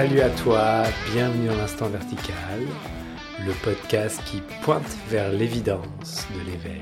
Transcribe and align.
Salut 0.00 0.22
à 0.22 0.30
toi, 0.30 0.84
bienvenue 1.12 1.48
dans 1.48 1.56
l'instant 1.56 1.90
vertical, 1.90 2.60
le 3.44 3.52
podcast 3.62 4.18
qui 4.24 4.40
pointe 4.62 4.96
vers 5.10 5.30
l'évidence 5.30 6.26
de 6.34 6.50
l'éveil. 6.50 6.80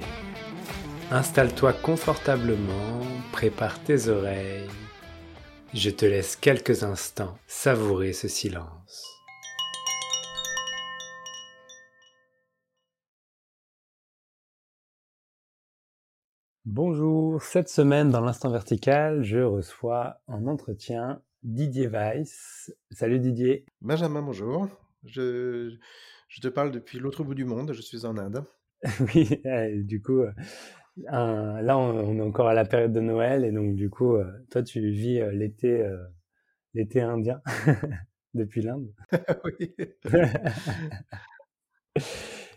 Installe-toi 1.11 1.73
confortablement, 1.73 3.01
prépare 3.33 3.83
tes 3.83 4.07
oreilles. 4.07 4.69
Je 5.75 5.91
te 5.91 6.07
laisse 6.07 6.37
quelques 6.37 6.85
instants 6.85 7.37
savourer 7.49 8.13
ce 8.13 8.29
silence. 8.29 9.05
Bonjour, 16.65 17.43
cette 17.43 17.69
semaine 17.69 18.11
dans 18.11 18.21
l'instant 18.21 18.51
vertical, 18.51 19.25
je 19.25 19.41
reçois 19.41 20.21
en 20.29 20.47
entretien 20.47 21.21
Didier 21.43 21.87
Weiss. 21.87 22.73
Salut 22.91 23.21
Didier. 23.21 23.65
Benjamin, 23.81 24.23
bonjour. 24.23 24.69
Je, 25.05 25.77
je 26.29 26.41
te 26.41 26.49
parle 26.49 26.73
depuis 26.73 26.99
l'autre 26.99 27.23
bout 27.23 27.35
du 27.35 27.45
monde, 27.45 27.73
je 27.73 27.81
suis 27.81 28.05
en 28.05 28.17
Inde. 28.19 28.45
oui, 29.15 29.41
du 29.85 30.03
coup, 30.03 30.21
euh, 30.21 30.33
là 31.07 31.79
on, 31.79 32.19
est 32.19 32.23
encore 32.23 32.49
à 32.49 32.55
la 32.55 32.65
période 32.65 32.93
de 32.93 33.01
Noël 33.01 33.45
et 33.45 33.53
donc 33.53 33.77
du 33.77 33.89
coup, 33.91 34.17
euh, 34.17 34.31
toi 34.51 34.63
tu 34.63 34.91
vis 34.91 35.21
euh, 35.21 35.31
l'été, 35.31 35.89
l'été 36.75 37.01
indien 37.01 37.41
depuis 38.35 38.63
l'Inde. 38.63 38.93
oui. 39.45 39.75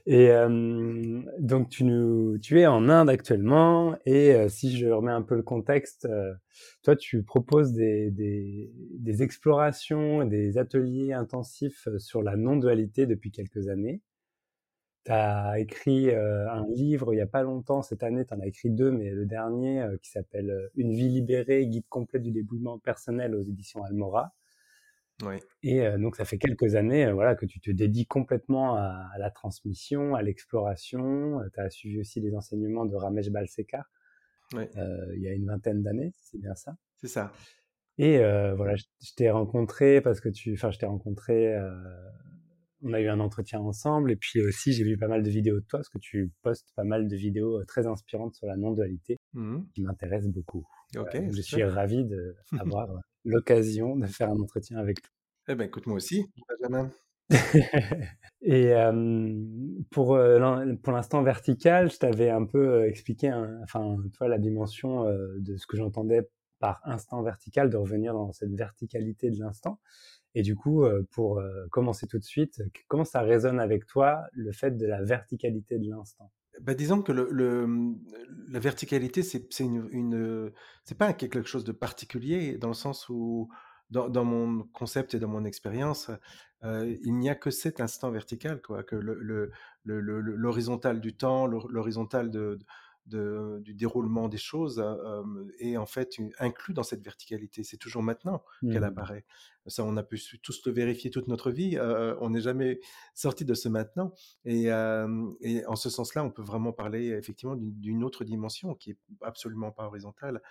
Et 0.05 0.31
donc 1.39 1.69
tu, 1.69 1.83
nous, 1.83 2.37
tu 2.39 2.59
es 2.59 2.65
en 2.67 2.89
Inde 2.89 3.09
actuellement 3.09 3.95
et 4.05 4.49
si 4.49 4.75
je 4.77 4.87
remets 4.87 5.11
un 5.11 5.21
peu 5.21 5.35
le 5.35 5.43
contexte, 5.43 6.07
toi 6.83 6.95
tu 6.95 7.23
proposes 7.23 7.73
des, 7.73 8.11
des, 8.11 8.71
des 8.97 9.23
explorations, 9.23 10.25
des 10.25 10.57
ateliers 10.57 11.13
intensifs 11.13 11.87
sur 11.97 12.23
la 12.23 12.35
non-dualité 12.35 13.05
depuis 13.05 13.31
quelques 13.31 13.67
années. 13.67 14.01
Tu 15.05 15.11
as 15.11 15.59
écrit 15.59 16.13
un 16.13 16.65
livre 16.69 17.13
il 17.13 17.17
n'y 17.17 17.21
a 17.21 17.27
pas 17.27 17.43
longtemps, 17.43 17.81
cette 17.81 18.03
année 18.03 18.25
tu 18.25 18.33
en 18.33 18.39
as 18.39 18.47
écrit 18.47 18.69
deux, 18.69 18.91
mais 18.91 19.11
le 19.11 19.25
dernier 19.25 19.85
qui 20.01 20.09
s'appelle 20.11 20.69
Une 20.75 20.93
vie 20.93 21.09
libérée, 21.09 21.67
guide 21.67 21.87
complet 21.89 22.19
du 22.19 22.31
déboulement 22.31 22.79
personnel 22.79 23.35
aux 23.35 23.41
éditions 23.41 23.83
Almora. 23.83 24.33
Et 25.63 25.81
donc, 25.97 26.15
ça 26.15 26.25
fait 26.25 26.37
quelques 26.37 26.75
années 26.75 27.11
voilà, 27.11 27.35
que 27.35 27.45
tu 27.45 27.59
te 27.59 27.71
dédies 27.71 28.05
complètement 28.05 28.75
à, 28.75 29.09
la 29.19 29.31
transmission, 29.31 30.15
à 30.15 30.21
l'exploration. 30.21 31.39
tu 31.53 31.59
as 31.59 31.69
suivi 31.69 31.99
aussi 31.99 32.19
les 32.21 32.35
enseignements 32.35 32.85
de 32.85 32.95
Ramesh 32.95 33.29
Balsekar 33.29 33.85
il 34.53 35.21
y 35.21 35.27
a 35.27 35.33
une 35.33 35.45
vingtaine 35.45 35.81
d'années, 35.81 36.13
c'est 36.21 36.39
bien 36.39 36.55
ça 36.55 36.75
C'est 36.97 37.07
ça. 37.07 37.31
Et 37.97 38.17
voilà, 38.55 38.75
je, 38.75 39.13
t'ai 39.15 39.29
rencontré 39.29 40.01
parce 40.01 40.19
que 40.21 40.29
tu. 40.29 40.53
Enfin, 40.53 40.71
je 40.71 40.79
t'ai 40.79 40.85
rencontré. 40.85 41.55
on 42.81 42.93
a 42.93 42.99
eu 42.99 43.07
un 43.07 43.19
entretien 43.19 43.59
ensemble. 43.59 44.11
Et 44.11 44.15
puis 44.15 44.41
aussi, 44.41 44.73
j'ai 44.73 44.83
vu 44.83 44.97
pas 44.97 45.07
mal 45.07 45.23
de 45.23 45.29
vidéos 45.29 45.59
de 45.59 45.65
toi 45.65 45.79
parce 45.79 45.89
que 45.89 45.99
tu 45.99 46.31
postes 46.41 46.71
pas 46.75 46.83
mal 46.83 47.07
de 47.07 47.15
vidéos 47.15 47.63
très 47.65 47.87
inspirantes 47.87 48.35
sur 48.35 48.47
la 48.47 48.57
non-dualité 48.57 49.17
mmh 49.33 49.59
qui 49.73 49.81
m'intéressent 49.81 50.31
beaucoup. 50.31 50.65
Je 50.93 51.41
suis 51.41 51.63
ravi 51.63 52.05
d'avoir 52.51 52.89
l'occasion 53.25 53.95
de 53.95 54.07
faire 54.07 54.29
un 54.29 54.39
entretien 54.39 54.77
avec 54.77 55.01
toi. 55.01 55.11
Eh 55.47 55.55
ben, 55.55 55.65
écoute, 55.65 55.87
moi 55.87 55.97
aussi, 55.97 56.25
Benjamin. 56.49 56.91
Et 58.41 58.73
pour, 59.89 60.19
pour 60.83 60.93
l'instant 60.93 61.23
vertical, 61.23 61.91
je 61.91 61.97
t'avais 61.97 62.29
un 62.29 62.45
peu 62.45 62.87
expliqué, 62.87 63.31
enfin, 63.63 63.97
toi, 64.17 64.27
la 64.27 64.37
dimension 64.37 65.05
de 65.05 65.57
ce 65.57 65.65
que 65.67 65.77
j'entendais 65.77 66.29
par 66.59 66.81
instant 66.83 67.23
vertical, 67.23 67.69
de 67.69 67.77
revenir 67.77 68.13
dans 68.13 68.31
cette 68.33 68.53
verticalité 68.53 69.31
de 69.31 69.39
l'instant. 69.39 69.79
Et 70.35 70.41
du 70.41 70.55
coup, 70.55 70.85
pour 71.11 71.41
commencer 71.71 72.07
tout 72.07 72.19
de 72.19 72.23
suite, 72.23 72.61
comment 72.87 73.05
ça 73.05 73.21
résonne 73.21 73.59
avec 73.59 73.85
toi 73.85 74.23
le 74.33 74.51
fait 74.51 74.71
de 74.71 74.85
la 74.85 75.01
verticalité 75.01 75.79
de 75.79 75.89
l'instant? 75.89 76.31
Bah, 76.61 76.73
disons 76.73 77.01
que 77.01 77.11
le, 77.11 77.67
mmh, 77.67 77.99
la 78.49 78.59
verticalité, 78.59 79.23
c'est 79.23 79.47
une, 79.59 79.87
une 79.91 80.51
c'est 80.85 80.97
pas 80.97 81.13
quelque 81.13 81.43
chose 81.43 81.63
de 81.63 81.71
particulier 81.71 82.57
dans 82.57 82.69
le 82.69 82.73
sens 82.73 83.09
où, 83.09 83.49
dans, 83.89 84.23
mon 84.23 84.63
concept 84.73 85.13
et 85.15 85.19
dans 85.19 85.27
mon 85.27 85.43
expérience, 85.45 86.11
il 86.63 87.17
n'y 87.17 87.29
a 87.29 87.35
que 87.35 87.49
cet 87.49 87.81
instant 87.81 88.11
vertical, 88.11 88.61
quoi, 88.61 88.83
que 88.83 88.95
l'horizontal 89.85 91.01
du 91.01 91.15
temps, 91.15 91.45
l'horizontal 91.47 92.31
de, 92.31 92.59
du 93.11 93.73
déroulement 93.73 94.27
des 94.27 94.37
choses 94.37 94.79
euh, 94.79 95.23
est 95.59 95.77
en 95.77 95.85
fait 95.85 96.17
inclus 96.39 96.73
dans 96.73 96.83
cette 96.83 97.03
verticalité. 97.03 97.63
C'est 97.63 97.77
toujours 97.77 98.03
maintenant 98.03 98.43
qu'elle 98.61 98.81
mmh. 98.81 98.83
apparaît. 98.83 99.25
Ça, 99.67 99.83
on 99.83 99.95
a 99.97 100.03
pu 100.03 100.19
tous 100.41 100.65
le 100.65 100.71
vérifier 100.71 101.11
toute 101.11 101.27
notre 101.27 101.51
vie. 101.51 101.77
Euh, 101.77 102.15
on 102.19 102.31
n'est 102.31 102.41
jamais 102.41 102.79
sorti 103.13 103.45
de 103.45 103.53
ce 103.53 103.69
maintenant. 103.69 104.13
Et, 104.45 104.71
en 104.73 105.75
ce 105.75 105.89
sens-là, 105.89 106.23
on 106.23 106.31
peut 106.31 106.41
vraiment 106.41 106.73
parler 106.73 107.09
effectivement 107.09 107.55
d'une 107.55 108.03
autre 108.03 108.23
dimension 108.23 108.73
qui 108.75 108.91
est 108.91 108.97
absolument 109.21 109.71
pas 109.71 109.85
horizontale, 109.85 110.41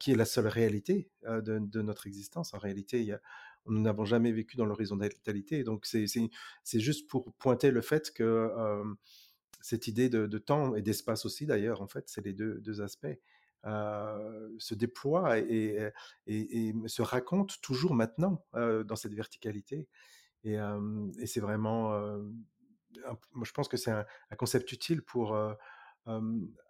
qui 0.00 0.12
est 0.12 0.16
la 0.16 0.24
seule 0.24 0.48
réalité 0.48 1.08
de, 1.24 1.82
notre 1.82 2.06
existence. 2.06 2.52
En 2.54 2.58
réalité, 2.58 3.14
nous 3.66 3.80
n'avons 3.80 4.04
jamais 4.04 4.32
vécu 4.32 4.56
dans 4.56 4.66
l'horizontalité. 4.66 5.62
Donc, 5.62 5.86
c'est 5.86 6.80
juste 6.80 7.08
pour 7.08 7.32
pointer 7.34 7.70
le 7.70 7.80
fait 7.80 8.12
que 8.12 8.50
cette 9.60 9.88
idée 9.88 10.08
de, 10.08 10.38
temps 10.38 10.74
et 10.74 10.82
d'espace 10.82 11.26
aussi, 11.26 11.46
d'ailleurs, 11.46 11.82
en 11.82 11.86
fait, 11.86 12.04
c'est 12.08 12.24
les 12.24 12.32
deux, 12.32 12.80
aspects, 12.80 13.06
euh, 13.64 14.48
se 14.58 14.74
déploie 14.74 15.38
et, 15.38 15.92
se 16.26 17.02
raconte 17.02 17.60
toujours 17.60 17.94
maintenant 17.94 18.44
euh, 18.54 18.84
dans 18.84 18.96
cette 18.96 19.14
verticalité. 19.14 19.88
Et, 20.44 20.56
c'est 21.26 21.40
vraiment, 21.40 21.90
moi, 23.32 23.44
je 23.44 23.52
pense 23.52 23.68
que 23.68 23.76
c'est 23.76 23.90
un, 23.90 24.06
concept 24.36 24.70
utile 24.72 25.02
pour 25.02 25.36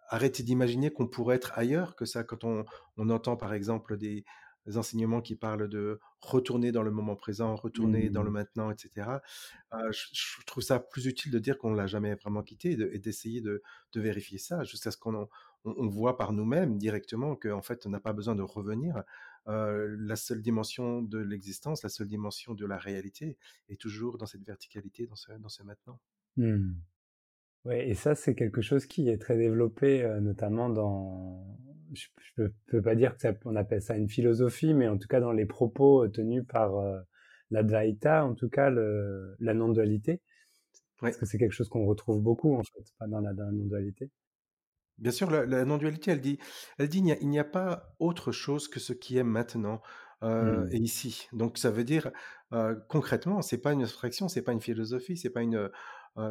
arrêter 0.09 0.43
d'imaginer 0.43 0.91
qu'on 0.91 1.07
pourrait 1.07 1.35
être 1.35 1.57
ailleurs 1.57 1.95
que 1.95 2.05
ça. 2.05 2.23
Quand 2.23 2.43
on 2.43 3.09
entend, 3.09 3.37
par 3.37 3.53
exemple, 3.53 3.97
des, 3.97 4.25
enseignements 4.75 5.21
qui 5.21 5.35
parlent 5.35 5.69
de 5.69 5.99
retourner 6.19 6.71
dans 6.71 6.83
le 6.83 6.91
moment 6.91 7.15
présent, 7.15 7.55
retourner 7.55 8.09
dans 8.09 8.23
le 8.23 8.29
mmh. 8.29 8.33
maintenant, 8.33 8.71
etc. 8.71 9.09
je, 9.71 10.45
trouve 10.45 10.63
ça 10.63 10.79
plus 10.79 11.05
utile 11.05 11.31
de 11.31 11.39
dire 11.39 11.57
qu'on 11.57 11.71
ne 11.71 11.77
l'a 11.77 11.87
jamais 11.87 12.15
vraiment 12.15 12.43
quitté 12.43 12.71
et 12.71 12.99
d'essayer 12.99 13.41
de, 13.41 13.61
vérifier 13.95 14.37
ça 14.37 14.63
jusqu'à 14.63 14.91
ce 14.91 14.97
qu'on 14.97 15.27
on, 15.63 15.87
voit 15.87 16.17
par 16.17 16.33
nous-mêmes 16.33 16.77
directement 16.77 17.35
qu'en 17.35 17.61
fait, 17.61 17.85
on 17.87 17.89
n'a 17.89 17.99
pas 17.99 18.13
besoin 18.13 18.35
de 18.35 18.43
revenir. 18.43 19.03
la 19.45 20.15
seule 20.15 20.41
dimension 20.41 21.01
de 21.01 21.19
l'existence, 21.19 21.83
la 21.83 21.89
seule 21.89 22.07
dimension 22.07 22.53
de 22.53 22.65
la 22.65 22.77
réalité 22.77 23.37
est 23.69 23.79
toujours 23.79 24.17
dans 24.17 24.25
cette 24.25 24.43
verticalité, 24.43 25.07
dans 25.07 25.15
ce, 25.15 25.31
dans 25.33 25.49
ce 25.49 25.63
maintenant. 25.63 25.99
Mmh. 26.35 26.73
Ouais, 27.65 27.89
et 27.89 27.95
ça, 27.95 28.15
c'est 28.15 28.35
quelque 28.35 28.61
chose 28.61 28.85
qui 28.85 29.09
est 29.09 29.17
très 29.17 29.37
développé, 29.37 30.07
notamment 30.21 30.69
dans, 30.69 31.57
je, 31.93 32.07
ne 32.37 32.47
peux, 32.67 32.81
pas 32.81 32.95
dire 32.95 33.15
qu'on 33.17 33.55
appelle 33.55 33.81
ça 33.81 33.95
une 33.95 34.09
philosophie, 34.09 34.73
mais 34.73 34.87
en 34.87 34.97
tout 34.97 35.07
cas 35.07 35.19
dans 35.19 35.31
les 35.31 35.45
propos 35.45 36.03
euh, 36.03 36.09
tenus 36.09 36.43
par 36.47 36.77
euh, 36.77 36.99
l'Advaita, 37.51 38.25
en 38.25 38.35
tout 38.35 38.49
cas 38.49 38.69
le, 38.69 39.35
la 39.39 39.53
non-dualité. 39.53 40.21
Parce 40.99 41.17
que 41.17 41.25
c'est 41.25 41.37
quelque 41.37 41.51
chose 41.51 41.69
qu'on 41.69 41.85
retrouve 41.85 42.21
beaucoup 42.21 42.55
en 42.55 42.63
fait, 42.63 42.93
pas 42.97 43.07
dans 43.07 43.19
la, 43.19 43.33
non-dualité. 43.33 44.09
Bien 44.97 45.11
sûr, 45.11 45.29
la, 45.29 45.63
non-dualité, 45.63 46.11
elle 46.11 46.21
dit, 46.21 46.39
elle 46.79 46.89
dit, 46.89 47.03
il 47.21 47.29
n'y 47.29 47.39
a, 47.39 47.43
pas 47.43 47.95
autre 47.99 48.31
chose 48.31 48.67
que 48.67 48.79
ce 48.79 48.93
qui 48.93 49.17
est 49.17 49.23
maintenant 49.23 49.81
euh, 50.23 50.65
mmh. 50.65 50.69
et 50.71 50.77
ici. 50.77 51.27
Donc 51.33 51.59
ça 51.59 51.69
veut 51.69 51.83
dire 51.83 52.11
euh, 52.51 52.75
concrètement, 52.89 53.43
c'est 53.43 53.59
pas 53.59 53.73
une 53.73 53.83
abstraction, 53.83 54.27
c'est 54.27 54.41
pas 54.41 54.53
une 54.53 54.61
philosophie, 54.61 55.17
c'est 55.17 55.29
pas 55.29 55.41
une 55.41 55.69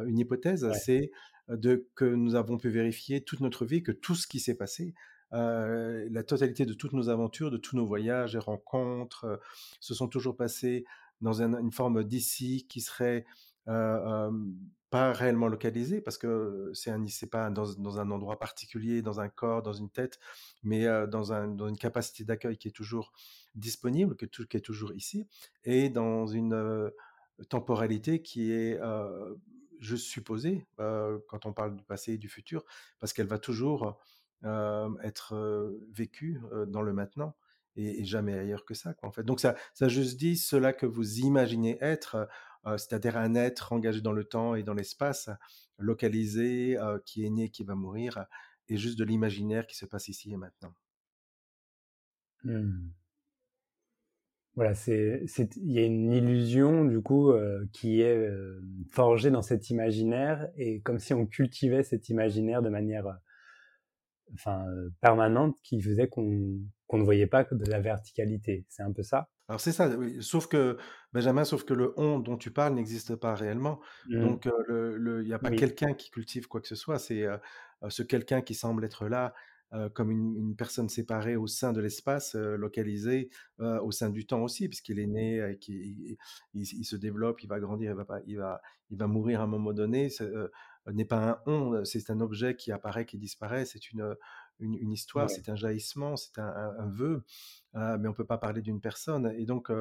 une 0.05 0.19
hypothèse, 0.19 0.69
c'est 0.73 1.11
de 1.47 1.87
que 1.95 2.03
nous 2.03 2.35
avons 2.35 2.57
pu 2.57 2.67
vérifier 2.67 3.23
toute 3.23 3.39
notre 3.39 3.65
vie 3.65 3.83
que 3.83 3.93
tout 3.93 4.15
ce 4.15 4.27
qui 4.27 4.41
s'est 4.41 4.57
passé 4.57 4.93
la 5.31 6.23
totalité 6.23 6.65
de 6.65 6.73
toutes 6.73 6.93
nos 6.93 7.09
aventures, 7.09 7.51
de 7.51 7.57
tous 7.57 7.75
nos 7.75 7.85
voyages 7.85 8.35
et 8.35 8.39
rencontres 8.39 9.39
se 9.79 9.93
sont 9.93 10.07
toujours 10.07 10.35
passés 10.37 10.85
dans 11.21 11.41
une 11.41 11.71
forme 11.71 12.03
d'ici 12.03 12.65
qui 12.69 12.81
serait 12.81 13.25
pas 14.89 15.11
réellement 15.11 15.47
localisée 15.47 15.99
parce 15.99 16.17
que 16.17 16.71
c'est 16.73 16.91
un 16.91 17.05
c'est 17.07 17.29
pas 17.29 17.49
dans, 17.49 17.99
un 17.99 18.11
endroit 18.11 18.39
particulier, 18.39 19.01
dans 19.01 19.19
un 19.19 19.27
corps, 19.27 19.61
dans 19.61 19.73
une 19.73 19.89
tête, 19.89 20.19
mais 20.63 20.85
dans, 21.07 21.33
une 21.33 21.77
capacité 21.77 22.23
d'accueil 22.23 22.57
qui 22.57 22.69
est 22.69 22.75
toujours 22.75 23.11
disponible, 23.55 24.15
qui 24.15 24.25
est 24.25 24.61
toujours 24.61 24.93
ici, 24.93 25.27
et 25.65 25.89
dans 25.89 26.27
une 26.27 26.91
temporalité 27.49 28.21
qui 28.21 28.51
est 28.51 28.79
je 29.79 29.95
supposais, 29.95 30.65
quand 30.77 31.45
on 31.45 31.53
parle 31.53 31.75
du 31.75 31.83
passé 31.83 32.13
et 32.13 32.17
du 32.17 32.29
futur, 32.29 32.63
parce 32.99 33.13
qu'elle 33.13 33.27
va 33.27 33.39
toujours 33.39 33.99
être 34.43 35.77
vécu 35.91 36.39
dans 36.67 36.81
le 36.81 36.93
maintenant 36.93 37.35
et, 37.77 38.03
jamais 38.03 38.37
ailleurs 38.37 38.65
que 38.65 38.73
ça. 38.73 38.93
Quoi, 38.93 39.09
en 39.09 39.11
fait. 39.11 39.23
Donc 39.23 39.39
ça, 39.39 39.55
ça 39.73 39.87
juste 39.87 40.17
dit 40.17 40.35
cela 40.35 40.73
que 40.73 40.85
vous 40.85 41.19
imaginez 41.19 41.77
être, 41.81 42.27
c'est-à-dire 42.65 43.17
un 43.17 43.35
être 43.35 43.71
engagé 43.71 44.01
dans 44.01 44.11
le 44.11 44.23
temps 44.23 44.55
et 44.55 44.63
dans 44.63 44.73
l'espace, 44.73 45.29
localisé, 45.77 46.77
qui 47.05 47.25
est 47.25 47.29
né, 47.29 47.49
qui 47.49 47.63
va 47.63 47.75
mourir, 47.75 48.25
et 48.67 48.77
juste 48.77 48.99
de 48.99 49.03
l'imaginaire 49.03 49.67
qui 49.67 49.77
se 49.77 49.85
passe 49.85 50.07
ici 50.09 50.33
et 50.33 50.37
maintenant. 50.37 50.73
Mmh. 52.43 52.91
voilà, 54.53 54.75
c'est, 54.75 55.25
il 55.57 55.71
y 55.71 55.79
a 55.79 55.85
une 55.85 56.11
illusion 56.13 56.85
du 56.85 57.01
coup 57.01 57.33
qui 57.73 58.01
est 58.01 58.29
forgée 58.91 59.31
dans 59.31 59.41
cet 59.41 59.69
imaginaire 59.69 60.49
et 60.55 60.81
comme 60.81 60.99
si 60.99 61.13
on 61.13 61.25
cultivait 61.25 61.83
cet 61.83 62.09
imaginaire 62.09 62.61
de 62.61 62.69
manière 62.69 63.17
enfin, 64.33 64.65
permanente 65.01 65.57
qui 65.63 65.81
faisait 65.81 66.07
qu'on 66.07 66.23
ne 66.23 67.03
voyait 67.03 67.27
pas 67.27 67.43
de 67.43 67.69
la 67.69 67.79
verticalité. 67.79 68.65
C'est 68.69 68.83
un 68.83 68.91
peu 68.91 69.03
ça 69.03 69.29
Alors 69.47 69.59
c'est 69.59 69.71
ça, 69.71 69.89
oui. 69.89 70.17
Sauf 70.21 70.47
que, 70.47 70.77
Benjamin, 71.13 71.43
sauf 71.43 71.63
que 71.63 71.73
le 71.73 71.93
on 71.97 72.19
dont 72.19 72.37
tu 72.37 72.51
parles 72.51 72.73
n'existe 72.73 73.15
pas 73.15 73.35
réellement. 73.35 73.79
Mmh. 74.09 74.19
Donc, 74.21 74.49
il 74.69 75.23
n'y 75.23 75.33
a 75.33 75.39
pas 75.39 75.51
quelqu'un 75.51 75.93
qui 75.93 76.11
cultive 76.11 76.47
quoi 76.47 76.61
que 76.61 76.67
ce 76.67 76.75
soit. 76.75 76.99
C'est 76.99 77.25
ce 77.87 78.03
quelqu'un 78.03 78.41
qui 78.41 78.55
semble 78.55 78.83
être 78.85 79.07
là 79.07 79.33
comme 79.93 80.11
une, 80.11 80.55
personne 80.55 80.89
séparée 80.89 81.35
au 81.35 81.47
sein 81.47 81.73
de 81.73 81.81
l'espace, 81.81 82.35
localisé 82.35 83.29
au 83.59 83.91
sein 83.91 84.09
du 84.09 84.25
temps 84.25 84.41
aussi, 84.43 84.67
puisqu'il 84.67 84.99
est 84.99 85.07
né, 85.07 85.57
il, 85.67 86.17
il, 86.53 86.85
se 86.85 86.95
développe, 86.95 87.43
il 87.43 87.47
va 87.47 87.59
grandir, 87.59 87.91
il 87.91 87.95
va, 87.95 88.19
il 88.25 88.37
va, 88.37 88.61
il 88.89 88.97
va 88.97 89.07
mourir 89.07 89.41
à 89.41 89.43
un 89.43 89.47
moment 89.47 89.73
donné. 89.73 90.09
N'est 90.87 91.05
pas 91.05 91.31
un 91.31 91.41
on, 91.47 91.83
c'est 91.83 92.09
un 92.09 92.21
objet 92.21 92.55
qui 92.55 92.71
apparaît, 92.71 93.05
qui 93.05 93.17
disparaît, 93.17 93.65
c'est 93.65 93.91
une, 93.91 94.15
une, 94.59 94.91
histoire, 94.91 95.29
c'est 95.29 95.49
un 95.49 95.55
jaillissement, 95.55 96.15
c'est 96.15 96.39
un, 96.39 96.87
vœu, 96.87 97.23
mais 97.73 98.07
on 98.07 98.11
ne 98.11 98.15
peut 98.15 98.25
pas 98.25 98.37
parler 98.37 98.61
d'une 98.61 98.81
personne. 98.81 99.33
Et 99.37 99.45
donc, 99.45 99.71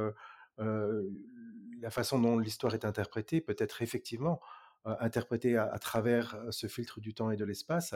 la 0.58 1.90
façon 1.90 2.18
dont 2.18 2.38
l'histoire 2.38 2.74
est 2.74 2.84
interprétée 2.84 3.40
peut 3.40 3.56
être 3.58 3.82
effectivement 3.82 4.40
interprétée 4.84 5.56
à, 5.56 5.78
travers 5.78 6.36
ce 6.50 6.66
filtre 6.66 7.00
du 7.00 7.14
temps 7.14 7.30
et 7.30 7.36
de 7.36 7.44
l'espace, 7.44 7.94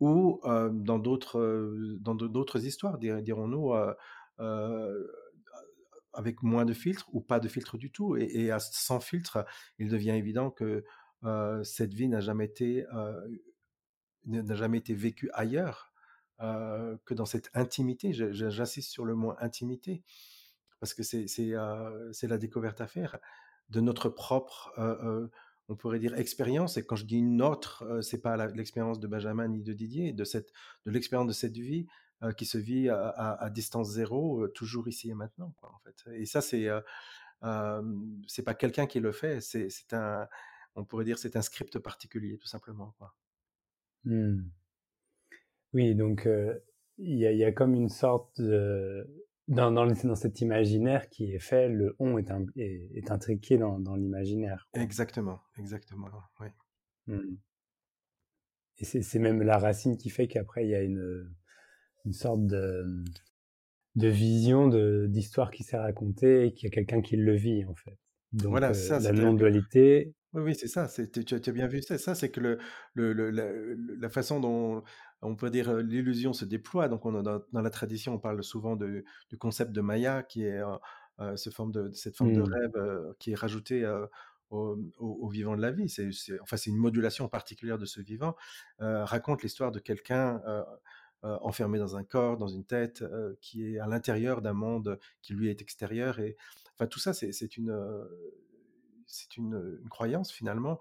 ou 0.00 0.40
dans 0.44 0.98
d'autres 0.98 1.74
dans 2.00 2.14
d'autres 2.14 2.64
histoires, 2.64 2.98
dirons-nous, 2.98 3.72
avec 6.12 6.42
moins 6.42 6.64
de 6.64 6.72
filtres 6.72 7.08
ou 7.12 7.20
pas 7.20 7.40
de 7.40 7.48
filtre 7.48 7.76
du 7.76 7.90
tout. 7.90 8.16
Et, 8.16 8.50
sans 8.58 9.00
filtre, 9.00 9.44
il 9.78 9.88
devient 9.88 10.10
évident 10.12 10.50
que 10.50 10.84
cette 11.62 11.94
vie 11.94 12.08
n'a 12.08 12.20
jamais 12.20 12.44
été 12.46 12.84
n'a 14.26 14.54
jamais 14.54 14.78
été 14.78 14.94
vécue 14.94 15.30
ailleurs 15.32 15.92
que 16.38 17.14
dans 17.14 17.26
cette 17.26 17.50
intimité. 17.54 18.12
J'insiste 18.12 18.90
sur 18.90 19.04
le 19.04 19.14
mot 19.14 19.34
intimité 19.38 20.02
parce 20.80 20.92
que 20.94 21.02
c'est 21.02 21.48
la 21.48 22.38
découverte 22.38 22.80
à 22.80 22.86
faire 22.86 23.18
de 23.70 23.80
notre 23.80 24.08
propre 24.08 24.72
on 25.68 25.76
pourrait 25.76 25.98
dire 25.98 26.14
expérience. 26.18 26.76
Et 26.76 26.84
quand 26.84 26.96
je 26.96 27.04
dis 27.04 27.22
notre, 27.22 28.00
c'est 28.02 28.20
pas 28.20 28.46
l'expérience 28.48 29.00
de 29.00 29.06
Benjamin 29.06 29.48
ni 29.48 29.62
de 29.62 29.72
Didier, 29.72 30.12
de 30.12 30.24
cette 30.24 30.52
de 30.84 30.90
l'expérience 30.90 31.28
de 31.28 31.32
cette 31.32 31.56
vie 31.56 31.86
qui 32.36 32.46
se 32.46 32.56
vit 32.56 32.88
à, 32.88 33.50
distance 33.52 33.90
zéro, 33.90 34.48
toujours 34.48 34.88
ici 34.88 35.10
et 35.10 35.14
maintenant. 35.14 35.52
Quoi, 35.58 35.72
en 35.74 35.78
fait. 35.80 35.96
Et 36.14 36.26
ça, 36.26 36.40
c'est 36.40 36.68
c'est 38.26 38.42
pas 38.42 38.54
quelqu'un 38.54 38.86
qui 38.86 39.00
le 39.00 39.12
fait, 39.12 39.40
c'est 39.40 39.92
un 39.92 40.26
on 40.76 40.84
pourrait 40.84 41.04
dire 41.04 41.18
c'est 41.18 41.36
un 41.36 41.42
script 41.42 41.78
particulier, 41.78 42.38
tout 42.38 42.46
simplement. 42.46 42.94
Quoi. 42.98 43.14
Mmh. 44.04 44.42
Oui, 45.72 45.94
donc 45.94 46.28
il 46.98 47.18
y, 47.18 47.44
a 47.44 47.52
comme 47.52 47.74
une 47.74 47.88
sorte 47.88 48.40
de... 48.40 49.25
Dans, 49.48 49.70
dans, 49.70 49.86
dans, 49.86 50.14
cet 50.16 50.40
imaginaire 50.40 51.08
qui 51.08 51.32
est 51.32 51.38
fait, 51.38 51.68
le 51.68 51.94
on 52.00 52.18
est, 52.18 52.32
est, 52.56 53.10
intriqué 53.12 53.58
dans, 53.58 53.78
dans 53.78 53.94
l'imaginaire. 53.94 54.68
Exactement, 54.74 55.40
exactement, 55.56 56.08
oui. 56.40 56.48
Mmh. 57.06 57.36
Et 58.78 58.84
c'est 58.84 59.18
même 59.18 59.42
la 59.42 59.58
racine 59.58 59.96
qui 59.96 60.10
fait 60.10 60.26
qu'après, 60.26 60.64
il 60.64 60.70
y 60.70 60.74
a 60.74 60.82
une, 60.82 61.32
une 62.04 62.12
sorte 62.12 62.44
de, 62.44 62.84
de 63.94 64.08
vision 64.08 64.68
d'histoire 65.06 65.50
qui 65.50 65.62
s'est 65.62 65.78
racontée 65.78 66.46
et 66.46 66.52
qu'il 66.52 66.68
y 66.68 66.72
a 66.72 66.74
quelqu'un 66.74 67.00
qui 67.00 67.16
le 67.16 67.34
vit, 67.34 67.64
en 67.64 67.74
fait. 67.74 67.98
Donc, 68.32 68.50
voilà, 68.50 68.74
ça, 68.74 68.98
la 68.98 69.12
non-dualité 69.12 70.14
oui, 70.36 70.42
oui, 70.42 70.54
c'est 70.54 70.68
ça. 70.68 70.86
C'est, 70.86 71.24
tu, 71.24 71.34
as 71.34 71.52
bien 71.52 71.66
vu 71.66 71.80
ça. 71.80 71.96
Ça, 71.96 72.14
c'est 72.14 72.30
que 72.30 72.40
le, 72.40 72.58
le, 72.94 73.30
la, 73.98 74.08
façon 74.10 74.38
dont 74.38 74.82
on 75.22 75.34
peut 75.34 75.48
dire 75.48 75.74
l'illusion 75.78 76.34
se 76.34 76.44
déploie. 76.44 76.88
Donc, 76.88 77.06
on 77.06 77.22
dans, 77.22 77.42
la 77.52 77.70
tradition, 77.70 78.14
on 78.14 78.18
parle 78.18 78.44
souvent 78.44 78.76
de, 78.76 79.04
du 79.30 79.38
concept 79.38 79.72
de 79.72 79.80
Maya, 79.80 80.22
qui 80.22 80.44
est 80.44 80.60
ce 81.36 81.48
forme 81.48 81.72
de, 81.72 81.90
cette 81.92 82.16
forme 82.16 82.34
de 82.34 82.42
mmh. 82.42 82.52
rêve 82.52 83.14
qui 83.18 83.32
est 83.32 83.34
rajoutée 83.34 83.86
au, 84.50 84.78
au, 84.98 85.28
vivant 85.28 85.56
de 85.56 85.62
la 85.62 85.70
vie. 85.70 85.88
C'est, 85.88 86.10
enfin, 86.42 86.58
c'est 86.58 86.70
une 86.70 86.76
modulation 86.76 87.28
particulière 87.28 87.78
de 87.78 87.86
ce 87.86 88.02
vivant. 88.02 88.36
raconte 88.78 89.42
l'histoire 89.42 89.72
de 89.72 89.78
quelqu'un 89.78 90.42
enfermé 91.22 91.78
dans 91.78 91.96
un 91.96 92.04
corps, 92.04 92.36
dans 92.36 92.48
une 92.48 92.66
tête, 92.66 93.02
qui 93.40 93.74
est 93.74 93.78
à 93.78 93.86
l'intérieur 93.86 94.42
d'un 94.42 94.52
monde 94.52 94.98
qui 95.22 95.32
lui 95.32 95.48
est 95.48 95.62
extérieur. 95.62 96.20
Et 96.20 96.36
enfin, 96.74 96.86
tout 96.86 96.98
ça, 96.98 97.14
c'est, 97.14 97.32
c'est 97.32 97.56
une 97.56 97.72
c'est 99.16 99.36
une, 99.36 99.80
croyance 99.90 100.30
finalement 100.32 100.78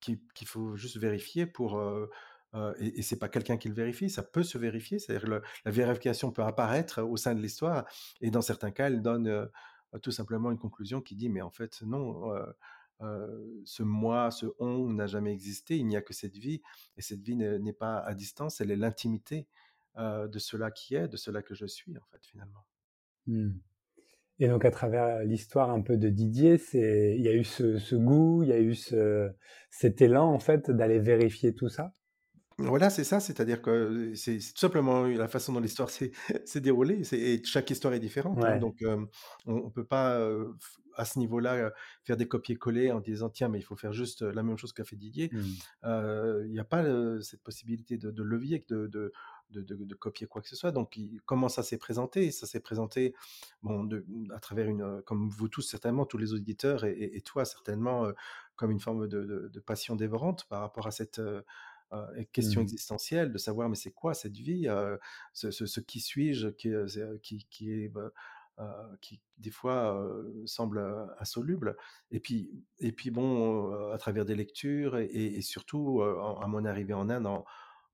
qu'il 0.00 0.46
faut 0.46 0.76
juste 0.76 0.98
vérifier 0.98 1.46
pour. 1.46 1.80
et, 2.78 2.98
et 2.98 3.02
c'est 3.02 3.18
pas 3.18 3.28
quelqu'un 3.28 3.56
qui 3.56 3.68
le 3.68 3.74
vérifie, 3.74 4.10
ça 4.10 4.22
peut 4.22 4.42
se 4.42 4.58
vérifier, 4.58 4.98
c'est-à-dire 4.98 5.40
la 5.64 5.70
vérification 5.70 6.30
peut 6.30 6.42
apparaître 6.42 7.02
au 7.02 7.16
sein 7.16 7.34
de 7.34 7.40
l'histoire, 7.40 7.84
et 8.20 8.30
dans 8.30 8.42
certains 8.42 8.70
cas, 8.70 8.86
elle 8.88 9.02
donne 9.02 9.48
tout 10.02 10.10
simplement 10.10 10.50
une 10.50 10.58
conclusion 10.58 11.00
qui 11.00 11.16
dit 11.16 11.28
mais 11.28 11.40
en 11.40 11.50
fait 11.50 11.82
non, 11.82 12.32
ce 13.64 13.82
moi, 13.82 14.30
ce 14.30 14.46
on 14.58 14.90
n'a 14.90 15.06
jamais 15.06 15.32
existé, 15.32 15.76
il 15.76 15.86
n'y 15.86 15.96
a 15.96 16.02
que 16.02 16.14
cette 16.14 16.36
vie, 16.36 16.62
et 16.96 17.02
cette 17.02 17.20
vie 17.20 17.36
n'est 17.36 17.72
pas 17.72 17.98
à 17.98 18.14
distance, 18.14 18.60
elle 18.60 18.70
est 18.70 18.76
l'intimité 18.76 19.46
de 19.96 20.38
cela 20.38 20.70
qui 20.70 20.94
est, 20.94 21.08
de 21.08 21.16
cela 21.16 21.42
que 21.42 21.54
je 21.54 21.66
suis 21.66 21.96
en 21.96 22.04
fait 22.10 22.24
finalement. 22.26 22.64
Mmh. 23.26 23.52
Et 24.40 24.48
donc 24.48 24.64
à 24.64 24.70
travers 24.70 25.22
l'histoire 25.24 25.70
un 25.70 25.80
peu 25.80 25.96
de 25.96 26.08
Didier, 26.08 26.58
c'est 26.58 27.14
il 27.16 27.22
y 27.22 27.28
a 27.28 27.32
eu 27.32 27.44
ce, 27.44 27.94
goût, 27.94 28.42
il 28.42 28.48
y 28.48 28.52
a 28.52 28.58
eu 28.58 28.74
ce, 28.74 29.30
cet 29.70 30.02
élan 30.02 30.26
en 30.26 30.38
fait 30.38 30.70
d'aller 30.70 30.98
vérifier 30.98 31.54
tout 31.54 31.68
ça? 31.68 31.92
Voilà, 32.58 32.88
c'est 32.88 33.02
ça, 33.02 33.18
c'est-à-dire 33.18 33.60
que 33.60 34.12
c'est 34.14 34.38
tout 34.38 34.58
simplement 34.58 35.04
la 35.06 35.26
façon 35.26 35.52
dont 35.52 35.60
l'histoire 35.60 35.90
s'est 35.90 36.12
déroulée, 36.60 37.02
et 37.12 37.42
chaque 37.44 37.68
histoire 37.70 37.94
est 37.94 37.98
différente, 37.98 38.44
hein. 38.44 38.58
donc 38.58 38.76
on 39.46 39.56
ne 39.56 39.70
peut 39.70 39.84
pas 39.84 40.24
à 40.96 41.04
ce 41.04 41.18
niveau-là 41.18 41.72
faire 42.04 42.16
des 42.16 42.28
copier-coller 42.28 42.92
en 42.92 43.00
disant 43.00 43.28
tiens 43.28 43.48
mais 43.48 43.58
il 43.58 43.62
faut 43.62 43.74
faire 43.74 43.92
juste 43.92 44.22
la 44.22 44.44
même 44.44 44.56
chose 44.56 44.72
qu'a 44.72 44.84
fait 44.84 44.94
Didier. 44.94 45.30
Mmh. 45.32 45.42
Il 46.44 46.50
n'y 46.52 46.60
a 46.60 46.64
pas 46.64 46.84
cette 47.22 47.42
possibilité 47.42 47.98
de, 47.98 48.22
levier, 48.22 48.64
de, 48.68 48.86
de, 48.86 49.12
de, 49.54 49.94
copier 49.94 50.26
quoi 50.26 50.42
que 50.42 50.48
ce 50.48 50.56
soit. 50.56 50.72
Donc, 50.72 50.98
comment 51.26 51.48
ça 51.48 51.62
s'est 51.62 51.78
présenté? 51.78 52.30
Ça 52.30 52.46
s'est 52.46 52.60
présenté 52.60 53.14
bon, 53.62 53.88
à 54.34 54.40
travers 54.40 54.68
une, 54.68 55.02
comme 55.02 55.28
vous 55.30 55.48
tous 55.48 55.62
certainement, 55.62 56.06
tous 56.06 56.18
les 56.18 56.32
auditeurs 56.32 56.84
et, 56.84 57.20
toi 57.24 57.44
certainement, 57.44 58.08
comme 58.56 58.70
une 58.70 58.80
forme 58.80 59.08
de, 59.08 59.62
passion 59.66 59.96
dévorante 59.96 60.44
par 60.48 60.60
rapport 60.60 60.86
à 60.86 60.90
cette 60.90 61.20
question 62.32 62.60
mmh. 62.60 62.64
existentielle, 62.64 63.32
de 63.32 63.38
savoir 63.38 63.68
mais 63.68 63.76
c'est 63.76 63.92
quoi 63.92 64.14
cette 64.14 64.36
vie, 64.36 64.66
ce, 65.32 65.80
qui 65.80 66.00
suis-je, 66.00 66.48
qui, 66.48 66.72
qui, 67.22 67.46
qui, 67.48 67.72
est 67.72 67.88
bah, 67.88 68.10
qui 69.00 69.20
des 69.38 69.50
fois 69.50 70.00
semble 70.46 70.80
insoluble. 71.18 71.76
Et 72.10 72.20
puis, 72.20 72.50
et 72.78 72.92
puis 72.92 73.10
bon, 73.10 73.90
à 73.90 73.98
travers 73.98 74.24
des 74.24 74.34
lectures 74.34 74.96
et, 74.98 75.40
surtout 75.42 76.02
à 76.02 76.46
mon 76.46 76.64
arrivée 76.64 76.94
en 76.94 77.08
Inde 77.08 77.26
en, 77.26 77.44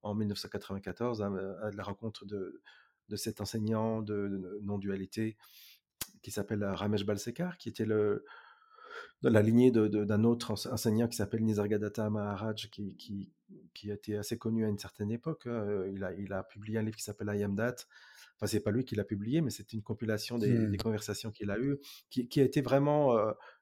en 0.02 0.14
1994 0.14 1.22
hein, 1.22 1.34
à, 1.62 1.70
la 1.70 1.82
rencontre 1.82 2.24
de, 2.24 2.60
de 3.08 3.16
cet 3.16 3.40
enseignant 3.40 4.02
de, 4.02 4.58
non-dualité 4.62 5.36
qui 6.22 6.30
s'appelle 6.30 6.64
Ramesh 6.64 7.04
Balsekar, 7.04 7.56
qui 7.58 7.68
était 7.68 7.86
le, 7.86 8.24
de 9.22 9.28
la 9.28 9.42
lignée 9.42 9.70
d'un 9.70 10.24
autre 10.24 10.52
enseignant 10.52 11.08
qui 11.08 11.16
s'appelle 11.16 11.42
Nisargadatta 11.42 12.10
Maharaj, 12.10 12.70
qui, 12.70 12.96
qui, 12.96 13.32
qui, 13.74 13.90
a 13.90 13.94
été 13.94 14.16
assez 14.16 14.38
connu 14.38 14.64
à 14.64 14.68
une 14.68 14.78
certaine 14.78 15.10
époque. 15.10 15.46
Hein. 15.46 15.86
Il, 15.92 16.04
a, 16.04 16.12
il 16.14 16.32
a 16.32 16.42
publié 16.42 16.78
un 16.78 16.82
livre 16.82 16.96
qui 16.96 17.02
s'appelle 17.02 17.30
I 17.34 17.42
Am 17.42 17.56
That. 17.56 17.76
Enfin, 18.36 18.46
c'est 18.46 18.60
pas 18.60 18.70
lui 18.70 18.84
qui 18.84 18.94
l'a 18.94 19.04
publié, 19.04 19.40
mais 19.40 19.50
c'est 19.50 19.72
une 19.72 19.82
compilation 19.82 20.38
des, 20.38 20.52
mmh. 20.52 20.76
conversations 20.78 21.30
qu'il 21.30 21.50
a 21.50 21.58
eues, 21.58 21.78
qui, 22.10 22.28
qui, 22.28 22.40
a 22.40 22.44
été 22.44 22.62
vraiment 22.62 23.16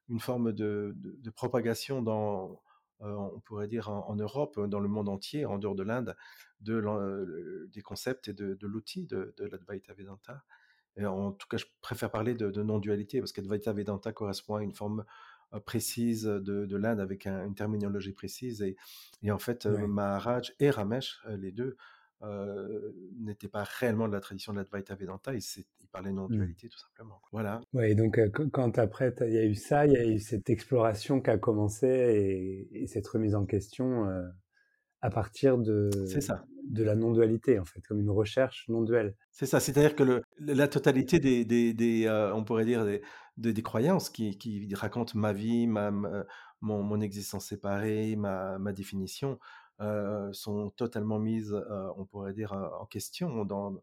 une 0.08 0.20
forme 0.20 0.52
de, 0.52 0.94
de 0.96 1.30
propagation 1.30 2.02
dans, 2.02 2.52
euh, 2.52 2.54
on 3.00 3.40
pourrait 3.40 3.68
dire 3.68 3.88
en, 3.88 4.14
Europe, 4.16 4.58
dans 4.66 4.80
le 4.80 4.88
monde 4.88 5.08
entier, 5.08 5.46
en 5.46 5.58
dehors 5.58 5.74
de 5.74 5.82
l'Inde, 5.82 6.16
de, 6.60 6.74
euh, 6.74 7.68
des 7.72 7.82
concepts 7.82 8.28
et 8.28 8.32
de, 8.32 8.56
l'outil 8.62 9.06
de, 9.06 9.34
de 9.36 9.44
l'Advaita 9.44 9.94
Vedanta. 9.94 10.42
Et 10.96 11.06
en 11.06 11.32
tout 11.32 11.46
cas, 11.46 11.58
je 11.58 11.66
préfère 11.80 12.10
parler 12.10 12.34
de, 12.34 12.62
non-dualité 12.62 13.20
parce 13.20 13.32
qu'Advaita 13.32 13.72
Vedanta 13.72 14.12
correspond 14.12 14.56
à 14.56 14.62
une 14.62 14.74
forme 14.74 15.04
euh, 15.54 15.60
précise 15.60 16.24
de, 16.24 16.76
l'Inde 16.76 17.00
avec 17.00 17.26
une 17.26 17.54
terminologie 17.54 18.12
précise. 18.12 18.62
Et, 18.62 18.76
et 19.22 19.30
en 19.30 19.38
fait, 19.38 19.66
Maharaj 19.66 20.54
et 20.58 20.70
Ramesh, 20.70 21.20
les 21.28 21.52
deux, 21.52 21.76
n'étaient 23.18 23.48
pas 23.48 23.64
réellement 23.64 24.08
de 24.08 24.12
la 24.12 24.20
tradition 24.20 24.52
de 24.52 24.58
l'Advaita 24.58 24.94
Vedanta, 24.94 25.34
ils 25.34 25.88
parlaient 25.92 26.12
non-dualité 26.12 26.66
mmh. 26.66 26.70
tout 26.70 26.78
simplement. 26.78 27.20
Voilà. 27.32 27.60
Ouais, 27.72 27.94
donc 27.94 28.20
quand 28.52 28.78
après 28.78 29.14
il 29.22 29.32
y 29.32 29.38
a 29.38 29.44
eu 29.44 29.54
ça, 29.54 29.86
il 29.86 29.92
y 29.92 29.96
a 29.96 30.04
eu 30.04 30.18
cette 30.18 30.50
exploration 30.50 31.20
qui 31.20 31.30
a 31.30 31.38
commencé 31.38 32.66
et, 32.72 32.86
cette 32.86 33.06
remise 33.06 33.34
en 33.34 33.46
question 33.46 34.08
à 35.00 35.10
partir 35.10 35.58
de 35.58 35.90
ça. 36.20 36.44
de 36.64 36.82
la 36.82 36.96
non-dualité, 36.96 37.58
en 37.58 37.64
fait, 37.64 37.80
comme 37.86 38.00
une 38.00 38.10
recherche 38.10 38.66
non-duelle. 38.68 39.14
C'est 39.30 39.46
ça, 39.46 39.60
c'est-à-dire 39.60 39.94
que 39.94 40.02
le 40.02 40.22
la 40.38 40.68
totalité 40.68 41.20
des 41.20 41.44
des 41.44 41.72
des, 41.72 42.06
heu, 42.06 42.32
on 42.34 42.44
pourrait 42.44 42.64
dire 42.64 42.84
des 42.84 43.02
des 43.36 43.52
des 43.52 43.62
croyances 43.62 44.10
qui 44.10 44.36
qui 44.38 44.68
racontent 44.74 45.16
ma 45.16 45.32
vie, 45.32 45.66
ma 45.66 45.90
mon 46.60 46.82
mon 46.82 47.00
existence 47.00 47.46
séparée, 47.46 48.16
ma 48.16 48.58
ma 48.58 48.72
définition, 48.72 49.38
sont 50.32 50.70
totalement 50.70 51.18
mises, 51.18 51.52
heu, 51.52 51.90
on 51.96 52.04
pourrait 52.06 52.32
dire, 52.34 52.52
heu, 52.54 52.68
en 52.80 52.86
question 52.86 53.44
dans, 53.44 53.82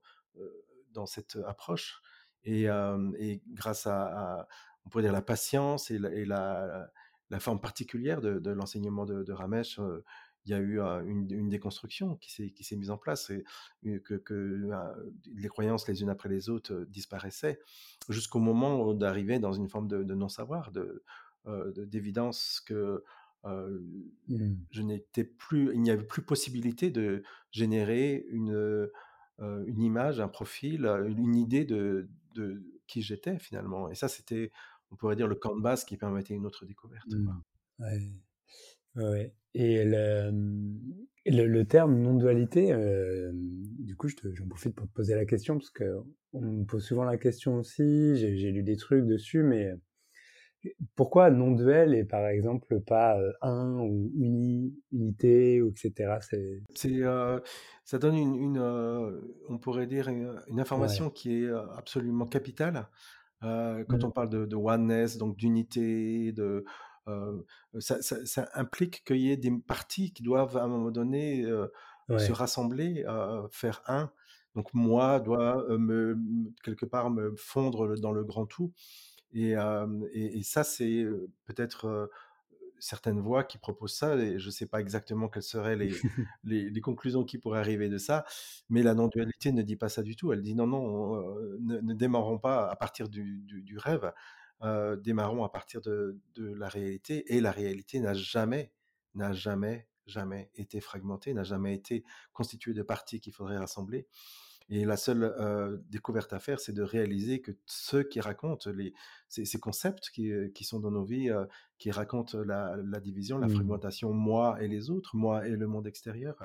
dans 0.91 1.05
cette 1.05 1.37
approche. 1.47 2.01
Et 2.43 2.63
et 2.65 3.41
grâce 3.53 3.87
à 3.87 4.47
on 4.85 4.89
pourrait 4.89 5.03
dire 5.03 5.13
la 5.13 5.21
patience 5.23 5.89
et 5.91 5.97
la 5.99 6.89
la 7.31 7.39
forme 7.39 7.59
particulière 7.59 8.21
de 8.21 8.51
l'enseignement 8.51 9.05
de 9.05 9.23
de 9.23 9.33
Ramesh, 9.33 9.79
il 10.45 10.51
y 10.51 10.53
a 10.53 10.59
eu, 10.59 10.79
une 10.79 11.49
déconstruction 11.49 12.17
qui 12.17 12.31
s'est 12.63 12.75
mise 12.75 12.91
en 12.91 12.97
place 12.97 13.31
et 13.31 14.01
que 14.01 14.21
les 15.35 15.47
croyances 15.49 15.87
les 15.87 16.01
unes 16.03 16.09
après 16.09 16.29
les 16.29 16.49
autres, 16.49 16.85
disparaissaient 16.87 17.59
jusqu'au 18.09 18.39
moment 18.39 18.93
d'arriver 18.93 19.39
dans 19.39 19.53
une 19.53 19.69
forme 19.69 19.87
de 19.87 20.03
de 20.03 20.13
non-savoir, 20.15 20.71
de, 20.71 21.03
heu, 21.47 21.71
de 21.75 21.85
d'évidence 21.85 22.61
que, 22.65 23.03
Mmh. 23.45 24.55
je 24.71 24.81
n'étais 24.81 25.23
plus 25.23 25.71
il 25.73 25.81
n'y 25.81 25.91
avait 25.91 26.03
plus 26.03 26.23
possibilité 26.23 26.89
de 26.89 27.21
générer 27.51 28.25
une, 28.29 28.89
image, 29.77 30.19
un 30.19 30.27
profil, 30.27 30.85
une 30.85 31.35
idée 31.35 31.63
de 31.63 32.09
de 32.33 32.63
qui 32.87 33.01
j'étais 33.01 33.37
finalement 33.37 33.89
et 33.89 33.95
ça 33.95 34.07
c'était, 34.07 34.51
on 34.89 34.95
pourrait 34.95 35.15
dire 35.15 35.27
le 35.27 35.35
camp 35.35 35.55
de 35.55 35.61
base 35.61 35.85
qui 35.85 35.95
permettait 35.95 36.33
une 36.33 36.45
autre 36.45 36.65
découverte. 36.65 37.07
Mmh. 37.07 37.41
Ouais. 38.97 39.35
Et 39.53 39.83
le, 39.85 40.31
mmh, 40.31 41.05
le 41.27 41.45
le 41.45 41.65
terme 41.65 42.01
non-dualité, 42.01 42.73
du 43.79 43.95
coup, 43.95 44.07
je 44.07 44.15
j'en 44.33 44.47
profite 44.47 44.75
pour 44.75 44.87
te 44.87 44.93
poser 44.93 45.13
la 45.13 45.25
question 45.25 45.59
parce 45.59 45.69
qu'on 45.69 46.41
me 46.41 46.65
pose 46.65 46.83
souvent 46.83 47.03
la 47.03 47.17
question 47.17 47.57
aussi, 47.57 48.15
j'ai 48.15 48.51
lu 48.51 48.63
des 48.63 48.77
trucs 48.77 49.05
dessus, 49.05 49.43
mais 49.43 49.71
pourquoi 50.95 51.29
non-duel 51.31 51.93
et 51.95 52.05
par 52.05 52.27
exemple 52.27 52.79
pas, 52.81 53.19
heu, 53.19 53.33
un 53.41 53.79
ou 53.79 54.11
uni 54.15 54.75
unité 54.91 55.61
ou 55.61 55.69
et 55.71 55.77
cetera? 55.79 56.21
C'est 56.21 56.63
C'est, 56.75 56.89
heu, 57.03 57.41
ça 57.83 57.99
donne 57.99 58.15
une 58.15 58.35
une, 58.35 58.57
heu, 58.57 59.35
on 59.49 59.59
pourrait 59.59 59.87
dire 59.87 60.07
une 60.09 60.41
une 60.47 60.59
ouais. 60.75 60.99
information 60.99 61.09
qui 61.09 61.43
est, 61.43 61.49
absolument 61.77 62.25
capitale, 62.25 62.89
quand 63.87 64.03
Mmh. 64.03 64.05
on 64.05 64.11
parle 64.11 64.29
de 64.29 64.45
de 64.45 64.55
oneness, 64.55 65.17
donc 65.17 65.37
d'unité, 65.37 66.31
de, 66.33 66.65
ça 67.79 68.01
ça 68.01 68.25
ça 68.25 68.49
implique 68.55 69.03
qu'il 69.05 69.17
y 69.17 69.31
ait 69.31 69.37
des 69.37 69.51
parties 69.51 70.13
qui 70.13 70.23
doivent 70.23 70.57
à 70.57 70.63
un 70.63 70.67
moment 70.67 70.91
donné, 70.91 71.45
se 72.17 72.31
rassembler, 72.33 73.05
faire 73.51 73.83
un. 73.87 74.11
Donc 74.55 74.73
moi 74.73 75.19
heu, 75.69 75.77
me 75.77 76.17
quelque 76.63 76.85
part 76.85 77.09
me 77.11 77.35
fondre 77.37 77.95
dans 77.99 78.11
le 78.13 78.23
grand 78.23 78.45
tout 78.47 78.73
et 79.35 79.51
hem 79.51 80.07
et 80.13 80.39
et 80.39 80.43
ça 80.43 80.63
c'est, 80.63 81.05
peut-être, 81.45 82.09
certaines 82.79 83.19
voix 83.19 83.43
qui 83.43 83.57
proposent 83.57 83.95
ça 83.95 84.15
et 84.17 84.39
je 84.39 84.49
sais 84.49 84.67
pas 84.67 84.79
exactement 84.81 85.29
quelles 85.29 85.43
seraient 85.43 85.75
les 85.77 85.93
les 86.43 86.69
les 86.69 86.81
conclusions 86.81 87.23
qui 87.23 87.37
pourraient 87.37 87.59
arriver 87.59 87.89
de 87.89 87.97
ça, 87.97 88.25
mais 88.69 88.83
la 88.83 88.93
non-dualité 88.93 89.51
ne 89.51 89.61
dit 89.61 89.75
pas 89.77 89.89
ça 89.89 90.03
du 90.03 90.15
tout. 90.15 90.33
Elle 90.33 90.41
dit: 90.41 90.55
«Non, 90.55 90.67
non, 90.67 91.23
ne 91.59 91.79
ne 91.79 91.93
démarrons 91.93 92.39
pas 92.39 92.69
à 92.69 92.75
partir 92.75 93.09
du 93.09 93.41
du 93.43 93.61
du 93.63 93.77
rêve, 93.77 94.11
démarrons 95.03 95.43
à 95.43 95.49
partir 95.49 95.81
de 95.81 96.19
de 96.35 96.53
la 96.53 96.69
réalité» 96.69 97.35
et 97.35 97.41
la 97.41 97.51
réalité 97.51 97.99
n'a 97.99 98.13
jamais, 98.13 98.71
n'a 99.15 99.33
jamais, 99.33 99.87
jamais 100.05 100.49
été 100.55 100.81
fragmentée, 100.81 101.33
n'a 101.33 101.43
jamais 101.43 101.73
été 101.75 102.03
constituée 102.33 102.73
de 102.73 102.83
parties 102.83 103.19
qu'il 103.19 103.33
faudrait 103.33 103.57
rassembler 103.57 104.07
et 104.69 104.85
la 104.85 104.97
seule, 104.97 105.33
découverte 105.89 106.33
à 106.33 106.39
faire, 106.39 106.59
c'est 106.59 106.73
de 106.73 106.81
réaliser 106.83 107.41
que 107.41 107.51
ceux 107.65 108.03
qui 108.03 108.19
racontent 108.19 108.69
les 108.71 108.93
ces 109.29 109.45
ces 109.45 109.59
concepts 109.59 110.09
qui, 110.09 110.63
sont 110.63 110.79
dans 110.79 110.91
nos 110.91 111.03
vies, 111.03 111.29
qui 111.77 111.91
racontent 111.91 112.37
la 112.43 112.75
la 112.83 112.99
division, 112.99 113.37
la 113.37 113.47
Mmh. 113.47 113.49
fragmentation, 113.49 114.13
moi 114.13 114.61
et 114.61 114.67
les 114.67 114.89
autres, 114.89 115.15
moi 115.15 115.47
et 115.47 115.51
le 115.55 115.67
monde 115.67 115.87
extérieur, 115.87 116.35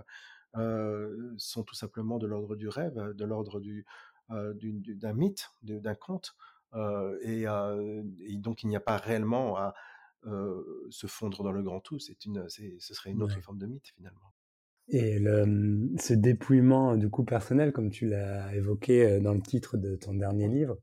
sont 1.39 1.63
tout 1.65 1.75
simplement 1.75 2.19
de 2.19 2.27
l'ordre 2.27 2.57
du 2.57 2.69
rêve, 2.69 2.95
de 3.15 3.25
l'ordre 3.25 3.61
du, 3.61 3.87
d'un 4.29 5.13
mythe, 5.15 5.51
d'un 5.63 5.95
conte, 5.95 6.37
et 7.23 7.45
donc 8.37 8.63
il 8.63 8.69
n'y 8.69 8.77
a 8.77 8.81
pas 8.81 8.97
réellement 8.97 9.57
à, 9.57 9.75
se 10.91 11.07
fondre 11.07 11.43
dans 11.43 11.53
le 11.53 11.63
grand 11.63 11.81
tout. 11.81 11.99
C'est 11.99 12.25
une 12.27 12.49
c'est 12.49 12.77
ce 12.81 12.95
serait 12.95 13.11
une 13.11 13.23
autre 13.23 13.37
Ouais. 13.37 13.41
forme 13.41 13.59
de 13.59 13.67
mythe 13.67 13.89
finalement. 13.97 14.33
Et 14.91 15.19
le, 15.19 15.89
ce 16.01 16.15
dépouillement, 16.15 16.97
du 16.97 17.09
coup, 17.11 17.25
personnel, 17.25 17.73
comme 17.73 17.91
tu 17.91 18.07
l'as 18.07 18.53
évoqué, 18.55 19.07
heu, 19.19 19.21
dans 19.21 19.35
le 19.35 19.41
titre 19.43 19.77
de 19.77 19.95
ton 19.97 20.15
dernier 20.15 20.49
livre, 20.49 20.79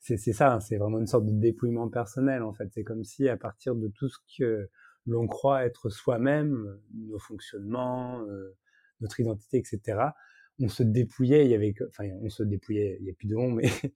c'est 0.00 0.16
ça, 0.32 0.54
hein, 0.54 0.60
c'est 0.60 0.76
vraiment 0.78 0.98
une 1.00 1.06
sorte 1.08 1.26
de 1.26 1.32
dépouillement 1.32 1.88
personnel, 1.88 2.42
en 2.42 2.52
fait. 2.54 2.68
C'est 2.72 2.84
comme 2.84 3.04
si 3.04 3.28
à 3.28 3.36
partir 3.36 3.74
de 3.74 3.88
tout 3.88 4.08
ce 4.08 4.18
que 4.38 4.70
l'on 5.06 5.26
croit 5.26 5.64
être 5.66 5.90
soi-même, 5.90 6.78
nos 6.94 7.18
fonctionnements, 7.18 8.22
heu, 8.26 8.54
notre 9.00 9.20
identité 9.20 9.58
et 9.58 9.64
cetera, 9.64 10.14
on 10.60 10.68
se 10.68 10.82
dépouillait, 10.82 11.44
il 11.44 11.50
y 11.50 11.54
avait 11.54 11.74
enfin, 11.88 12.08
on 12.22 12.28
se 12.30 12.42
dépouillait, 12.44 12.98
il 13.00 13.06
y 13.06 13.10
a 13.10 13.14
plus 13.14 13.28
de 13.28 13.36
on, 13.36 13.50
mais 13.50 13.68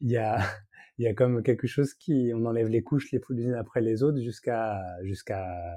il 0.00 0.10
y 0.10 0.16
a 0.16 0.40
il 0.98 1.04
y 1.04 1.08
a 1.08 1.14
comme 1.14 1.42
quelque 1.42 1.66
chose 1.66 1.94
qui 1.94 2.32
on 2.34 2.44
enlève 2.46 2.68
les 2.68 2.82
couches 2.82 3.12
les 3.12 3.20
les 3.30 3.44
unes 3.44 3.54
après 3.54 3.80
les 3.80 4.02
autres 4.02 4.20
jusqu'à 4.20 4.80
jusqu'à 5.04 5.76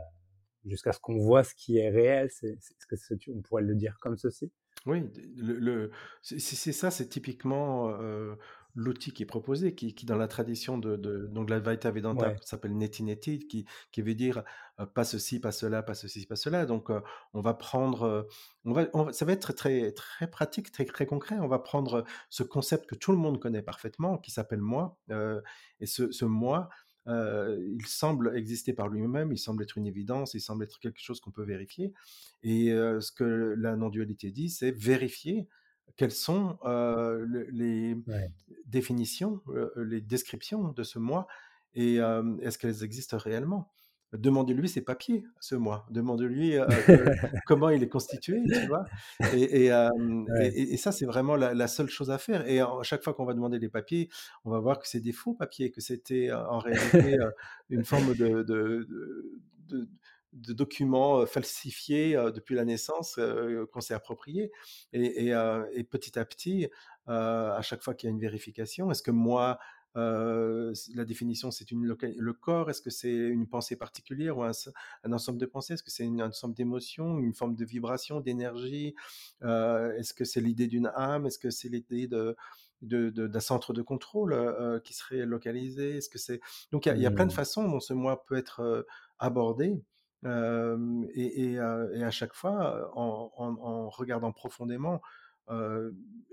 jusqu'à 0.66 0.94
ce 0.94 1.00
qu'on 1.00 1.18
voit 1.18 1.44
ce 1.44 1.56
qui 1.56 1.78
est 1.78 1.90
réel. 1.90 2.30
C'est 2.32 2.50
est-ce 2.52 2.88
que 2.88 3.32
on 3.32 3.42
pourrait 3.42 3.64
le 3.64 3.76
dire 3.76 3.98
comme 4.02 4.18
ceci? 4.18 4.52
Oui, 4.86 5.02
le 5.36 5.54
le 5.58 5.92
c'est 6.22 6.40
ça, 6.72 6.92
c'est 6.92 7.08
typiquement, 7.10 7.90
heu, 8.00 8.38
l'outil 8.76 9.12
qui 9.14 9.24
est 9.24 9.26
proposé, 9.26 9.74
qui 9.74 9.96
qui 9.96 10.06
dans 10.06 10.16
la 10.18 10.28
tradition 10.28 10.78
de 10.78 10.96
de 10.96 11.26
donc 11.26 11.50
l'Advaita 11.50 11.90
Vedanta 11.90 12.28
Ouais. 12.28 12.42
s'appelle 12.42 12.78
Neti 12.78 13.02
Neti, 13.02 13.40
qui 13.48 13.66
qui 13.92 14.02
veut 14.04 14.14
dire, 14.14 14.44
heu, 14.80 14.86
pas 14.86 15.04
ceci, 15.04 15.40
pas 15.40 15.52
cela, 15.52 15.82
pas 15.82 15.96
ceci, 15.96 16.28
pas 16.28 16.36
cela. 16.36 16.68
Donc, 16.68 16.92
heu, 16.92 17.02
on 17.34 17.42
va 17.42 17.56
prendre, 17.56 18.28
on 18.64 18.74
va 18.74 18.86
on 18.94 19.12
ça 19.12 19.26
va 19.26 19.32
être 19.34 19.54
très 19.54 19.92
très 19.94 20.30
pratique, 20.30 20.72
très 20.72 20.86
très 20.86 21.08
concret. 21.08 21.38
On 21.40 21.48
va 21.48 21.58
prendre 21.60 22.04
ce 22.30 22.44
concept 22.44 22.86
que 22.88 22.96
tout 22.96 23.12
le 23.12 23.18
monde 23.18 23.40
connaît 23.40 23.64
parfaitement, 23.64 24.20
qui 24.20 24.30
s'appelle 24.30 24.62
moi, 24.62 25.00
et 25.80 25.86
ce 25.86 26.12
ce 26.12 26.26
moi, 26.26 26.70
il 27.08 27.86
semble 27.88 28.36
exister 28.38 28.74
par 28.74 28.88
lui-même, 28.90 29.32
il 29.32 29.38
semble 29.38 29.64
être 29.64 29.78
une 29.78 29.88
évidence, 29.88 30.34
il 30.34 30.42
semble 30.42 30.64
être 30.64 30.80
quelque 30.80 31.00
chose 31.02 31.20
qu'on 31.22 31.32
peut 31.32 31.44
vérifier 31.46 31.94
et 32.44 32.68
ce 32.70 33.12
que 33.12 33.24
la 33.58 33.76
non-dualité 33.76 34.32
dit, 34.32 34.50
c'est 34.50 34.72
vérifier 34.72 35.48
quelles 35.98 36.12
sont, 36.12 36.58
les 37.52 37.96
Ouais. 38.08 38.32
définitions, 38.66 39.42
les 39.78 40.02
descriptions 40.02 40.72
de 40.72 40.84
ce 40.84 41.00
moi 41.00 41.28
et 41.74 41.96
est-ce 42.42 42.58
qu'elles 42.58 42.84
existent 42.84 43.18
réellement? 43.18 43.72
Demandez-lui 44.14 44.70
ses 44.70 44.82
papiers, 44.82 45.26
ce 45.40 45.56
moi. 45.56 45.86
Demandez-lui, 45.92 46.52
que 46.92 47.12
comment 47.44 47.70
il 47.70 47.84
est 47.84 47.90
constitué, 47.90 48.50
tu 48.52 48.66
vois? 48.66 48.88
Et 49.30 49.64
et 49.66 49.66
hem 49.68 50.30
et 50.38 50.46
Ouais. 50.46 50.52
et 50.62 50.74
et 50.74 50.78
ça, 50.78 50.92
c'est 50.92 51.06
vraiment 51.06 51.36
la 51.36 51.54
la 51.54 51.68
seule 51.68 51.90
chose 51.90 52.12
à 52.12 52.18
faire 52.18 52.48
et 52.48 52.60
à 52.62 52.70
chaque 52.84 53.04
fois 53.04 53.14
qu'on 53.14 53.26
va 53.26 53.34
demander 53.34 53.60
les 53.60 53.70
papiers, 53.70 54.10
on 54.46 54.52
va 54.52 54.60
voir 54.60 54.80
que 54.80 54.88
c'est 54.88 55.02
des 55.02 55.12
faux 55.14 55.34
papiers, 55.34 55.72
que 55.72 55.82
c'était, 55.82 56.30
heu, 56.30 56.36
en 56.36 56.60
réalité, 56.60 57.16
heu, 57.20 57.32
une 57.70 57.84
forme 57.86 58.16
de 58.16 58.44
de 58.44 58.88
de 60.34 60.54
documents, 60.54 61.26
falsifiés, 61.26 62.14
depuis 62.36 62.56
la 62.56 62.66
naissance, 62.66 63.18
qu'on 63.72 63.82
s'est 63.82 63.94
appropriés 63.94 64.52
et 64.94 65.84
petit 65.90 66.20
à 66.20 66.26
petit, 66.26 66.70
à 67.08 67.60
chaque 67.62 67.82
fois 67.84 67.94
qu'il 67.96 68.08
y 68.08 68.12
a 68.12 68.14
une 68.14 68.20
vérification, 68.20 68.92
est-ce 68.92 69.02
que 69.04 69.12
moi, 69.12 69.60
heu, 69.96 70.74
la 70.96 71.06
définition, 71.06 71.52
c'est 71.52 71.72
une 71.72 71.86
le 71.86 72.34
corps? 72.34 72.70
Est-ce 72.70 72.82
que 72.82 72.90
c'est 72.90 73.14
une 73.16 73.48
pensée 73.48 73.76
particulière 73.78 74.38
ou 74.38 74.44
un 74.44 74.52
un 75.04 75.14
ensemble 75.14 75.38
de 75.40 75.46
pensées? 75.46 75.74
Est-ce 75.74 75.84
que 75.84 75.92
c'est 75.92 76.06
un 76.06 76.20
ensemble 76.20 76.56
d'émotions, 76.56 77.20
une 77.20 77.34
forme 77.34 77.56
de 77.56 77.66
vibration, 77.66 78.20
d'énergie? 78.22 78.96
Heu, 79.44 79.94
est-ce 79.98 80.14
que 80.14 80.26
c'est 80.26 80.42
l'idée 80.42 80.68
d'une 80.68 80.88
âme? 80.96 81.26
Est-ce 81.26 81.40
que 81.40 81.50
c'est 81.50 81.70
l'idée 81.70 82.08
de 82.08 82.36
d'un 82.82 83.40
centre 83.40 83.74
de 83.74 83.82
contrôle, 83.82 84.34
heu 84.34 84.82
qui 84.84 84.94
serait 84.94 85.26
localisé? 85.26 85.98
Est-ce 85.98 86.10
que 86.10 86.20
c'est 86.20 86.40
donc 86.72 86.86
il 86.86 86.90
y 86.90 86.92
a 86.92 86.96
il 86.98 87.02
y 87.02 87.06
a 87.06 87.12
plein 87.12 87.26
de 87.28 87.32
Mmh. 87.32 87.40
façons 87.42 87.68
dont 87.68 87.80
ce 87.80 87.94
moi 87.94 88.24
peut 88.26 88.36
être, 88.36 88.86
abordé, 89.20 89.82
et 90.24 91.52
et 91.54 91.58
heu 91.60 91.92
et 91.96 92.04
à 92.04 92.12
chaque 92.12 92.34
fois, 92.34 92.92
en 92.98 93.32
en 93.38 93.56
en 93.62 93.90
regardant 93.90 94.32
profondément, 94.32 95.02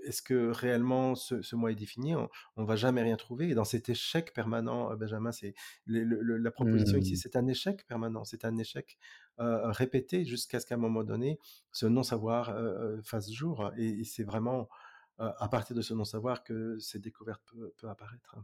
est-ce 0.05 0.21
que 0.21 0.49
réellement 0.49 1.15
ce 1.15 1.41
ce 1.41 1.55
moi 1.55 1.71
est 1.71 1.75
défini? 1.75 2.15
On 2.15 2.29
on 2.57 2.63
va 2.65 2.75
jamais 2.75 3.01
rien 3.01 3.15
trouver 3.17 3.49
et 3.49 3.55
dans 3.55 3.63
cet 3.65 3.89
échec 3.89 4.33
permanent, 4.33 4.95
Benjamin, 4.95 5.31
c'est 5.31 5.53
le 5.85 6.03
le 6.03 6.21
le 6.21 6.37
la 6.37 6.51
proposition 6.51 6.97
ici, 6.97 7.13
Mmh. 7.13 7.17
c'est 7.17 7.35
un 7.35 7.47
échec 7.47 7.85
permanent, 7.87 8.23
c'est 8.25 8.45
un 8.45 8.57
échec, 8.57 8.97
répété 9.37 10.25
jusqu'à 10.25 10.59
ce 10.59 10.65
qu'à 10.65 10.75
un 10.75 10.77
moment 10.77 11.03
donné, 11.03 11.39
ce 11.71 11.85
non-savoir, 11.85 12.55
fasse 13.03 13.31
jour 13.31 13.71
et 13.77 13.89
et 14.01 14.03
c'est 14.03 14.23
vraiment, 14.23 14.69
à 15.17 15.47
partir 15.49 15.75
de 15.75 15.81
ce 15.81 15.93
non-savoir 15.93 16.43
que 16.43 16.77
cette 16.79 17.01
découverte 17.01 17.41
peut 17.45 17.73
peut 17.77 17.89
apparaître. 17.89 18.37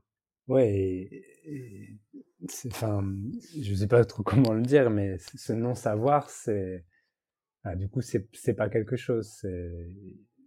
Ouais 0.47 1.09
enfin, 2.67 3.03
je 3.61 3.73
sais 3.75 3.87
pas 3.87 4.03
trop 4.05 4.23
comment 4.23 4.53
le 4.53 4.61
dire, 4.63 4.89
mais 4.89 5.17
ce 5.19 5.53
non-savoir, 5.53 6.29
c'est, 6.29 6.85
Ah, 7.63 7.75
du 7.75 7.89
coup, 7.89 8.01
c'est 8.01 8.29
c'est 8.33 8.55
pas 8.55 8.69
quelque 8.69 8.95
chose, 8.97 9.27
c'est 9.41 9.87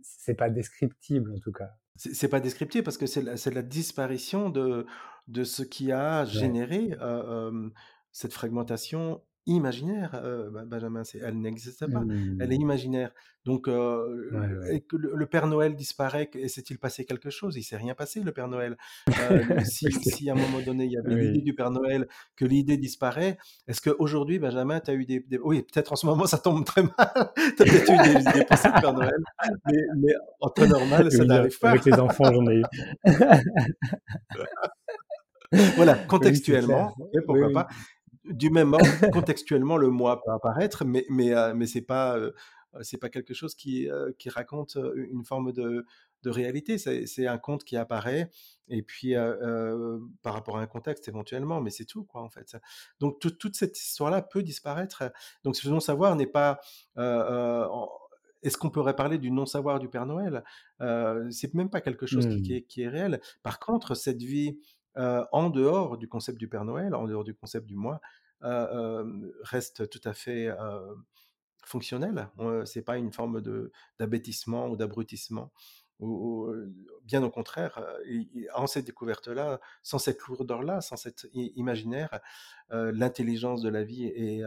c'est 0.03 0.35
pas 0.35 0.51
descriptible 0.51 1.33
en 1.33 1.39
tout 1.39 1.53
cas. 1.53 1.71
C'est 1.97 2.29
pas 2.29 2.41
descriptible 2.41 2.85
parce 2.85 2.99
que 2.99 3.07
c'est 3.07 3.51
la 3.51 3.63
disparition 3.63 4.51
de 4.51 4.87
de 5.29 5.45
ce 5.45 5.63
qui 5.63 5.93
a 5.93 6.25
généré, 6.25 6.91
heu, 7.01 7.49
hem, 7.49 7.73
cette 8.11 8.33
fragmentation 8.33 9.23
imaginaire, 9.47 10.11
Be 10.53 10.65
Benjamin. 10.69 11.03
C'est 11.05 11.19
elle 11.19 11.41
n'existe 11.41 11.91
pas, 11.93 12.03
elle 12.39 12.53
est 12.53 12.59
Mmh. 12.59 12.63
imaginaire. 12.63 13.11
Donc 13.45 13.67
Ouais, 13.67 13.73
heu, 13.75 14.31
ouais. 14.61 14.77
et 14.77 14.81
que 14.83 14.97
le 14.97 15.13
le 15.17 15.27
Père 15.27 15.47
Noël 15.49 15.75
disparaît, 15.75 16.27
que 16.29 16.47
s'est-il 16.49 16.79
passé 16.79 17.05
quelque 17.05 17.31
chose? 17.31 17.57
Il 17.57 17.63
s'est 17.65 17.77
rien 17.77 17.95
passé 17.95 18.21
le 18.23 18.31
Père 18.33 18.47
Noël. 18.49 18.77
Si 19.67 20.31
à 20.31 20.35
un 20.35 20.37
moment 20.37 20.61
donné, 20.65 20.85
il 20.85 20.93
y 20.93 20.99
avait 20.99 21.15
l'idée 21.17 21.41
du 21.43 21.55
Père 21.55 21.71
Noël, 21.71 22.07
que 22.37 22.45
l'idée 22.45 22.77
disparaît, 22.77 23.39
est-ce 23.69 23.81
qu'aujourd'hui, 23.81 24.39
Benjamin, 24.39 24.81
tu 24.81 24.91
as 24.91 24.95
eu 24.95 25.05
des 25.07 25.21
des 25.21 25.39
oui, 25.39 25.63
peut-être 25.63 25.93
en 25.93 25.97
ce 25.97 26.07
moment 26.07 26.27
ça 26.27 26.39
tombe 26.39 26.65
très 26.65 26.83
mal, 26.83 26.93
tu 27.57 27.63
as 27.63 27.65
peut-être 27.65 27.93
eu 27.93 28.15
des 28.15 28.23
des 28.39 28.45
pensées 28.45 28.69
de 28.69 28.81
Père 28.81 28.93
Noël, 28.95 29.19
mais 29.67 29.79
mais 29.99 30.13
en 30.41 30.49
temps 30.51 30.67
normal, 30.69 31.11
ça 31.11 31.23
Oui, 31.23 31.27
n'arrive 31.29 31.59
pas. 31.59 31.71
avec 31.71 31.85
les 31.85 31.99
enfants, 31.99 32.33
j'en 32.33 32.47
ai 32.49 32.61
eu. 32.61 32.63
Voilà, 35.77 35.93
Oui, 35.95 36.07
contextuellement, 36.09 36.95
Oui, 36.99 37.21
pourquoi 37.27 37.47
oui. 37.49 37.53
pas. 37.53 37.69
Du 38.25 38.51
même 38.51 38.73
ordre, 38.73 39.09
contextuellement, 39.11 39.77
le 39.77 39.89
moi 39.91 40.23
peut 40.23 40.31
apparaître, 40.31 40.85
mais 40.85 41.05
mais 41.11 41.33
heu, 41.35 41.55
mais 41.55 41.67
c'est 41.67 41.83
pas, 41.83 42.17
heu, 42.19 42.35
c'est 42.83 42.99
pas 42.99 43.09
quelque 43.09 43.35
chose 43.35 43.55
qui, 43.57 43.89
heu, 43.89 44.15
qui 44.19 44.29
raconte, 44.31 44.77
une 44.95 45.25
forme 45.25 45.53
de 45.53 45.85
de 46.23 46.31
réalité. 46.31 46.79
C'est 46.79 47.07
c'est 47.07 47.27
un 47.27 47.39
conte 47.39 47.65
qui 47.65 47.77
apparaît 47.77 48.31
et 48.69 48.83
puis, 48.83 49.15
par 50.23 50.35
rapport 50.35 50.57
à 50.59 50.63
un 50.63 50.67
contexte 50.69 51.09
éventuellement, 51.09 51.61
mais 51.61 51.71
c'est 51.71 51.85
tout 51.85 52.05
quoi, 52.05 52.23
en 52.23 52.31
fait. 52.31 52.57
Donc 53.01 53.19
toute 53.21 53.39
toute 53.39 53.57
cette 53.57 53.77
histoire-là 53.79 54.23
peut 54.23 54.45
disparaître. 54.45 55.03
Donc 55.43 55.57
ce 55.57 55.69
non-savoir 55.69 56.15
n'est 56.15 56.27
pas, 56.27 56.61
en 56.97 57.89
est-ce 58.45 58.59
qu'on 58.59 58.71
pourrait 58.71 58.97
parler 58.97 59.19
du 59.19 59.31
non-savoir 59.31 59.79
du 59.81 59.89
Père 59.89 60.07
Noël? 60.07 60.45
C'est 61.31 61.55
même 61.55 61.71
pas 61.71 61.81
quelque 61.81 62.07
chose 62.07 62.27
qui 62.29 62.41
qui 62.41 62.55
est 62.55 62.63
qui 62.63 62.83
est 62.83 62.89
réel. 62.89 63.21
Par 63.43 63.59
contre, 63.59 63.95
cette 63.97 64.23
vie, 64.23 64.61
en 64.97 65.51
dehors 65.51 65.99
du 65.99 66.09
concept 66.09 66.39
du 66.39 66.49
Père 66.49 66.65
Noël, 66.65 66.95
en 66.95 67.07
dehors 67.07 67.25
du 67.25 67.35
concept 67.35 67.67
du 67.67 67.77
moi, 67.77 68.01
reste 69.43 69.89
tout 69.91 70.01
à 70.05 70.13
fait, 70.15 70.49
heu, 70.49 70.97
fonctionnelle. 71.65 72.29
Heu, 72.41 72.65
c'est 72.67 72.83
pas 72.83 72.99
une 72.99 73.13
forme 73.13 73.43
d'abêtissement 73.99 74.69
ou 74.69 74.77
d'abrutissement 74.77 75.53
bien 77.05 77.23
au 77.23 77.31
contraire, 77.31 77.81
en 78.55 78.67
cette 78.67 78.87
découverte-là, 78.87 79.61
sans 79.85 79.99
cette 79.99 80.21
lourdeur-là, 80.23 80.81
sans 80.81 80.97
cet 80.97 81.29
imaginaire, 81.33 82.21
l'intelligence 82.71 83.63
de 83.63 83.69
la 83.69 83.85
vie 83.85 84.07
est, 84.07 84.43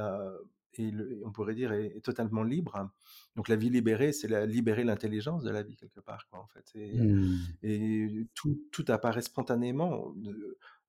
le 0.84 1.22
on 1.26 1.32
pourrait 1.32 1.56
dire 1.56 1.72
est 1.74 1.98
est 1.98 2.02
totalement 2.06 2.44
libre. 2.44 2.92
Donc 3.36 3.48
la 3.50 3.56
vie 3.56 3.70
libérée, 3.70 4.14
c'est 4.14 4.28
la 4.28 4.46
libérer 4.46 4.84
l'intelligence 4.84 5.44
de 5.44 5.52
la 5.52 5.64
vie 5.64 5.76
quelque 5.76 6.00
part 6.00 6.28
quoi, 6.30 6.40
en 6.40 6.48
fait 6.48 6.72
et 6.76 7.06
Mmh. 7.06 7.56
et 7.64 8.28
tout 8.36 8.62
tout 8.72 8.86
apparaît 8.90 9.22
spontanément, 9.22 10.14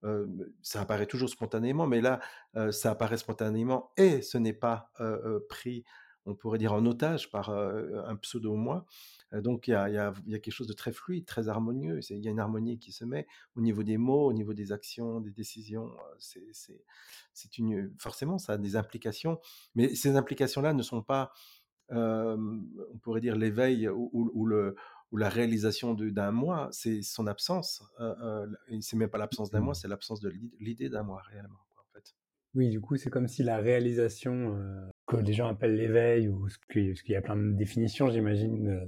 heu, 0.05 0.55
ça 0.63 0.83
apparaît 0.83 1.07
toujours 1.07 1.29
spontanément, 1.31 1.87
mais 1.87 2.01
là, 2.01 2.21
heu, 2.57 2.73
ça 2.73 2.91
apparaît 2.93 3.17
spontanément 3.19 3.93
et 3.97 4.23
ce 4.23 4.39
n'est 4.39 4.53
pas, 4.53 4.91
heu, 5.01 5.47
pris, 5.49 5.85
on 6.27 6.35
pourrait 6.35 6.59
dire 6.59 6.73
en 6.73 6.85
otage 6.87 7.31
par, 7.31 7.51
un 7.51 8.17
pseudo 8.17 8.55
moi. 8.55 8.85
Heu, 9.33 9.43
donc 9.43 9.69
il 9.69 9.73
y 9.73 9.75
a 9.75 9.89
il 9.89 9.95
y 9.95 9.99
a 9.99 10.13
il 10.27 10.33
y 10.33 10.35
a 10.35 10.39
quelque 10.39 10.55
chose 10.55 10.67
de 10.69 10.73
très 10.73 10.93
fluide, 10.93 11.25
très 11.27 11.49
harmonieux. 11.49 12.01
Il 12.11 12.25
y 12.25 12.29
a 12.29 12.31
une 12.31 12.41
harmonie 12.41 12.79
qui 12.79 12.93
se 12.93 13.05
met 13.05 13.27
au 13.57 13.61
niveau 13.61 13.83
des 13.83 13.97
mots, 13.99 14.27
au 14.27 14.33
niveau 14.33 14.55
des 14.55 14.73
actions, 14.73 15.21
des 15.21 15.31
décisions, 15.31 15.91
c'est 16.19 17.59
une 17.59 17.95
forcément 17.99 18.39
ça 18.39 18.55
a 18.55 18.59
des 18.59 18.77
implications, 18.77 19.41
mais 19.75 19.95
ces 19.95 20.17
implications-là 20.17 20.73
ne 20.73 20.83
sont 20.83 21.03
pas, 21.03 21.33
on 21.91 22.99
pourrait 23.03 23.21
dire 23.21 23.37
l'éveil 23.37 23.89
ou 23.89 24.11
ou 24.13 24.31
ou 24.35 24.47
le 24.47 24.77
ou 25.13 25.17
la 25.19 25.29
réalisation 25.29 25.95
d'un 25.95 26.33
moi, 26.33 26.69
c'est 26.73 27.03
son 27.03 27.27
absence, 27.29 27.83
heu, 28.01 28.57
et 28.69 28.81
c'est 28.83 28.97
même 28.97 29.11
pas 29.11 29.19
l'absence 29.19 29.51
d'un 29.51 29.61
moi, 29.61 29.75
c'est 29.75 29.89
l'absence 29.89 30.21
de 30.21 30.29
l'id 30.31 30.55
l'idée 30.61 30.89
d'un 30.91 31.05
moi 31.05 31.23
réellement 31.23 31.65
quoi, 31.71 31.85
en 31.85 31.93
fait. 31.93 32.15
Oui, 32.55 32.71
du 32.71 32.81
coup, 32.81 32.97
c'est 32.97 33.11
comme 33.11 33.29
si 33.29 33.43
la 33.43 33.59
réalisation, 33.59 34.57
que 35.07 35.17
les 35.17 35.33
gens 35.35 35.49
appellent 35.49 35.77
l'éveil 35.77 36.29
ou 36.29 36.49
ce 36.49 36.59
qui 36.73 36.95
qu'il 36.95 37.13
y 37.15 37.17
a 37.17 37.23
plein 37.23 37.37
de 37.37 37.53
définitions, 37.53 38.11
j'imagine, 38.11 38.69
heu, 38.71 38.83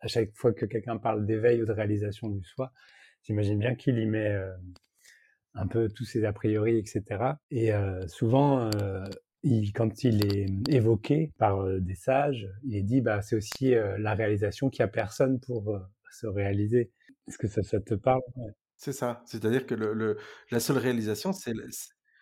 à 0.00 0.08
chaque 0.08 0.30
fois 0.36 0.52
que 0.52 0.66
quelqu'un 0.66 0.98
parle 0.98 1.26
d'éveil 1.26 1.62
ou 1.62 1.66
de 1.66 1.72
réalisation 1.72 2.28
du 2.30 2.42
soi, 2.44 2.72
j'imagine 3.24 3.58
bien 3.58 3.74
qu'il 3.76 3.98
y 3.98 4.06
met, 4.06 4.32
heu, 4.34 4.52
un 5.54 5.66
peu 5.68 5.88
tous 5.90 6.04
ses 6.06 6.24
a 6.26 6.32
priori 6.34 6.78
et 6.78 6.86
cetera 6.86 7.38
et 7.50 7.72
heu, 7.72 8.06
souvent, 8.08 8.70
quand 9.74 10.04
il 10.04 10.26
est 10.36 10.46
évoqué 10.74 11.32
par, 11.38 11.66
des 11.80 11.94
sages, 11.96 12.48
il 12.64 12.76
est 12.76 12.82
dit: 12.82 13.00
«Bah, 13.02 13.22
c'est 13.22 13.36
aussi, 13.36 13.74
la 13.98 14.14
réalisation 14.14 14.70
qu'il 14.70 14.80
y 14.80 14.84
a 14.84 14.88
personne 14.88 15.40
pour, 15.40 15.80
se 16.12 16.26
réaliser». 16.28 16.92
Est-ce 17.28 17.38
que 17.38 17.48
ça 17.48 17.80
te 17.80 17.94
parle? 17.94 18.22
C'est 18.76 18.92
ça, 18.92 19.22
c'est-à-dire 19.26 19.66
que 19.66 19.74
la 20.50 20.60
seule 20.60 20.78
réalisation, 20.78 21.32
c'est 21.32 21.54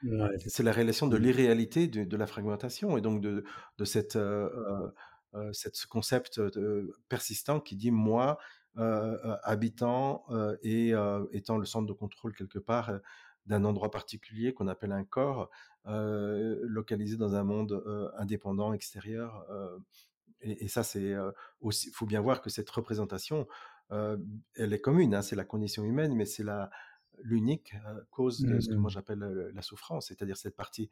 Ouais, 0.02 0.38
c'est 0.46 0.62
la 0.62 0.72
réalisation 0.72 1.08
de 1.08 1.16
Mmh. 1.16 1.18
l'irréalité 1.18 1.86
de 1.86 2.04
de 2.04 2.16
la 2.16 2.26
fragmentation 2.26 2.96
et 2.96 3.02
donc 3.02 3.20
de 3.20 3.44
de 3.76 3.84
cette, 3.84 4.16
heu 4.16 4.50
heu, 5.34 5.52
cette 5.52 5.76
ce 5.76 5.86
concept, 5.86 6.40
de 6.40 6.90
persistant 7.10 7.60
qui 7.60 7.76
dit: 7.76 7.90
«Moi, 7.90 8.38
habitant, 9.42 10.24
et 10.62 10.92
étant 11.32 11.58
le 11.58 11.66
centre 11.66 11.86
de 11.86 11.92
contrôle 11.92 12.34
quelque 12.34 12.58
part, 12.58 12.92
d'un 13.46 13.64
endroit 13.64 13.90
particulier 13.90 14.54
qu'on 14.54 14.68
appelle 14.68 14.92
un 14.92 15.04
corps, 15.04 15.50
localisé 15.84 17.16
dans 17.18 17.34
un 17.34 17.44
monde, 17.44 17.82
indépendant, 18.16 18.72
extérieur», 18.72 19.46
et 20.42 20.64
et 20.64 20.68
ça, 20.68 20.82
c'est, 20.84 21.14
aussi 21.60 21.88
il 21.90 21.92
faut 21.94 22.06
bien 22.06 22.20
voir 22.22 22.42
que 22.42 22.50
cette 22.50 22.70
représentation, 22.70 23.46
elle 23.90 24.72
est 24.72 24.80
commune, 24.80 25.14
hein, 25.14 25.22
c'est 25.22 25.36
la 25.36 25.44
condition 25.44 25.84
humaine, 25.84 26.14
mais 26.14 26.26
c'est 26.26 26.44
la 26.44 26.70
l'unique, 27.22 27.74
cause 28.10 28.44
de 28.44 28.60
ce 28.60 28.68
que 28.68 28.78
moi 28.78 28.90
Mmh 28.90 28.90
j'appelle, 28.90 29.22
heu, 29.22 29.50
la 29.54 29.62
souffrance, 29.62 30.08
c'est-à-dire 30.08 30.36
cette 30.36 30.56
partie 30.56 30.88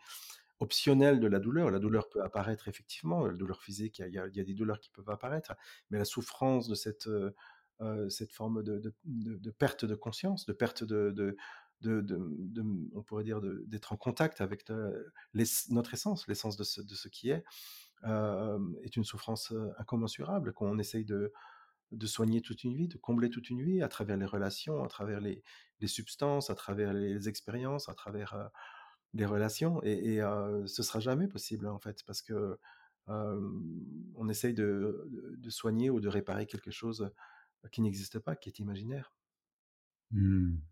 optionnelle 0.60 1.20
de 1.20 1.26
la 1.28 1.38
douleur. 1.40 1.70
La 1.70 1.78
douleur 1.78 2.08
peut 2.08 2.22
apparaître 2.22 2.68
effectivement, 2.68 3.26
la 3.26 3.34
douleur 3.34 3.62
physique, 3.62 4.00
il 4.00 4.12
y 4.12 4.18
a 4.18 4.26
il 4.26 4.36
y 4.36 4.40
a 4.40 4.44
des 4.44 4.54
douleurs 4.54 4.80
qui 4.80 4.90
peuvent 4.90 5.10
apparaître, 5.10 5.54
mais 5.90 5.98
la 5.98 6.04
souffrance 6.04 6.68
de 6.68 6.74
cette, 6.74 7.08
cette 8.08 8.32
forme 8.32 8.62
de 8.62 8.78
de 8.78 8.94
de 9.04 9.36
de 9.36 9.50
perte 9.50 9.84
de 9.84 9.94
conscience, 9.94 10.46
de 10.46 10.52
perte 10.52 10.84
de 10.84 11.36
on 12.94 13.02
pourrait 13.02 13.24
dire 13.24 13.40
d'être 13.40 13.92
en 13.92 13.96
contact 13.96 14.40
avec, 14.40 14.64
notre 15.70 15.94
essence, 15.94 16.26
l'essence 16.26 16.56
de 16.56 16.64
ce 16.64 16.80
de 16.80 16.94
ce 16.94 17.08
qui 17.08 17.30
est, 17.30 17.44
est 18.04 18.96
une 18.96 19.04
souffrance, 19.04 19.52
incommensurable 19.78 20.52
qu'on 20.52 20.78
essaye 20.78 21.04
de 21.04 21.32
de 21.92 22.06
soigner 22.06 22.42
toute 22.42 22.64
une 22.64 22.74
vie, 22.76 22.88
de 22.88 22.98
combler 22.98 23.30
toute 23.30 23.50
une 23.50 23.62
vie 23.62 23.82
à 23.82 23.88
travers 23.88 24.16
les 24.18 24.26
relations, 24.26 24.84
à 24.84 24.88
travers 24.88 25.20
les 25.20 25.42
substances, 25.88 26.50
à 26.50 26.54
travers 26.56 26.92
les 26.94 27.28
expériences, 27.28 27.88
à 27.88 27.94
travers, 27.94 28.34
heu, 28.34 28.48
les 29.14 29.26
relations 29.26 29.80
et 29.84 30.14
et 30.16 30.22
heu, 30.22 30.66
ce 30.68 30.82
sera 30.84 31.00
jamais 31.00 31.28
possible, 31.28 31.68
en 31.68 31.78
fait, 31.80 32.04
parce 32.06 32.22
que, 32.22 32.58
on 33.08 34.28
essaye 34.30 34.54
de 34.54 35.50
soigner 35.50 35.90
ou 35.90 36.00
de 36.00 36.08
réparer 36.08 36.46
quelque 36.46 36.70
chose, 36.72 37.10
qui 37.72 37.82
n'existe 37.82 38.18
pas, 38.20 38.36
qui 38.36 38.48
est 38.50 38.58
imaginaire. 38.60 39.12
Mmh. 40.10 40.68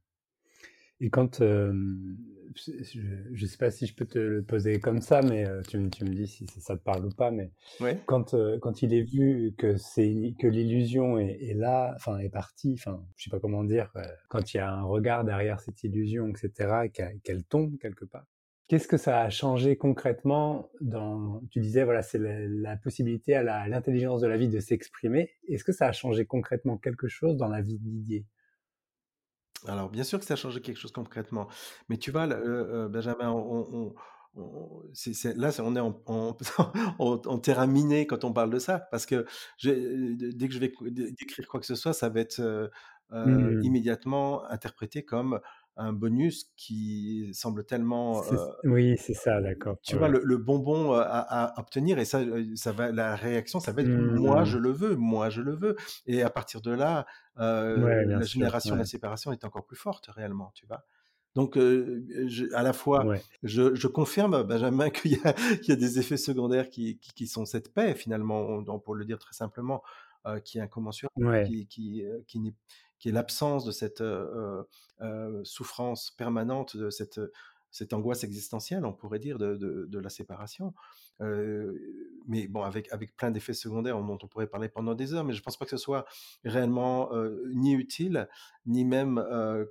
Et 1.00 1.10
quand, 1.10 1.40
hem, 1.42 2.16
je 2.54 3.00
ne 3.42 3.46
sais 3.46 3.58
pas 3.58 3.70
si 3.70 3.86
je 3.86 3.94
peux 3.94 4.06
te 4.06 4.18
le 4.18 4.42
poser 4.42 4.80
comme 4.80 5.02
ça, 5.02 5.20
mais 5.22 5.44
heu, 5.46 5.60
tu 5.68 5.78
me 5.78 5.90
tu 5.90 6.04
me 6.04 6.14
dis 6.14 6.26
si 6.26 6.46
ça 6.46 6.76
te 6.76 6.82
parle 6.82 7.04
ou 7.06 7.10
pas, 7.10 7.30
mais 7.30 7.52
Ouais. 7.80 8.06
quand, 8.06 8.34
il 8.82 8.94
est 8.94 9.02
vu 9.02 9.54
que 9.58 9.76
c'est 9.78 10.34
que 10.38 10.46
l'illusion 10.48 11.18
est 11.18 11.42
est 11.42 11.54
là, 11.54 11.94
enfin 11.96 12.18
est 12.20 12.30
partie, 12.30 12.74
enfin, 12.74 13.06
je 13.16 13.24
sais 13.24 13.30
pas 13.30 13.40
comment 13.40 13.64
dire, 13.64 13.90
heu, 13.96 14.02
quand 14.28 14.54
il 14.54 14.58
y 14.58 14.60
a 14.60 14.70
un 14.72 14.84
regard 14.84 15.24
derrière 15.24 15.60
cette 15.60 15.82
illusion 15.84 16.28
et 16.28 16.36
cetera 16.36 16.86
et 16.86 16.90
qu'elle 16.90 17.20
qu'elle 17.22 17.44
tombe 17.44 17.78
quelque 17.78 18.04
part. 18.06 18.26
Qu'est-ce 18.68 18.88
que 18.88 18.96
ça 18.96 19.20
a 19.22 19.30
changé 19.30 19.76
concrètement 19.76 20.70
dans 20.80 21.40
tu 21.52 21.60
disais 21.60 21.84
voilà, 21.84 22.02
c'est 22.02 22.18
la 22.18 22.40
la 22.48 22.76
possibilité 22.76 23.34
à 23.36 23.42
la 23.44 23.60
à 23.60 23.68
l'intelligence 23.68 24.20
de 24.20 24.26
la 24.26 24.36
vie 24.36 24.48
de 24.48 24.58
s'exprimer. 24.58 25.30
Est-ce 25.48 25.62
que 25.62 25.70
ça 25.72 25.86
a 25.86 25.92
changé 25.92 26.26
concrètement 26.26 26.76
quelque 26.76 27.06
chose 27.06 27.36
dans 27.36 27.48
la 27.48 27.60
vie 27.62 27.78
de 27.78 27.84
Didier? 27.88 28.26
Alors 29.66 29.90
bien 29.90 30.04
sûr 30.04 30.18
que 30.18 30.24
ça 30.24 30.34
a 30.34 30.36
changé 30.36 30.60
quelque 30.60 30.76
chose 30.78 30.92
concrètement, 30.92 31.48
mais 31.88 31.96
tu 31.98 32.10
vois, 32.10 32.26
le, 32.26 32.88
Benjamin, 32.88 33.30
on 33.30 33.66
on 33.72 33.94
on 34.38 34.82
c'est 34.92 35.14
c'est 35.14 35.34
là, 35.34 35.50
c'est 35.50 35.62
on 35.62 35.74
est 35.76 35.80
en 35.80 36.02
en 36.06 36.36
en 36.98 37.20
en 37.24 37.38
terrain 37.38 37.66
miné 37.66 38.06
quand 38.06 38.24
on 38.24 38.32
parle 38.32 38.50
de 38.50 38.58
ça, 38.58 38.80
parce 38.90 39.06
que 39.06 39.24
je 39.58 39.70
d 40.14 40.32
dès 40.34 40.48
que 40.48 40.54
je 40.54 40.58
vais 40.60 40.72
dé 40.90 41.10
décrire 41.12 41.48
quoi 41.48 41.58
que 41.60 41.66
ce 41.66 41.74
soit, 41.74 41.94
ça 41.94 42.08
va 42.10 42.20
être, 42.20 42.38
heu 42.40 42.70
heu, 43.12 43.24
Mmh. 43.24 43.62
immédiatement 43.62 44.44
interprété 44.50 45.04
comme 45.04 45.40
un 45.76 45.92
bonus 45.92 46.52
qui 46.56 47.30
semble 47.34 47.64
tellement, 47.66 48.24
heu 48.32 48.54
oui, 48.64 48.96
c'est 48.98 49.14
ça, 49.14 49.40
d'accord. 49.40 49.78
tu 49.82 49.94
Ouais, 49.94 49.96
vois, 49.96 50.08
le 50.08 50.20
le 50.24 50.36
bonbon, 50.38 50.94
heu, 50.94 51.00
à 51.00 51.20
à 51.54 51.60
obtenir 51.60 51.98
et 51.98 52.04
ça, 52.04 52.20
heu, 52.22 52.56
ça 52.56 52.72
va 52.72 52.90
la 52.92 53.14
réaction, 53.16 53.60
ça 53.60 53.72
va 53.72 53.82
être: 53.82 53.92
«Moi, 53.96 54.44
je 54.44 54.56
Mmh. 54.56 54.58
le 54.58 54.72
veux, 54.72 54.96
moi, 54.96 55.30
je 55.30 55.40
le 55.42 55.54
veux» 55.54 55.76
et 56.06 56.22
à 56.22 56.30
partir 56.30 56.60
de 56.60 56.72
là, 56.72 57.06
Ouais, 57.74 58.04
la 58.16 58.24
sûr, 58.24 58.50
génération 58.50 58.74
de 58.76 58.80
la 58.80 58.84
séparation 58.86 59.32
est 59.32 59.44
encore 59.44 59.64
plus 59.66 59.76
forte 59.76 60.06
réellement, 60.08 60.50
tu 60.54 60.66
vois? 60.66 60.84
Donc, 61.36 61.56
euh, 61.58 62.04
je, 62.28 62.46
à 62.54 62.62
la 62.62 62.72
fois, 62.72 63.06
Ouais. 63.06 63.26
je, 63.42 63.74
je 63.74 63.86
confirme, 63.88 64.42
Benjamin, 64.44 64.90
qu'il 64.90 65.12
y, 65.12 65.16
y, 65.68 65.72
a 65.72 65.76
des 65.76 65.98
effets 66.00 66.16
secondaires 66.16 66.70
qui, 66.70 66.98
qui, 66.98 67.12
qui, 67.14 67.26
sont 67.28 67.44
cette 67.44 67.72
paix, 67.74 67.94
finalement, 67.94 68.40
on, 68.66 68.80
pour 68.80 68.94
le 68.94 69.04
dire 69.04 69.18
très 69.18 69.34
simplement, 69.34 69.82
euh, 70.26 70.40
qui 70.40 70.58
est 70.58 70.62
incommensurable, 70.62 71.14
Ouais. 71.16 71.44
qui, 71.44 71.66
qui, 71.68 72.02
qui, 72.26 72.54
qui 72.98 73.08
est 73.08 73.12
l'absence 73.12 73.64
de 73.64 73.72
cette 73.72 74.02
souffrance 75.44 76.10
permanente, 76.12 76.76
de 76.76 76.90
cette, 76.90 77.20
cette 77.70 77.92
angoisse 77.92 78.24
existentielle, 78.24 78.84
on 78.84 78.92
pourrait 78.92 79.18
dire, 79.18 79.38
de, 79.38 79.56
de, 79.56 79.98
la 79.98 80.08
séparation. 80.08 80.72
Mais 81.20 82.48
bon, 82.48 82.62
avec, 82.62 82.92
avec 82.92 83.16
plein 83.16 83.30
d'effets 83.30 83.54
secondaires 83.54 83.98
dont 84.02 84.18
on 84.22 84.28
pourrait 84.28 84.46
parler 84.46 84.68
pendant 84.68 84.94
des 84.94 85.14
heures, 85.14 85.24
mais 85.24 85.34
je 85.34 85.40
ne 85.40 85.44
pense 85.44 85.56
pas 85.56 85.64
que 85.64 85.70
ce 85.70 85.76
soit 85.76 86.06
réellement 86.44 87.10
ni 87.52 87.74
utile, 87.74 88.28
ni 88.64 88.84
même 88.84 89.22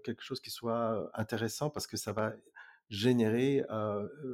quelque 0.04 0.24
chose 0.24 0.40
qui 0.40 0.52
soit 0.52 1.10
intéressant, 1.14 1.70
parce 1.70 1.88
que 1.88 1.98
ça 1.98 2.14
va 2.14 2.34
générer 2.90 3.64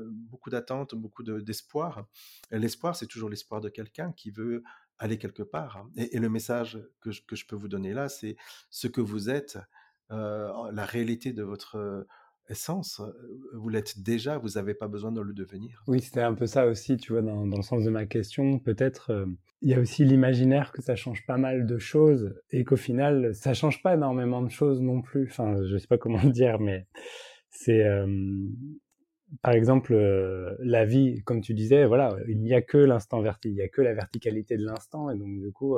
beaucoup 0.06 0.50
d'attentes, 0.50 0.96
beaucoup 0.96 1.24
d'espoir. 1.24 2.06
L'espoir, 2.52 2.96
c'est 2.96 3.08
toujours 3.08 3.30
l'espoir 3.30 3.62
de 3.62 3.70
quelqu'un 3.70 4.12
qui 4.12 4.32
veut 4.32 4.64
aller 5.02 5.18
quelque 5.18 5.44
part. 5.44 5.86
Et, 5.96 6.16
et 6.16 6.20
le 6.20 6.30
message 6.30 6.80
que 7.02 7.12
je, 7.12 7.22
que 7.24 7.36
je, 7.36 7.46
peux 7.46 7.56
vous 7.56 7.68
donner 7.68 7.94
là, 7.94 8.08
c'est 8.08 8.38
ce 8.70 8.88
que 8.88 9.02
vous 9.02 9.30
êtes, 9.30 9.58
la 10.10 10.86
réalité 10.86 11.32
de 11.32 11.44
votre 11.44 12.06
essence, 12.52 13.02
vous 13.54 13.70
l'êtes 13.70 14.02
déjà, 14.02 14.38
vous 14.38 14.50
n'avez 14.50 14.74
pas 14.74 14.88
besoin 14.88 15.12
de 15.12 15.22
le 15.22 15.34
devenir. 15.34 15.84
Oui, 15.88 16.02
c'était 16.02 16.22
un 16.22 16.34
peu 16.34 16.46
ça 16.46 16.68
aussi, 16.68 16.98
tu 16.98 17.14
vois, 17.14 17.22
dans, 17.22 17.48
dans 17.48 17.58
le 17.58 17.64
sens 17.64 17.84
de 17.84 17.90
ma 17.90 18.06
question. 18.06 18.60
Peut-être, 18.60 19.12
euh, 19.12 19.26
il 19.62 19.70
y 19.70 19.74
a 19.74 19.80
aussi 19.80 20.04
l'imaginaire 20.06 20.72
que 20.72 20.82
ça 20.82 20.96
change 20.96 21.26
pas 21.26 21.38
mal 21.38 21.66
de 21.66 21.78
choses 21.78 22.36
et 22.52 22.64
qu'au 22.64 22.76
final, 22.76 23.34
ça 23.34 23.54
change 23.54 23.82
pas 23.82 23.94
énormément 23.94 24.42
de 24.42 24.50
choses 24.50 24.82
non 24.82 25.02
plus. 25.02 25.28
Enfin, 25.30 25.64
je 25.64 25.78
sais 25.78 25.88
pas 25.88 25.98
comment 25.98 26.24
dire, 26.30 26.60
mais 26.60 26.86
c'est, 27.50 27.86
euh, 27.86 28.06
par 29.42 29.54
exemple, 29.54 29.94
euh, 29.94 30.56
la 30.60 30.86
vie, 30.86 31.22
comme 31.24 31.42
tu 31.42 31.54
disais, 31.54 31.86
voilà, 31.86 32.16
il 32.28 32.42
n'y 32.42 32.54
a 32.54 32.62
que 32.62 32.78
l'instant 32.78 33.22
vertical, 33.22 33.52
il 33.52 33.56
n'y 33.56 33.62
a 33.62 33.70
que 33.70 33.82
la 33.82 33.94
verticalité 33.94 34.58
de 34.58 34.66
l'instant, 34.66 35.10
et 35.10 35.18
donc 35.18 35.40
du 35.40 35.52
coup, 35.52 35.78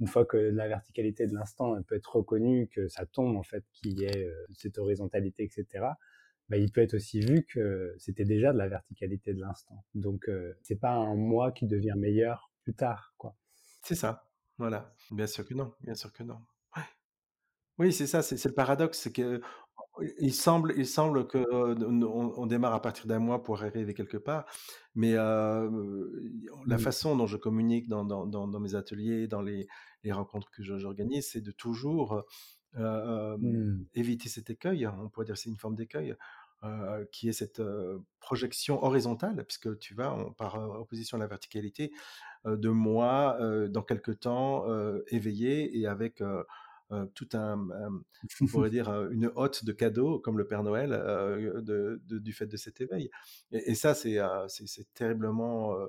une 0.00 0.06
fois 0.06 0.24
que 0.24 0.36
la 0.36 0.68
verticalité 0.68 1.26
de 1.26 1.34
l'instant 1.34 1.80
peut 1.82 1.96
être 1.96 2.16
reconnue, 2.16 2.68
que 2.68 2.88
ça 2.88 3.06
tombe 3.06 3.36
en 3.36 3.42
fait, 3.42 3.64
qu'il 3.72 3.98
y 3.98 4.04
ait 4.04 4.24
euh, 4.24 4.46
cette 4.52 4.78
horizontalité, 4.78 5.44
etc. 5.44 5.86
Bah, 6.48 6.56
il 6.56 6.70
peut 6.70 6.80
être 6.80 6.94
aussi 6.94 7.20
vu 7.20 7.44
que 7.44 7.94
c'était 7.98 8.24
déjà 8.24 8.52
de 8.52 8.58
la 8.58 8.68
verticalité 8.68 9.34
de 9.34 9.40
l'instant. 9.40 9.84
Donc 9.94 10.28
euh, 10.28 10.54
c'est 10.62 10.76
pas 10.80 10.92
un 10.92 11.14
moi 11.14 11.52
qui 11.52 11.66
devient 11.66 11.94
meilleur 11.96 12.50
plus 12.62 12.74
tard, 12.74 13.14
quoi. 13.18 13.36
C'est 13.82 13.94
ça. 13.94 14.28
Voilà. 14.56 14.94
Bien 15.10 15.26
sûr 15.26 15.46
que 15.46 15.54
non. 15.54 15.72
Bien 15.80 15.94
sûr 15.94 16.12
que 16.12 16.22
non. 16.22 16.40
Oui, 17.78 17.92
c'est 17.92 18.08
ça. 18.08 18.22
C'est 18.22 18.44
le 18.44 18.54
paradoxe, 18.54 18.98
c'est 18.98 19.12
que 19.12 19.40
il 20.18 20.34
semble, 20.34 20.74
il 20.76 20.86
semble 20.86 21.26
que 21.26 21.44
on, 21.52 22.32
on, 22.36 22.46
démarre 22.46 22.74
à 22.74 22.82
partir 22.82 23.06
d'un 23.06 23.18
mois 23.18 23.42
pour 23.42 23.62
arriver 23.62 23.94
quelque 23.94 24.16
part, 24.16 24.44
mais 24.94 25.14
euh, 25.14 25.70
la 26.66 26.76
mmh. 26.76 26.80
façon 26.80 27.16
dont 27.16 27.26
je 27.26 27.36
communique 27.36 27.88
dans, 27.88 28.04
dans, 28.04 28.26
dans, 28.26 28.48
dans 28.48 28.60
mes 28.60 28.74
ateliers, 28.74 29.28
dans 29.28 29.42
les, 29.42 29.66
les 30.04 30.12
rencontres 30.12 30.50
que 30.50 30.62
j'organise, 30.62 31.28
c'est 31.30 31.40
de 31.40 31.52
toujours 31.52 32.24
euh, 32.76 33.36
mmh. 33.38 33.86
éviter 33.94 34.28
cet 34.28 34.50
écueil. 34.50 34.86
On 34.86 35.08
pourrait 35.08 35.26
dire 35.26 35.36
c'est 35.36 35.50
une 35.50 35.56
forme 35.56 35.74
d'écueil. 35.74 36.14
Euh, 36.64 37.04
qui 37.12 37.28
est 37.28 37.32
cette 37.32 37.60
euh, 37.60 38.00
projection 38.18 38.82
horizontale, 38.82 39.44
puisque 39.44 39.78
tu 39.78 39.94
vas, 39.94 40.12
on, 40.12 40.32
par 40.32 40.56
opposition 40.80 41.16
à 41.16 41.20
la 41.20 41.28
verticalité, 41.28 41.92
de 42.44 42.68
moi 42.68 43.36
dans 43.68 43.82
quelque 43.82 44.10
temps 44.12 44.64
éveillé 45.08 45.76
et 45.78 45.86
avec 45.86 46.20
euh, 46.20 46.42
tout 47.14 47.28
un, 47.34 47.68
on 48.40 48.46
pourrait 48.46 48.70
dire, 48.70 48.90
une 49.10 49.30
hotte 49.34 49.64
de 49.64 49.72
cadeaux, 49.72 50.18
comme 50.18 50.38
le 50.38 50.46
Père 50.46 50.62
Noël, 50.62 50.92
euh, 50.92 51.60
de, 51.60 52.00
de, 52.06 52.18
du 52.18 52.32
fait 52.32 52.46
de 52.46 52.56
cet 52.56 52.80
éveil. 52.80 53.10
Et, 53.52 53.70
et 53.70 53.74
ça, 53.74 53.94
c'est 53.94 54.18
terriblement, 54.94 55.74
euh, 55.74 55.86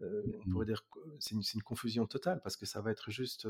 on 0.00 0.04
mmh. 0.04 0.52
pourrait 0.52 0.66
dire, 0.66 0.84
c'est 1.18 1.34
une, 1.34 1.42
une, 1.54 1.62
confusion 1.62 2.06
totale, 2.06 2.40
parce 2.42 2.56
que 2.56 2.66
ça 2.66 2.80
va 2.80 2.90
être 2.90 3.10
juste 3.10 3.46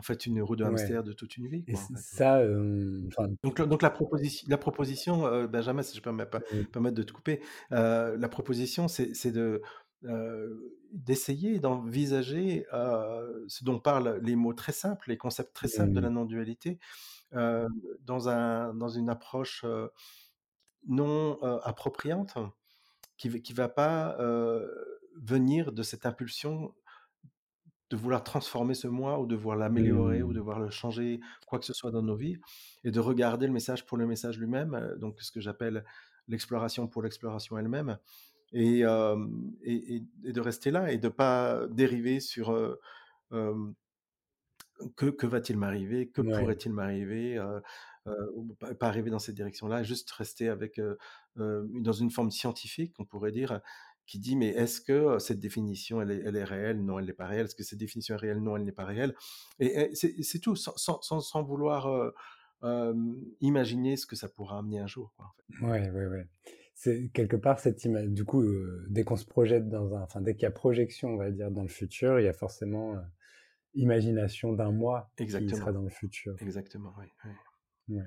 en 0.00 0.02
fait 0.02 0.24
une 0.24 0.40
roue 0.40 0.56
de 0.56 0.64
hamster 0.64 1.00
ouais. 1.00 1.06
de 1.06 1.12
toute 1.12 1.36
une 1.36 1.46
vie. 1.46 1.62
Quoi, 1.62 1.74
et 1.74 1.76
en 1.76 1.86
fait. 1.86 1.98
ça, 1.98 2.38
euh, 2.38 3.06
donc, 3.44 3.60
donc 3.60 3.82
la 3.82 3.90
proposition, 3.90 4.46
la 4.48 4.56
proposition 4.56 5.26
euh, 5.26 5.46
Benjamin, 5.46 5.82
si 5.82 5.94
je 5.94 6.02
peux 6.02 6.10
me 6.10 6.24
permettre 6.24 6.96
de 6.96 7.02
te 7.02 7.12
couper, 7.12 7.42
euh, 7.72 8.16
la 8.16 8.28
proposition, 8.30 8.88
c'est 8.88 9.30
de 9.30 9.60
d'essayer 10.92 11.58
d'envisager 11.58 12.66
ce 12.70 13.64
dont 13.64 13.78
parlent 13.78 14.18
les 14.22 14.36
mots 14.36 14.54
très 14.54 14.72
simples, 14.72 15.08
les 15.08 15.16
concepts 15.16 15.54
très 15.54 15.68
simples 15.68 15.90
mmh. 15.90 15.94
de 15.94 16.00
la 16.00 16.10
non-dualité, 16.10 16.78
dans, 17.32 18.28
un, 18.28 18.74
dans 18.74 18.88
une 18.88 19.08
approche 19.08 19.64
non 20.86 21.38
appropriante, 21.62 22.38
qui 23.16 23.28
ne 23.28 23.54
va 23.54 23.68
pas 23.68 24.16
venir 25.16 25.72
de 25.72 25.82
cette 25.82 26.06
impulsion 26.06 26.74
de 27.90 27.96
vouloir 27.96 28.22
transformer 28.22 28.74
ce 28.74 28.86
moi 28.86 29.18
ou 29.20 29.26
de 29.26 29.34
vouloir 29.34 29.56
l'améliorer 29.56 30.22
mmh. 30.22 30.26
ou 30.26 30.32
de 30.32 30.38
vouloir 30.38 30.60
le 30.60 30.70
changer, 30.70 31.20
quoi 31.46 31.58
que 31.58 31.64
ce 31.64 31.72
soit 31.74 31.90
dans 31.90 32.02
nos 32.02 32.14
vies, 32.14 32.38
et 32.84 32.92
de 32.92 33.00
regarder 33.00 33.46
le 33.46 33.52
message 33.52 33.84
pour 33.84 33.98
le 33.98 34.06
message 34.06 34.38
lui-même, 34.38 34.94
donc 34.98 35.20
ce 35.20 35.32
que 35.32 35.40
j'appelle 35.40 35.84
l'exploration 36.28 36.86
pour 36.86 37.02
l'exploration 37.02 37.58
elle-même, 37.58 37.98
et, 38.52 38.84
euh, 38.84 39.16
et, 39.62 40.02
et, 40.24 40.32
de 40.32 40.40
rester 40.40 40.70
là 40.70 40.92
et 40.92 40.98
de 40.98 41.08
pas 41.08 41.66
dériver 41.68 42.20
sur 42.20 42.50
euh, 42.50 42.80
euh, 43.32 43.72
que, 44.96 45.06
que 45.06 45.26
va-t-il 45.26 45.58
m'arriver, 45.58 46.08
que 46.08 46.20
ouais. 46.22 46.38
pourrait-il 46.38 46.72
m'arriver, 46.72 47.38
pas, 48.58 48.74
pas, 48.74 48.88
arriver 48.88 49.10
dans 49.10 49.18
cette 49.18 49.34
direction-là, 49.34 49.82
juste 49.82 50.10
rester 50.10 50.48
avec 50.48 50.80
dans 51.36 51.92
une 51.92 52.10
forme 52.10 52.30
scientifique, 52.30 52.94
on 52.98 53.04
pourrait 53.04 53.32
dire, 53.32 53.60
qui 54.06 54.18
dit 54.18 54.36
mais 54.36 54.48
est-ce 54.48 54.80
que 54.80 55.18
cette 55.18 55.38
définition 55.38 56.00
elle 56.00 56.10
est, 56.10 56.22
elle 56.24 56.34
est 56.34 56.44
réelle? 56.44 56.82
Non, 56.82 56.98
elle 56.98 57.04
n'est 57.04 57.12
pas 57.12 57.26
réelle. 57.26 57.44
Est-ce 57.44 57.54
que 57.54 57.62
cette 57.62 57.78
définition 57.78 58.14
est 58.14 58.18
réelle? 58.18 58.40
Non, 58.40 58.56
elle 58.56 58.64
n'est 58.64 58.72
pas 58.72 58.86
réelle. 58.86 59.14
Et, 59.58 59.90
et 59.92 60.22
c'est 60.22 60.38
tout, 60.38 60.56
sans, 60.56 60.76
sans, 60.76 61.20
sans 61.20 61.42
vouloir 61.42 62.12
imaginer 63.42 63.96
ce 63.96 64.06
que 64.06 64.16
ça 64.16 64.30
pourra 64.30 64.58
amener 64.58 64.80
un 64.80 64.86
jour. 64.86 65.12
Quoi, 65.16 65.26
en 65.26 65.32
fait. 65.32 65.66
Ouais, 65.66 65.90
ouais, 65.90 66.06
ouais. 66.06 66.26
C'est 66.82 67.10
quelque 67.12 67.36
part 67.36 67.60
cette 67.60 67.84
image. 67.84 68.08
Du 68.08 68.24
coup, 68.24 68.40
euh, 68.40 68.86
dès 68.88 69.04
qu'on 69.04 69.16
se 69.16 69.26
projette 69.26 69.68
dans 69.68 69.94
un, 69.94 70.00
enfin 70.00 70.22
dès 70.22 70.32
qu'il 70.32 70.44
y 70.44 70.46
a 70.46 70.50
projection, 70.50 71.10
on 71.10 71.16
va 71.18 71.30
dire 71.30 71.50
dans 71.50 71.60
le 71.60 71.68
futur, 71.68 72.18
il 72.18 72.24
y 72.24 72.28
a 72.28 72.32
forcément 72.32 72.96
imagination 73.74 74.54
d'un 74.54 74.72
moi 74.72 75.10
Exactement. 75.18 75.50
qui 75.50 75.56
sera 75.58 75.72
dans 75.72 75.82
le 75.82 75.90
futur. 75.90 76.36
Exactement, 76.40 76.94
oui. 76.98 77.04
oui. 77.88 77.96
Ouais. 77.96 78.04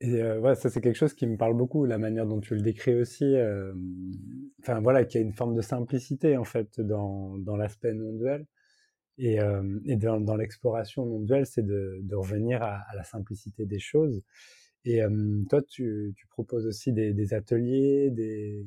Et 0.00 0.22
euh, 0.22 0.40
ouais, 0.40 0.56
ça 0.56 0.70
c'est 0.70 0.80
quelque 0.80 0.96
chose 0.96 1.14
qui 1.14 1.26
me 1.28 1.36
parle 1.36 1.56
beaucoup, 1.56 1.84
la 1.84 1.98
manière 1.98 2.26
dont 2.26 2.40
tu 2.40 2.56
le 2.56 2.62
décris 2.62 2.96
aussi. 2.96 3.24
Euh, 3.24 3.72
enfin 4.60 4.80
voilà, 4.80 5.04
qu'il 5.04 5.20
y 5.20 5.24
a 5.24 5.26
une 5.26 5.32
forme 5.32 5.54
de 5.54 5.62
simplicité 5.62 6.36
en 6.36 6.44
fait 6.44 6.80
dans, 6.80 7.38
dans 7.38 7.56
l'aspect 7.56 7.94
non 7.94 8.12
duel 8.12 8.44
et, 9.18 9.40
euh, 9.40 9.80
et 9.84 9.94
dans, 9.96 10.20
dans 10.20 10.36
l'exploration 10.36 11.06
non 11.06 11.20
duel, 11.20 11.46
c'est 11.46 11.64
de, 11.64 12.00
de 12.02 12.16
revenir 12.16 12.60
à, 12.60 12.78
à, 12.88 12.96
la 12.96 13.04
simplicité 13.04 13.66
des 13.66 13.80
choses. 13.80 14.22
Et 14.84 15.00
toi, 15.50 15.60
tu, 15.62 16.14
tu 16.16 16.26
proposes 16.28 16.66
aussi 16.66 16.92
des, 16.92 17.12
des 17.12 17.34
ateliers, 17.34 18.10
des, 18.10 18.66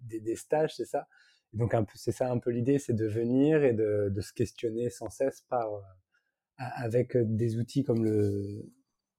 des, 0.00 0.20
des 0.20 0.36
stages, 0.36 0.74
c'est 0.74 0.86
ça? 0.86 1.06
Et 1.52 1.58
Donc 1.58 1.74
c'est 1.94 2.12
ça 2.12 2.30
un 2.30 2.38
peu 2.38 2.50
l'idée, 2.50 2.78
c'est 2.78 2.94
de 2.94 3.06
venir 3.06 3.62
et 3.62 3.72
de, 3.72 4.08
de 4.10 4.20
se 4.20 4.32
questionner 4.32 4.90
sans 4.90 5.10
cesse 5.10 5.42
par 5.48 5.68
avec 6.58 7.16
des 7.16 7.58
outils 7.58 7.84
comme 7.84 8.04
le 8.04 8.72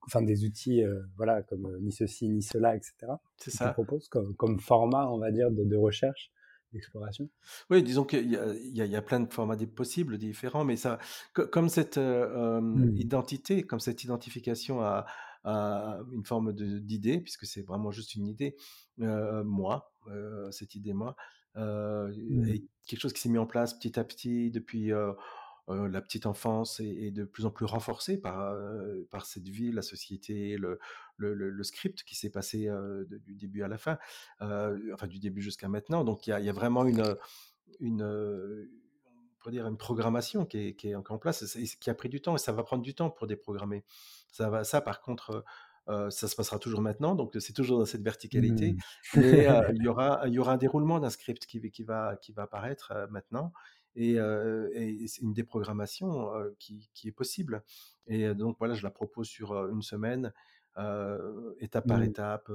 enfin 0.05 0.21
des 0.21 0.45
outils 0.45 0.83
euh, 0.83 1.01
voilà 1.17 1.43
comme 1.43 1.77
ni 1.81 1.91
ceci 1.91 2.29
ni 2.29 2.41
cela 2.41 2.75
etc 2.75 3.13
c'est 3.37 3.51
ça. 3.51 3.71
propose 3.73 4.07
comme, 4.07 4.35
comme 4.35 4.59
format 4.59 5.09
on 5.09 5.19
va 5.19 5.31
dire 5.31 5.51
de, 5.51 5.63
de 5.63 5.75
recherche 5.75 6.31
d'exploration? 6.73 7.29
Oui 7.69 7.83
disons 7.83 8.05
qu'il 8.05 8.31
y 8.31 8.37
a, 8.37 8.53
y, 8.53 8.91
y 8.91 9.01
plein 9.01 9.19
de 9.19 9.31
formats 9.31 9.57
possibles 9.75 10.17
différents 10.17 10.63
mais 10.63 10.77
ça 10.77 10.97
comme 11.33 11.69
cette 11.69 11.97
euh, 11.97 12.61
mmh. 12.61 12.97
identité 12.97 13.63
comme 13.63 13.79
cette 13.79 14.03
identification 14.03 14.81
à, 14.81 15.05
à 15.47 15.99
une 16.11 16.25
forme 16.25 16.51
d'idée 16.53 17.21
puisque 17.21 17.45
c'est 17.45 17.61
vraiment 17.61 17.89
juste 17.89 18.15
une 18.15 18.27
idée 18.27 18.57
euh, 18.99 19.45
moi 19.45 19.93
euh, 20.07 20.51
cette 20.51 20.75
idée 20.75 20.91
moi 20.91 21.15
euh, 21.55 22.13
mmh. 22.13 22.47
et 22.49 22.65
quelque 22.85 22.99
chose 22.99 23.13
qui 23.13 23.21
s'est 23.21 23.29
mis 23.29 23.37
en 23.37 23.47
place 23.47 23.73
petit 23.73 23.97
à 23.97 24.03
petit 24.03 24.51
depuis 24.51 24.91
la 25.69 26.01
petite 26.01 26.25
enfance 26.25 26.79
est, 26.81 27.11
de 27.11 27.23
plus 27.23 27.45
en 27.45 27.51
plus 27.51 27.65
renforcée 27.65 28.17
par, 28.17 28.55
par 29.11 29.25
cette 29.25 29.49
vie, 29.49 29.73
la 29.73 29.81
société, 29.81 30.57
le, 30.57 30.79
le, 31.17 31.33
le, 31.33 31.49
le 31.49 31.63
script 31.63 32.03
qui 32.03 32.15
s'est 32.15 32.29
passé 32.29 32.67
de, 32.67 33.17
du 33.17 33.35
début 33.35 33.63
à 33.63 33.67
la 33.67 33.77
fin, 33.77 33.97
enfin 34.39 35.07
du 35.07 35.19
début 35.19 35.41
jusqu'à 35.41 35.67
maintenant. 35.67 36.05
Donc 36.05 36.25
il 36.25 36.29
y 36.29 36.33
a, 36.33 36.39
y 36.39 36.47
a, 36.47 36.53
vraiment 36.53 36.85
une, 36.85 37.17
une, 37.81 38.69
dire 39.51 39.67
une 39.67 39.77
programmation 39.77 40.45
qui 40.45 40.57
est, 40.69 40.73
qui 40.73 40.89
est 40.89 40.95
en 40.95 41.17
place, 41.17 41.57
qui 41.79 41.89
a 41.89 41.93
pris 41.93 42.09
du 42.09 42.21
temps 42.21 42.35
et 42.35 42.39
ça 42.39 42.51
va 42.51 42.63
prendre 42.63 42.83
du 42.83 42.93
temps 42.93 43.09
pour 43.09 43.27
déprogrammer. 43.27 43.83
Ça, 44.31 44.49
va, 44.49 44.63
ça 44.63 44.81
par 44.81 45.01
contre, 45.01 45.43
euh, 45.89 46.09
ça 46.09 46.27
se 46.27 46.35
passera 46.35 46.59
toujours 46.59 46.81
maintenant, 46.81 47.15
donc 47.15 47.35
c'est 47.39 47.53
toujours 47.53 47.79
dans 47.79 47.85
cette 47.85 48.01
verticalité. 48.01 48.73
Mmh. 48.73 49.19
Mais 49.19 49.47
euh, 49.47 49.61
il, 49.73 49.83
y 49.83 49.87
aura, 49.87 50.21
il 50.27 50.33
y 50.33 50.39
aura 50.39 50.53
un 50.53 50.57
déroulement 50.57 50.99
d'un 50.99 51.09
script 51.09 51.45
qui, 51.45 51.71
qui, 51.71 51.83
va, 51.83 52.17
qui 52.17 52.33
va 52.33 52.43
apparaître 52.43 52.91
euh, 52.91 53.07
maintenant 53.09 53.53
et, 53.95 54.19
euh, 54.19 54.69
et 54.73 55.07
c'est 55.07 55.21
une 55.21 55.33
déprogrammation 55.33 56.33
euh, 56.35 56.55
qui, 56.59 56.89
qui, 56.93 57.07
est 57.07 57.11
possible. 57.11 57.63
Et 58.05 58.33
donc 58.35 58.57
voilà, 58.59 58.75
je 58.75 58.83
la 58.83 58.91
propose 58.91 59.27
sur 59.27 59.53
une 59.69 59.81
semaine 59.81 60.31
étape 61.59 61.87
par 61.87 61.99
Mmh. 61.99 62.03
étape, 62.03 62.51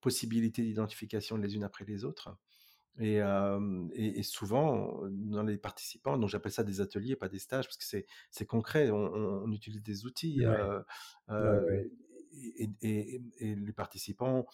possibilités 0.00 0.62
d'identification 0.62 1.36
les 1.36 1.56
unes 1.56 1.64
après 1.64 1.84
les 1.84 2.04
autres. 2.04 2.36
Et, 2.98 3.16
et, 3.16 4.18
et, 4.18 4.22
souvent, 4.22 5.02
dans 5.10 5.42
les 5.42 5.58
participants, 5.58 6.16
donc 6.16 6.30
j'appelle 6.30 6.52
ça 6.52 6.64
des 6.64 6.80
ateliers, 6.80 7.14
pas 7.14 7.28
des 7.28 7.38
stages, 7.38 7.66
parce 7.66 7.76
que 7.76 7.84
c'est 8.30 8.46
concret, 8.46 8.90
on, 8.90 8.96
on, 8.96 9.52
utilise 9.52 9.82
des 9.82 10.06
outils. 10.06 10.46
Ouais. 10.46 10.46
Euh, 10.46 10.80
Ouais, 11.28 11.58
ouais. 11.58 11.90
et, 12.82 13.20
les 13.40 13.72
participants, 13.72 14.46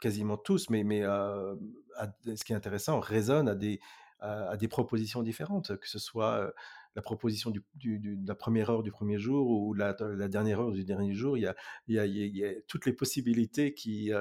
quasiment 0.00 0.36
tous, 0.36 0.70
mais, 0.70 0.84
mais 0.84 1.02
ce 1.02 2.44
qui 2.44 2.52
est 2.52 2.56
intéressant, 2.56 3.00
résonnent 3.00 3.48
à 3.48 3.54
des, 3.54 3.80
à, 4.20 4.56
des 4.56 4.68
propositions 4.68 5.22
différentes, 5.22 5.76
que 5.76 5.88
ce 5.88 5.98
soit 5.98 6.52
la 6.94 7.02
proposition 7.02 7.50
du, 7.50 7.64
du, 7.74 7.98
de 7.98 8.28
la 8.28 8.34
première 8.34 8.70
heure 8.70 8.82
du 8.82 8.90
premier 8.90 9.18
jour 9.18 9.48
ou 9.48 9.74
la, 9.74 9.96
la, 10.00 10.28
dernière 10.28 10.60
heure 10.60 10.72
du 10.72 10.84
dernier 10.84 11.14
jour. 11.14 11.36
Il 11.36 11.42
y 11.42 11.46
a, 11.46 11.56
il 11.88 11.94
y 11.94 11.98
a, 11.98 12.06
il 12.06 12.36
y 12.36 12.44
a 12.44 12.52
toutes 12.68 12.86
les 12.86 12.92
possibilités 12.92 13.74
qui, 13.74 14.12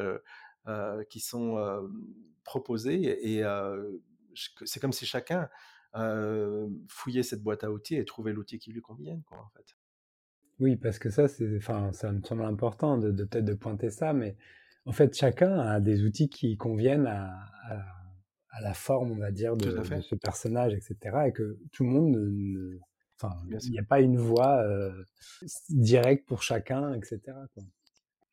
qui 1.10 1.19
sont 1.19 1.89
proposées 2.43 3.36
et 3.36 3.43
c'est 4.65 4.80
comme 4.80 4.93
si 4.93 5.06
chacun 5.06 5.49
fouillait 6.88 7.23
cette 7.23 7.43
boîte 7.43 7.63
à 7.63 7.71
outils 7.71 7.95
et 7.95 8.06
trouvait 8.06 8.34
l'outil 8.34 8.60
qui 8.60 8.71
lui 8.71 8.82
convienne, 8.82 9.23
quoi, 9.23 9.39
en 9.39 9.49
fait. 9.49 9.75
Oui, 10.60 10.75
parce 10.75 10.99
que 10.99 11.10
ça, 11.10 11.27
c'est, 11.27 11.58
enfin, 11.58 11.91
ça 11.91 12.12
me 12.12 12.21
semble 12.21 12.43
important 12.43 12.99
de, 12.99 13.10
de 13.10 13.23
peut-être 13.23 13.45
de 13.45 13.56
pointer 13.56 13.89
ça, 13.89 14.13
mais 14.13 14.38
en 14.86 14.91
fait, 14.91 15.15
chacun 15.15 15.60
a 15.60 15.80
des 15.80 16.04
outils 16.04 16.30
qui 16.30 16.56
conviennent 16.56 17.08
à, 17.08 17.34
à, 17.67 17.84
à 18.51 18.62
la 18.62 18.73
forme, 18.73 19.12
on 19.12 19.17
va 19.17 19.32
dire, 19.32 19.58
de, 19.58 19.71
de, 19.71 20.01
ce 20.01 20.15
personnage, 20.15 20.73
etc. 20.73 20.97
Et 21.27 21.32
que 21.32 21.58
tout 21.71 21.84
le 21.84 21.89
monde 21.89 22.15
ne, 22.15 22.80
enfin, 23.19 23.36
il 23.63 23.71
n'y 23.71 23.80
a 23.80 23.84
pas 23.84 24.01
une 24.01 24.17
voix 24.17 24.62
euh, 24.63 24.91
directe 25.69 26.27
pour 26.27 26.43
chacun, 26.43 26.93
etc. 26.93 27.19
Quoi. 27.54 27.63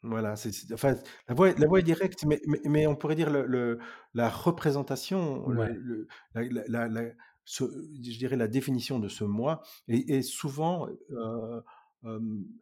Voilà, 0.02 0.36
c'est, 0.36 0.52
enfin, 0.72 0.94
la 1.28 1.34
voix, 1.34 1.52
la 1.52 1.66
voix 1.66 1.80
est 1.80 1.82
directe, 1.82 2.24
mais, 2.24 2.40
mais, 2.46 2.60
mais 2.64 2.86
on 2.86 2.94
pourrait 2.94 3.16
dire 3.16 3.30
le, 3.30 3.46
le 3.46 3.80
la 4.14 4.28
représentation, 4.28 5.44
ouais. 5.48 5.72
le, 5.74 6.06
la, 6.34 6.42
la, 6.68 6.88
la, 6.88 7.02
ce, 7.44 7.64
je 7.64 8.16
dirais 8.16 8.36
la 8.36 8.46
définition 8.46 9.00
de 9.00 9.08
ce 9.08 9.24
moi 9.24 9.60
est, 9.88 10.08
est 10.08 10.22
souvent 10.22 10.88
euh, 11.10 11.60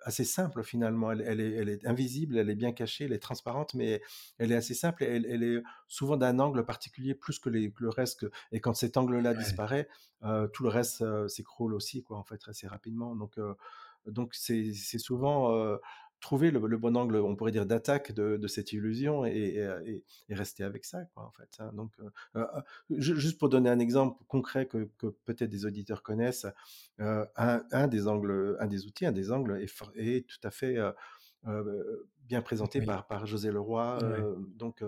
assez 0.00 0.24
simple 0.24 0.62
finalement. 0.62 1.12
Elle, 1.12 1.20
elle, 1.20 1.40
est, 1.40 1.52
elle, 1.52 1.68
est, 1.68 1.86
invisible, 1.86 2.38
elle 2.38 2.48
est 2.48 2.54
bien 2.54 2.72
cachée, 2.72 3.04
elle 3.04 3.12
est 3.12 3.18
transparente, 3.18 3.74
mais 3.74 4.00
elle 4.38 4.50
est 4.50 4.56
assez 4.56 4.72
simple 4.72 5.04
et 5.04 5.08
elle, 5.08 5.26
elle 5.26 5.42
est 5.42 5.62
souvent 5.88 6.16
d'un 6.16 6.38
angle 6.38 6.64
particulier 6.64 7.14
plus 7.14 7.38
que, 7.38 7.50
les, 7.50 7.70
que 7.70 7.82
le 7.82 7.90
reste. 7.90 8.20
Que, 8.20 8.30
et 8.50 8.60
quand 8.60 8.72
cet 8.72 8.96
angle-là 8.96 9.32
ouais. 9.32 9.38
disparaît, 9.38 9.88
tout 10.54 10.62
le 10.62 10.70
reste 10.70 11.04
s'écroule 11.28 11.74
aussi, 11.74 12.02
quoi, 12.02 12.16
en 12.16 12.24
fait, 12.24 12.40
assez 12.46 12.66
rapidement. 12.66 13.14
Donc, 13.14 13.38
donc 14.06 14.34
c'est, 14.34 14.72
c'est 14.72 14.98
souvent 14.98 15.78
trouver 16.20 16.50
le, 16.50 16.66
le, 16.66 16.78
bon 16.78 16.96
angle, 16.96 17.16
on 17.16 17.36
pourrait 17.36 17.52
dire, 17.52 17.66
d'attaque 17.66 18.12
de, 18.12 18.36
de 18.36 18.46
cette 18.48 18.72
illusion 18.72 19.24
et, 19.26 19.30
et, 19.84 20.04
et, 20.28 20.34
rester 20.34 20.64
avec 20.64 20.84
ça, 20.84 21.04
quoi, 21.14 21.24
en 21.24 21.30
fait. 21.30 21.48
Hein. 21.58 21.70
Donc, 21.74 21.92
euh, 22.36 22.44
juste 22.90 23.38
pour 23.38 23.48
donner 23.48 23.70
un 23.70 23.78
exemple 23.78 24.22
concret 24.28 24.66
que, 24.66 24.88
que 24.98 25.08
peut-être 25.24 25.50
des 25.50 25.66
auditeurs 25.66 26.02
connaissent, 26.02 26.46
euh, 27.00 27.24
un, 27.36 27.62
un, 27.70 27.86
des 27.86 28.08
angles, 28.08 28.56
un 28.60 28.66
des 28.66 28.86
outils, 28.86 29.06
un 29.06 29.12
des 29.12 29.30
angles 29.30 29.60
est, 29.60 29.72
est 29.96 30.26
tout 30.26 30.40
à 30.42 30.50
fait 30.50 30.76
euh, 31.46 32.06
bien 32.24 32.42
présenté 32.42 32.80
oui. 32.80 32.86
par, 32.86 33.06
par 33.06 33.26
José 33.26 33.50
Leroy, 33.50 33.98
oui. 34.02 34.44
donc 34.56 34.82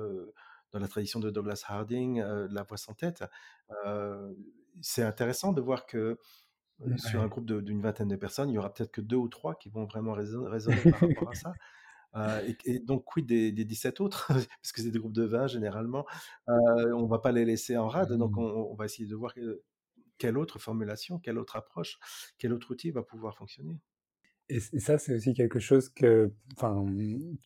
dans 0.73 0.79
la 0.81 0.89
tradition 0.89 1.21
de 1.21 1.31
Douglas 1.31 1.63
Harding, 1.67 2.21
La 2.21 2.63
voix 2.63 2.77
sans 2.77 2.95
tête. 2.95 3.23
c'est 4.81 5.03
intéressant 5.03 5.53
de 5.53 5.61
voir 5.61 5.87
que 5.87 6.19
Ouais. 6.81 6.97
Sur 6.99 7.21
un 7.21 7.27
groupe 7.27 7.51
d'une 7.51 7.81
vingtaine 7.81 8.09
de 8.09 8.17
personnes, 8.17 8.51
il 8.51 8.55
y 8.55 8.59
aura 8.59 8.73
peut-être 8.73 8.93
que 8.93 9.01
deux 9.01 9.17
ou 9.17 9.29
trois 9.29 9.57
qui 9.57 9.69
vont 9.69 9.85
vraiment 9.85 10.13
raisonner, 10.13 10.81
par 10.91 11.01
rapport 11.01 11.31
à 11.31 11.35
ça. 11.35 11.53
Euh, 12.17 12.41
et, 12.47 12.57
et, 12.65 12.79
donc, 12.79 13.05
quid 13.05 13.27
des, 13.27 13.53
des 13.53 13.65
17 13.65 14.01
autres 14.01 14.29
Parce 14.63 14.73
que 14.73 14.81
c'est 14.81 14.91
des 14.91 14.99
groupes 14.99 15.13
de 15.13 15.25
20 15.25 15.49
généralement. 15.49 16.07
Euh, 16.49 16.53
on 16.95 17.03
ne 17.03 17.09
va 17.09 17.19
pas 17.19 17.33
les 17.33 17.45
laisser 17.45 17.77
en 17.77 17.89
rade, 17.89 18.13
mmh. 18.13 18.19
donc 18.19 18.39
on, 18.39 18.43
on, 18.43 18.75
va 18.75 18.87
essayer 18.87 19.09
de 19.09 19.15
voir 19.15 19.35
quelle 20.17 20.39
autre 20.39 20.59
formulation, 20.59 21.19
quelle 21.19 21.39
autre 21.39 21.57
approche, 21.57 21.99
quel 22.39 22.53
autre 22.53 22.71
outil 22.71 22.91
va 22.91 23.03
pouvoir 23.03 23.37
fonctionner. 23.37 23.79
Et, 24.51 24.57
et 24.57 24.81
ça, 24.81 24.97
c'est 24.97 25.15
aussi 25.15 25.35
quelque 25.35 25.59
chose 25.59 25.91
que, 25.91 26.33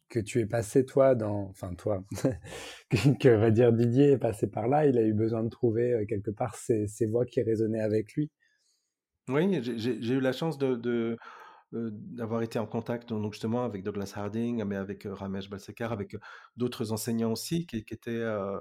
que 0.08 0.20
tu 0.20 0.38
es 0.38 0.46
passé 0.46 0.86
toi 0.86 1.16
dans, 1.16 1.48
enfin 1.48 1.74
toi, 1.74 2.04
que, 2.90 3.18
que 3.18 3.28
va 3.28 3.50
dire 3.50 3.72
Didier 3.72 4.12
est 4.12 4.18
passé 4.18 4.46
par 4.46 4.68
là. 4.68 4.86
Il 4.86 4.96
a 4.96 5.02
eu 5.02 5.12
besoin 5.12 5.42
de 5.42 5.48
trouver 5.48 6.04
quelque 6.08 6.30
part 6.30 6.54
ces, 6.54 6.86
ces 6.86 7.06
voix 7.06 7.24
qui 7.26 7.42
résonnaient 7.42 7.80
avec 7.80 8.12
lui. 8.12 8.30
Oui, 9.28 9.60
j'ai 9.62 10.14
eu 10.14 10.20
la 10.20 10.32
chance 10.32 10.58
de 10.58 11.16
d'avoir 11.72 12.42
été 12.42 12.58
en 12.58 12.66
contact 12.66 13.08
donc 13.08 13.32
justement 13.32 13.64
avec 13.64 13.82
Douglas 13.82 14.12
Harding, 14.14 14.62
mais 14.64 14.76
avec 14.76 15.06
Ramesh 15.10 15.48
Balsekar, 15.48 15.92
avec 15.92 16.16
d'autres 16.56 16.92
enseignants 16.92 17.32
aussi 17.32 17.66
qui, 17.66 17.78
étaient 17.78 18.10
euh, 18.10 18.60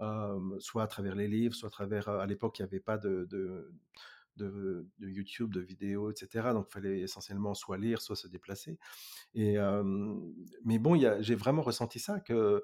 euh, 0.00 0.38
soit 0.58 0.82
à 0.82 0.86
travers 0.86 1.14
les 1.14 1.26
livres, 1.26 1.54
soit 1.54 1.68
à 1.68 1.70
travers. 1.70 2.08
À 2.08 2.26
l'époque, 2.26 2.58
il 2.58 2.62
n'y 2.62 2.68
avait 2.68 2.80
pas 2.80 2.98
de, 2.98 3.72
YouTube, 5.00 5.52
de 5.54 5.60
vidéos, 5.60 6.10
etc. 6.10 6.48
Donc, 6.52 6.66
il 6.68 6.72
fallait 6.72 7.00
essentiellement 7.00 7.54
soit 7.54 7.78
lire, 7.78 8.02
soit 8.02 8.16
se 8.16 8.28
déplacer. 8.28 8.78
Euh, 9.36 9.82
mais 10.64 10.78
bon, 10.78 11.00
j'ai 11.20 11.34
vraiment 11.34 11.62
ressenti 11.62 11.98
ça 11.98 12.20
que 12.20 12.62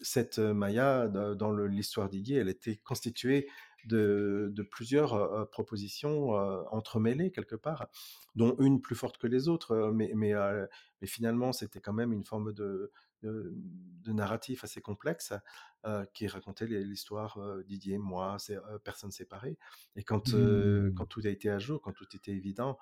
cette 0.00 0.38
Maya, 0.38 1.08
dans 1.08 1.52
l'histoire 1.52 2.08
Didier, 2.08 2.38
elle 2.38 2.48
était 2.48 2.76
constituée 2.76 3.48
de, 3.86 4.50
de 4.52 4.62
plusieurs 4.62 5.14
euh, 5.14 5.44
propositions 5.44 6.36
euh, 6.36 6.62
entremêlées 6.70 7.30
quelque 7.30 7.56
part, 7.56 7.88
dont 8.34 8.56
une 8.58 8.80
plus 8.80 8.96
forte 8.96 9.18
que 9.18 9.26
les 9.26 9.48
autres, 9.48 9.90
mais, 9.92 10.12
mais, 10.14 10.34
euh, 10.34 10.66
mais 11.00 11.06
finalement 11.06 11.52
c'était 11.52 11.80
quand 11.80 11.92
même 11.92 12.12
une 12.12 12.24
forme 12.24 12.52
de, 12.52 12.92
de, 13.22 13.52
de 14.02 14.12
narratif 14.12 14.64
assez 14.64 14.80
complexe 14.80 15.32
qui 16.14 16.26
racontait 16.26 16.66
l'histoire 16.66 17.38
Didier, 17.66 17.98
moi, 17.98 18.38
personnes 18.84 19.10
séparées. 19.10 19.58
Et 19.96 20.02
quand, 20.02 20.32
mmh. 20.32 20.94
quand 20.94 21.04
tout 21.04 21.20
a 21.24 21.28
été 21.28 21.50
à 21.50 21.58
jour, 21.58 21.82
quand 21.82 21.92
tout 21.92 22.06
était 22.16 22.32
évident, 22.32 22.78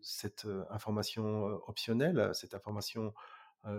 cette 0.00 0.48
information 0.70 1.44
optionnelle, 1.68 2.30
cette 2.32 2.54
information 2.54 3.14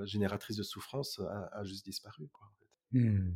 génératrice 0.03 0.55
de 0.55 0.63
souffrance 0.63 1.19
a, 1.19 1.49
a 1.51 1.63
juste 1.65 1.83
disparu. 1.83 2.29
Quoi, 2.31 2.47
en 2.47 2.53
fait. 2.59 2.69
mmh. 2.93 3.35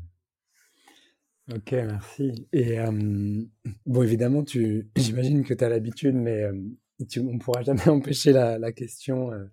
Ok, 1.51 1.73
merci. 1.73 2.47
Et 2.53 2.79
euh, 2.79 3.43
bon, 3.86 4.01
évidemment, 4.01 4.43
tu, 4.43 4.89
j'imagine 4.95 5.43
que 5.43 5.53
tu 5.53 5.63
as 5.63 5.67
l'habitude, 5.69 6.15
mais 6.15 6.43
euh, 6.43 6.53
tu, 7.10 7.19
on 7.19 7.34
ne 7.34 7.39
pourra 7.39 7.63
jamais 7.63 7.88
empêcher 7.89 8.32
la, 8.32 8.58
la 8.58 8.71
question 8.71 9.34
euh, 9.34 9.45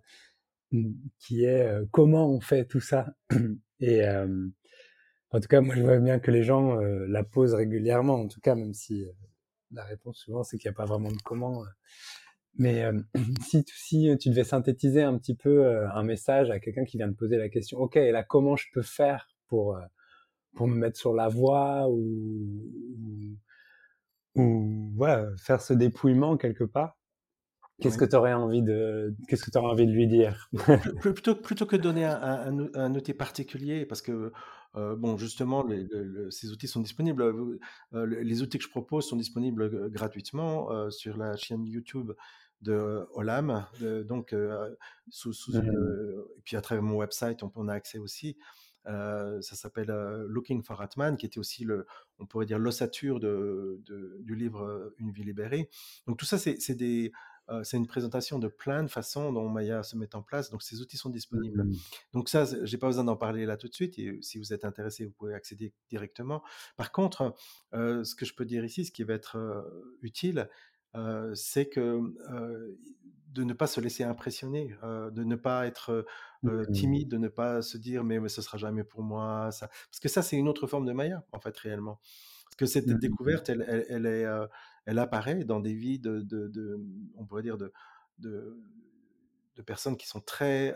qui 1.18 1.44
est 1.44 1.68
comment 1.90 2.30
on 2.30 2.40
fait 2.40 2.64
tout 2.64 2.80
ça? 2.80 3.16
Et 3.80 4.06
en 4.06 5.40
tout 5.40 5.48
cas, 5.48 5.60
moi, 5.60 5.74
je 5.74 5.82
vois 5.82 5.98
bien 5.98 6.20
que 6.20 6.30
les 6.30 6.44
gens 6.44 6.76
la 6.76 7.24
posent 7.24 7.54
régulièrement, 7.54 8.20
en 8.20 8.28
tout 8.28 8.40
cas, 8.40 8.54
même 8.54 8.74
si 8.74 9.04
la 9.72 9.82
réponse 9.84 10.18
souvent, 10.18 10.44
c'est 10.44 10.58
qu'il 10.58 10.68
n'y 10.68 10.74
a 10.74 10.76
pas 10.76 10.84
vraiment 10.84 11.10
de 11.10 11.20
comment. 11.24 11.64
Mais 12.56 12.84
si, 13.48 13.64
si 13.66 14.16
tu 14.20 14.28
devais 14.28 14.44
synthétiser 14.44 15.02
un 15.02 15.18
petit 15.18 15.34
peu 15.34 15.88
un 15.92 16.04
message 16.04 16.50
à 16.50 16.60
quelqu'un 16.60 16.84
qui 16.84 16.98
vient 16.98 17.08
de 17.08 17.16
poser 17.16 17.36
la 17.36 17.48
question, 17.48 17.78
ok, 17.78 17.96
et 17.96 18.12
là, 18.12 18.22
comment 18.22 18.54
je 18.54 18.66
peux 18.72 18.82
faire 18.82 19.28
pour 19.48 19.76
pour 20.54 20.68
me 20.68 20.74
mettre 20.74 20.98
sur 20.98 21.14
la 21.14 21.28
voie 21.28 21.88
ou, 21.88 22.66
ou, 24.34 24.40
ou 24.42 24.92
voilà, 24.96 25.28
faire 25.36 25.60
ce 25.60 25.72
dépouillement 25.72 26.36
quelque 26.36 26.64
part. 26.64 26.96
Qu'est-ce 27.80 27.98
oui. 27.98 28.04
que 28.04 28.10
tu 28.10 28.16
aurais 28.16 28.34
envie 28.34 28.62
de 28.62 29.14
qu'est-ce 29.26 29.42
que 29.42 29.50
tu 29.50 29.56
envie 29.56 29.86
de 29.86 29.92
lui 29.92 30.06
dire? 30.06 30.50
Plutôt, 31.00 31.34
plutôt 31.34 31.64
que 31.64 31.76
de 31.76 31.82
donner 31.82 32.04
un, 32.04 32.58
un, 32.58 32.68
un 32.74 32.94
outil 32.94 33.14
particulier, 33.14 33.86
parce 33.86 34.02
que 34.02 34.32
euh, 34.76 34.96
bon, 34.96 35.16
justement, 35.16 35.64
les, 35.64 35.84
les, 35.84 36.30
ces 36.30 36.52
outils 36.52 36.68
sont 36.68 36.80
disponibles. 36.80 37.22
Euh, 37.22 38.06
les 38.06 38.42
outils 38.42 38.58
que 38.58 38.64
je 38.64 38.70
propose 38.70 39.08
sont 39.08 39.16
disponibles 39.16 39.90
gratuitement 39.90 40.70
euh, 40.70 40.90
sur 40.90 41.16
la 41.16 41.36
chaîne 41.36 41.64
YouTube 41.64 42.12
de 42.60 43.06
Olam. 43.14 43.66
donc, 44.06 44.34
sous, 45.08 45.32
sous 45.32 45.52
mmh. 45.52 45.64
et 46.36 46.42
puis 46.44 46.56
à 46.56 46.60
travers 46.60 46.82
mon 46.82 46.96
website, 46.96 47.42
on, 47.42 47.50
on 47.54 47.68
a 47.68 47.72
accès 47.72 47.98
aussi. 47.98 48.36
Euh, 48.86 49.40
ça 49.42 49.56
s'appelle 49.56 49.90
euh, 49.90 50.26
Looking 50.28 50.62
for 50.62 50.80
Atman, 50.80 51.16
qui 51.16 51.26
était 51.26 51.38
aussi, 51.38 51.64
le, 51.64 51.86
on 52.18 52.26
pourrait 52.26 52.46
dire, 52.46 52.58
l'ossature 52.58 53.20
de, 53.20 53.80
de, 53.84 54.18
du 54.20 54.34
livre 54.34 54.92
Une 54.98 55.10
vie 55.10 55.24
libérée. 55.24 55.68
Donc 56.06 56.18
tout 56.18 56.24
ça, 56.24 56.38
c'est 56.38 56.74
des, 56.74 57.12
euh, 57.50 57.62
c'est 57.62 57.76
une 57.76 57.86
présentation 57.86 58.38
de 58.38 58.48
plein 58.48 58.82
de 58.82 58.88
façons 58.88 59.32
dont 59.32 59.48
Maya 59.48 59.82
se 59.82 59.96
met 59.96 60.14
en 60.14 60.22
place. 60.22 60.50
Donc 60.50 60.62
ces 60.62 60.80
outils 60.80 60.96
sont 60.96 61.10
disponibles. 61.10 61.64
Mmh. 61.64 61.74
Donc 62.12 62.28
ça, 62.28 62.44
j'ai 62.64 62.78
pas 62.78 62.86
besoin 62.86 63.04
d'en 63.04 63.16
parler 63.16 63.46
là 63.46 63.56
tout 63.56 63.68
de 63.68 63.74
suite. 63.74 63.98
Et 63.98 64.18
si 64.22 64.38
vous 64.38 64.52
êtes 64.52 64.64
intéressé, 64.64 65.04
vous 65.04 65.12
pouvez 65.12 65.34
accéder 65.34 65.72
directement. 65.88 66.42
Par 66.76 66.92
contre, 66.92 67.34
ce 67.72 68.14
que 68.14 68.24
je 68.24 68.34
peux 68.34 68.44
dire 68.44 68.64
ici, 68.64 68.84
ce 68.84 68.92
qui 68.92 69.04
va 69.04 69.14
être 69.14 69.36
utile, 70.02 70.48
c'est 71.34 71.68
que 71.68 72.00
de 73.32 73.44
ne 73.44 73.52
pas 73.52 73.66
se 73.66 73.80
laisser 73.80 74.04
impressionner, 74.04 74.74
euh, 74.82 75.10
de 75.10 75.24
ne 75.24 75.36
pas 75.36 75.66
être 75.66 76.04
euh, 76.44 76.64
timide, 76.72 77.08
de 77.08 77.18
ne 77.18 77.28
pas 77.28 77.62
se 77.62 77.78
dire 77.78 78.04
mais, 78.04 78.18
mais 78.18 78.28
ce 78.28 78.42
sera 78.42 78.58
jamais 78.58 78.84
pour 78.84 79.02
moi. 79.02 79.50
Ça. 79.52 79.68
Parce 79.68 80.00
que 80.00 80.08
ça, 80.08 80.22
c'est 80.22 80.36
une 80.36 80.48
autre 80.48 80.66
forme 80.66 80.86
de 80.86 80.92
Maya, 80.92 81.24
en 81.32 81.40
fait, 81.40 81.56
réellement. 81.56 82.00
Parce 82.44 82.56
que 82.56 82.66
cette 82.66 82.88
mmh. 82.88 82.98
découverte, 82.98 83.48
elle, 83.48 83.64
elle, 83.68 83.86
elle 83.88 84.06
est, 84.06 84.24
euh, 84.24 84.46
elle 84.84 84.98
apparaît 84.98 85.44
dans 85.44 85.60
des 85.60 85.74
vies 85.74 85.98
de, 85.98 86.20
de, 86.20 86.48
de, 86.48 86.80
on 87.16 87.24
pourrait 87.24 87.42
dire, 87.42 87.56
de, 87.56 87.72
de, 88.18 88.60
de 89.56 89.62
personnes 89.62 89.96
qui 89.96 90.08
sont 90.08 90.20
très 90.20 90.74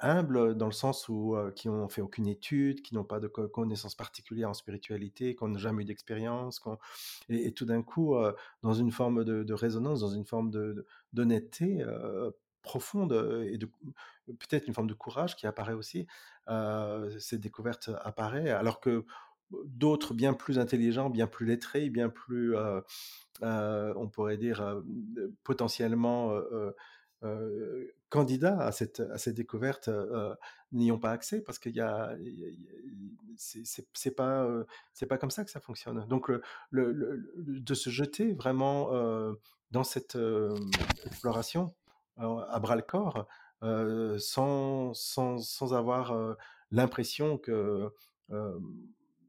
humbles 0.00 0.56
dans 0.56 0.66
le 0.66 0.72
sens 0.72 1.08
où 1.08 1.36
qui 1.56 1.68
n'ont 1.68 1.88
fait 1.88 2.00
aucune 2.00 2.26
étude, 2.26 2.82
qui 2.82 2.94
n'ont 2.94 3.04
pas 3.04 3.20
de 3.20 3.26
connaissances 3.26 3.94
particulières 3.94 4.50
en 4.50 4.54
spiritualité, 4.54 5.34
qui 5.34 5.44
n'ont 5.44 5.56
jamais 5.58 5.82
eu 5.82 5.86
d'expérience, 5.86 6.62
et, 7.28 7.52
tout 7.52 7.64
d'un 7.64 7.82
coup, 7.82 8.14
dans 8.62 8.72
une 8.72 8.92
forme 8.92 9.24
de, 9.24 9.52
résonance, 9.52 10.00
dans 10.00 10.10
une 10.10 10.24
forme 10.24 10.50
d'honnêteté 11.12 11.84
profonde 12.62 13.12
et 13.46 13.58
peut-être 14.26 14.66
une 14.66 14.74
forme 14.74 14.88
de 14.88 14.94
courage 14.94 15.36
qui 15.36 15.46
apparaît 15.46 15.74
aussi, 15.74 16.06
cette 17.18 17.40
découverte 17.40 17.90
apparaît, 18.02 18.50
alors 18.50 18.80
que 18.80 19.04
d'autres 19.64 20.14
bien 20.14 20.32
plus 20.32 20.58
intelligents, 20.58 21.10
bien 21.10 21.26
plus 21.26 21.46
lettrés, 21.46 21.90
bien 21.90 22.08
plus, 22.08 22.56
on 23.42 24.08
pourrait 24.08 24.36
dire, 24.36 24.82
potentiellement 25.42 26.32
candidats 28.08 28.58
à 28.60 28.72
cette, 28.72 29.00
à 29.00 29.18
cette 29.18 29.34
découverte 29.34 29.90
n'y 30.72 30.92
ont 30.92 30.98
pas 30.98 31.10
accès 31.10 31.40
parce 31.40 31.58
qu'il 31.58 31.74
y 31.74 31.80
a, 31.80 32.14
c'est 33.36 34.14
pas, 34.14 34.48
c'est 34.92 35.06
pas 35.06 35.18
comme 35.18 35.30
ça 35.30 35.44
que 35.44 35.50
ça 35.50 35.60
fonctionne. 35.60 36.06
Donc, 36.06 36.30
le, 36.70 37.32
de 37.36 37.74
se 37.74 37.90
jeter 37.90 38.32
vraiment 38.34 38.90
dans 39.70 39.84
cette 39.84 40.18
exploration 41.04 41.74
à 42.16 42.58
bras 42.60 42.76
le 42.76 42.82
corps, 42.82 43.26
sans, 44.18 44.94
sans, 44.94 45.38
sans, 45.38 45.74
avoir 45.74 46.36
l'impression 46.70 47.38
que 47.38 47.90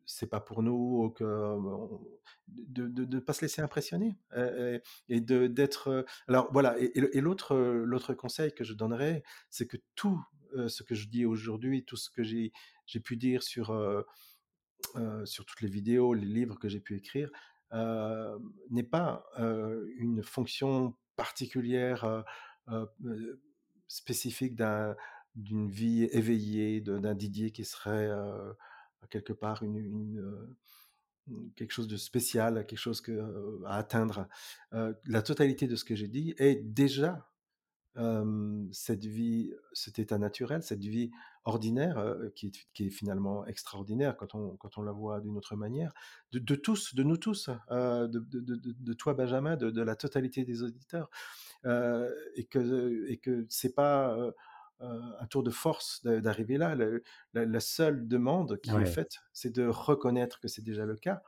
c'est 0.06 0.28
pas 0.28 0.40
pour 0.40 0.62
nous, 0.64 1.12
que 1.16 1.58
de 2.48 3.06
ne 3.06 3.20
pas 3.20 3.34
se 3.34 3.42
laisser 3.42 3.62
impressionner 3.62 4.16
et, 5.10 5.22
de 5.22 5.48
d'être. 5.48 6.06
Alors 6.28 6.50
voilà. 6.52 6.76
Et, 6.80 7.22
l'autre 7.22 8.14
conseil 8.14 8.54
que 8.54 8.64
je 8.64 8.74
donnerais, 8.74 9.24
c'est 9.50 9.68
que 9.68 9.78
tout 9.96 10.22
ce 10.68 10.84
que 10.84 10.96
je 10.96 11.08
dis 11.08 11.26
aujourd'hui, 11.26 11.84
tout 11.86 11.98
ce 11.98 12.10
que 12.10 12.24
j'ai 12.24 12.52
pu 13.04 13.18
dire 13.18 13.44
sur 13.44 13.76
sur 15.26 15.46
toutes 15.46 15.62
les 15.62 15.70
vidéos, 15.70 16.14
les 16.14 16.26
livres 16.26 16.60
que 16.60 16.70
j'ai 16.70 16.82
pu 16.82 16.96
écrire, 16.98 17.30
n'est 18.70 18.84
pas 18.84 19.26
une 19.38 20.24
fonction 20.24 20.96
particulière 21.16 22.24
spécifique 23.88 24.56
d'un 24.56 24.96
d'une 25.36 25.70
vie 25.70 26.04
éveillée, 26.14 26.80
d'un 26.80 27.14
Didier 27.14 27.52
qui 27.52 27.66
serait 27.66 28.10
quelque 29.10 29.34
part 29.34 29.64
une, 29.64 30.56
quelque 31.56 31.72
chose 31.72 31.88
de 31.88 31.98
spécial, 31.98 32.66
quelque 32.66 32.80
chose 32.80 33.02
que, 33.02 33.64
à 33.66 33.78
atteindre. 33.78 34.28
la 34.72 35.22
totalité 35.22 35.68
de 35.68 35.76
ce 35.76 35.84
que 35.84 35.96
j'ai 35.96 36.08
dit 36.08 36.36
est 36.38 36.56
déjà 36.56 37.30
cette 38.72 39.06
vie, 39.06 39.54
cet 39.72 40.00
état 40.00 40.18
naturel, 40.18 40.62
cette 40.64 40.84
vie 40.84 41.12
ordinaire, 41.46 42.16
qui, 42.36 42.48
est, 42.48 42.68
qui, 42.74 42.88
est, 42.88 42.90
finalement 42.90 43.46
extraordinaire 43.46 44.18
quand 44.18 44.36
on, 44.36 44.58
quand 44.58 44.78
on 44.78 44.82
la 44.82 44.92
voit 44.92 45.22
d'une 45.22 45.38
autre 45.38 45.56
manière, 45.56 45.94
de, 46.34 46.56
tous, 46.56 46.94
de 46.94 47.04
nous 47.04 47.18
tous, 47.18 47.50
de, 47.70 48.08
de, 48.08 48.40
de, 48.42 48.94
toi 48.94 49.14
Benjamin, 49.14 49.56
de, 49.56 49.82
la 49.82 49.96
totalité 49.96 50.44
des 50.44 50.62
auditeurs, 50.62 51.10
et 51.64 52.46
que 52.50 53.06
et 53.10 53.18
que 53.18 53.46
c'est 53.50 53.74
pas 53.74 54.18
un 54.80 55.26
tour 55.28 55.44
de 55.44 55.52
force 55.52 56.04
d'arriver 56.04 56.58
là. 56.58 56.76
la, 57.34 57.60
seule 57.60 58.08
demande 58.08 58.60
qui 58.62 58.72
est 58.72 58.86
faite, 58.86 59.20
c'est 59.34 59.54
de 59.54 59.66
reconnaître 59.68 60.40
que 60.40 60.48
c'est 60.48 60.64
déjà 60.64 60.86
le 60.86 60.96
cas. 60.96 61.22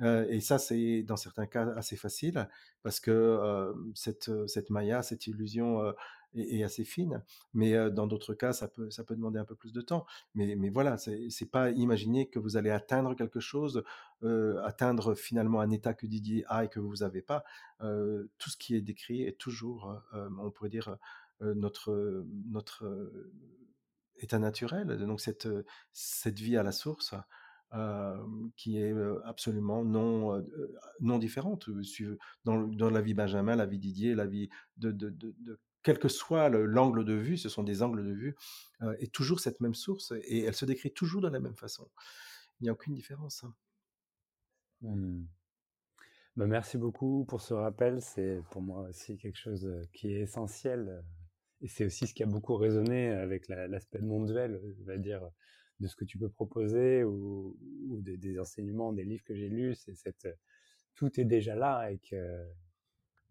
et 0.00 0.40
ça, 0.40 0.58
c'est 0.58 1.02
dans 1.02 1.16
certains 1.16 1.46
cas 1.46 1.68
assez 1.76 1.96
facile 1.96 2.48
parce 2.82 3.00
que 3.00 3.72
cette, 3.94 4.30
cette 4.46 4.70
maya, 4.70 5.02
cette 5.02 5.26
illusion 5.26 5.92
est, 6.34 6.62
assez 6.62 6.84
fine. 6.84 7.22
Mais 7.54 7.90
dans 7.90 8.06
d'autres 8.06 8.34
cas, 8.34 8.52
ça 8.52 8.68
peut, 8.68 8.90
ça 8.90 9.04
peut 9.04 9.16
demander 9.16 9.38
un 9.38 9.44
peu 9.44 9.54
plus 9.54 9.72
de 9.72 9.80
temps. 9.80 10.06
Mais, 10.34 10.56
mais 10.56 10.70
voilà, 10.70 10.96
c'est 10.96 11.50
pas 11.50 11.70
imaginer 11.70 12.28
que 12.28 12.38
vous 12.38 12.56
allez 12.56 12.70
atteindre 12.70 13.14
quelque 13.14 13.40
chose, 13.40 13.84
atteindre 14.22 15.14
finalement 15.14 15.60
un 15.60 15.70
état 15.70 15.94
que 15.94 16.06
Didier 16.06 16.44
a 16.48 16.64
et 16.64 16.68
que 16.68 16.80
vous 16.80 16.96
n'avez 16.96 17.22
pas. 17.22 17.44
tout 17.80 18.50
ce 18.50 18.56
qui 18.56 18.76
est 18.76 18.80
décrit 18.80 19.22
est 19.22 19.38
toujours, 19.38 20.00
on 20.12 20.50
pourrait 20.50 20.70
dire, 20.70 20.96
notre, 21.40 22.24
notre 22.46 23.10
état 24.16 24.38
naturel, 24.38 24.98
donc 25.06 25.20
cette, 25.20 25.48
cette 25.92 26.38
vie 26.38 26.56
à 26.56 26.62
la 26.62 26.72
source. 26.72 27.14
qui 28.56 28.78
est 28.78 28.94
absolument 29.24 29.84
non, 29.84 30.44
non 31.00 31.18
différente. 31.18 31.68
Dans, 32.44 32.90
la 32.90 33.00
vie 33.00 33.14
Benjamin, 33.14 33.56
la 33.56 33.66
vie 33.66 33.78
Didier, 33.78 34.14
la 34.14 34.26
vie 34.26 34.48
de, 34.76 34.90
de, 34.90 35.10
de, 35.10 35.60
quel 35.82 35.98
que 35.98 36.08
soit 36.08 36.48
l'angle 36.48 37.04
de 37.04 37.14
vue, 37.14 37.36
ce 37.36 37.48
sont 37.48 37.62
des 37.62 37.82
angles 37.82 38.04
de 38.04 38.12
vue, 38.12 38.36
est 38.98 39.12
toujours 39.12 39.40
cette 39.40 39.60
même 39.60 39.74
source 39.74 40.12
et 40.24 40.44
elle 40.44 40.54
se 40.54 40.64
décrit 40.64 40.92
toujours 40.92 41.20
de 41.20 41.28
la 41.28 41.40
même 41.40 41.56
façon. 41.56 41.88
Il 42.60 42.64
n'y 42.64 42.68
a 42.68 42.72
aucune 42.72 42.94
différence. 42.94 43.44
Mmh. 44.82 45.24
Bah, 46.36 46.46
merci 46.46 46.78
beaucoup 46.78 47.24
pour 47.24 47.40
ce 47.40 47.54
rappel. 47.54 48.00
C'est 48.00 48.42
pour 48.50 48.62
moi 48.62 48.88
aussi 48.88 49.16
quelque 49.16 49.38
chose 49.38 49.68
qui 49.92 50.12
est 50.12 50.20
essentiel 50.20 51.02
et 51.60 51.68
c'est 51.68 51.84
aussi 51.84 52.06
ce 52.06 52.14
qui 52.14 52.22
a 52.22 52.26
beaucoup 52.26 52.56
résonné 52.56 53.08
avec 53.08 53.48
l'aspect 53.48 54.00
non 54.00 54.24
duel, 54.24 54.60
on 54.80 54.84
va 54.84 54.96
dire, 54.96 55.28
de 55.80 55.86
ce 55.86 55.96
que 55.96 56.04
tu 56.04 56.18
peux 56.18 56.28
proposer 56.28 57.04
ou, 57.04 57.56
des, 58.00 58.38
enseignements, 58.38 58.92
des 58.92 59.04
livres 59.04 59.24
que 59.24 59.34
j'ai 59.34 59.48
lus. 59.48 59.74
C'est 59.74 59.94
cette, 59.94 60.28
tout 60.94 61.20
est 61.20 61.24
déjà 61.24 61.54
là 61.54 61.90
et 61.90 61.98
qu'il 61.98 62.46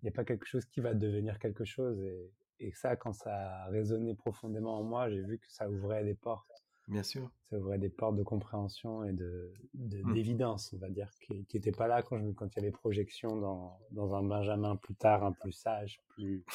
n'y 0.04 0.10
a 0.10 0.12
pas 0.12 0.26
quelque 0.26 0.46
chose 0.46 0.66
qui 0.66 0.82
va 0.82 0.94
devenir 0.94 1.40
quelque 1.40 1.66
chose. 1.66 2.02
Et, 2.02 2.32
et 2.60 2.74
ça, 2.74 2.96
quand 2.96 3.14
ça 3.14 3.64
a 3.64 3.68
résonné 3.68 4.16
profondément 4.16 4.80
en 4.80 4.84
moi, 4.84 5.10
j'ai 5.10 5.22
vu 5.22 5.38
que 5.38 5.50
ça 5.50 5.70
ouvrait 5.70 6.04
des 6.04 6.16
portes 6.16 6.57
Bien 6.88 7.04
sûr. 7.04 7.30
Ça 7.50 7.58
ouvrait 7.58 7.78
des 7.78 7.90
portes 7.90 8.16
de 8.16 8.24
compréhension 8.24 9.04
et 9.04 9.12
de, 9.12 9.52
mmh. 9.74 10.14
d'évidence, 10.14 10.72
on 10.74 10.78
va 10.78 10.90
dire, 10.90 11.10
qui 11.22 11.46
n'étaient 11.54 11.74
pas 11.74 11.88
là 11.88 12.02
quand, 12.02 12.18
je, 12.18 12.32
quand 12.32 12.48
il 12.56 12.56
y 12.58 12.60
avait 12.62 12.72
projection 12.72 13.36
dans, 13.36 13.78
dans 13.92 14.16
un 14.16 14.24
Benjamin 14.24 14.78
plus 14.78 14.96
tard, 14.96 15.24
un 15.26 15.34
plus 15.34 15.52
sage, 15.52 16.00
plus, 16.10 16.46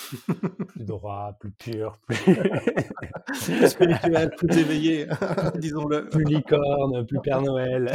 plus 0.69 0.85
droit, 0.85 1.37
plus 1.39 1.51
pur, 1.51 1.99
plus, 2.07 2.17
plus 2.25 3.69
spirituel, 3.69 4.31
plus 4.37 4.59
éveillé, 4.59 5.07
disons-le. 5.57 6.09
Plus 6.09 6.25
licorne, 6.25 7.07
plus 7.07 7.21
Père 7.21 7.43
Noël. 7.43 7.93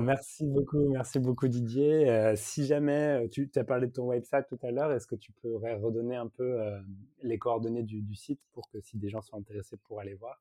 Merci 0.00 0.46
beaucoup, 0.46 0.88
merci 0.88 1.18
beaucoup 1.18 1.48
Didier. 1.48 2.08
Euh, 2.08 2.34
si 2.36 2.66
jamais 2.66 3.24
euh, 3.24 3.28
tu 3.28 3.48
as 3.56 3.64
parlé 3.64 3.86
de 3.86 3.92
ton 3.92 4.06
website 4.06 4.46
tout 4.48 4.58
à 4.62 4.70
l'heure, 4.70 4.92
est-ce 4.92 5.06
que 5.06 5.14
tu 5.14 5.32
pourrais 5.32 5.74
redonner 5.74 6.16
un 6.16 6.28
peu 6.28 6.60
euh, 6.60 6.78
les 7.22 7.38
coordonnées 7.38 7.82
du, 7.82 8.14
site 8.14 8.40
pour 8.52 8.70
que 8.70 8.80
si 8.80 8.98
des 8.98 9.08
gens 9.08 9.20
sont 9.22 9.36
intéressés 9.36 9.76
pour 9.86 10.00
aller 10.00 10.14
voir? 10.14 10.40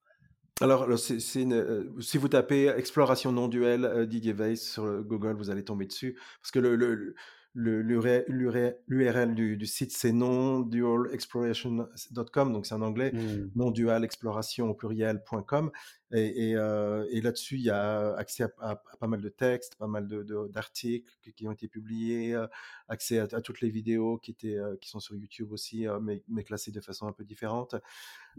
Alors, 0.61 0.87
si 0.99 2.17
vous 2.17 2.27
tapez 2.27 2.67
exploration 2.67 3.31
non 3.31 3.47
duel 3.47 4.05
Didier 4.07 4.33
Weiss 4.33 4.73
sur 4.73 5.03
Google, 5.03 5.37
vous 5.37 5.49
allez 5.49 5.63
tomber 5.63 5.85
dessus. 5.85 6.19
Parce 6.41 6.51
que 6.51 6.59
le, 6.59 7.15
l'URL 7.55 9.35
du, 9.35 9.57
du, 9.57 9.65
site, 9.65 9.91
c'est 9.91 10.11
non-dual-exploration.com, 10.11 12.53
donc 12.53 12.65
c'est 12.65 12.75
en 12.75 12.81
anglais, 12.81 13.11
mmh. 13.11 13.51
non-dual 13.55 14.03
exploration 14.03 14.69
au 14.69 14.73
pluriel.com. 14.73 15.71
Et, 16.11 16.49
et, 16.49 16.55
euh, 16.55 17.05
et 17.11 17.21
là-dessus, 17.21 17.55
il 17.55 17.61
y 17.61 17.69
a 17.69 18.15
accès 18.15 18.45
à, 18.59 18.81
pas 18.99 19.07
mal 19.07 19.21
de 19.21 19.29
textes, 19.29 19.75
pas 19.75 19.87
mal 19.87 20.07
d'articles 20.07 21.11
de, 21.23 21.31
qui 21.31 21.47
ont 21.47 21.51
été 21.51 21.67
publiés, 21.67 22.33
euh, 22.33 22.47
accès 22.87 23.19
à, 23.19 23.41
toutes 23.41 23.61
les 23.61 23.69
vidéos 23.69 24.17
qui, 24.17 24.31
étaient, 24.31 24.57
euh, 24.57 24.75
qui 24.77 24.89
sont 24.89 24.99
sur 24.99 25.15
YouTube 25.15 25.51
aussi, 25.51 25.85
mais, 26.01 26.23
mais, 26.27 26.43
classées 26.43 26.71
de 26.71 26.81
façon 26.81 27.07
un 27.07 27.11
peu 27.11 27.23
différente. 27.23 27.75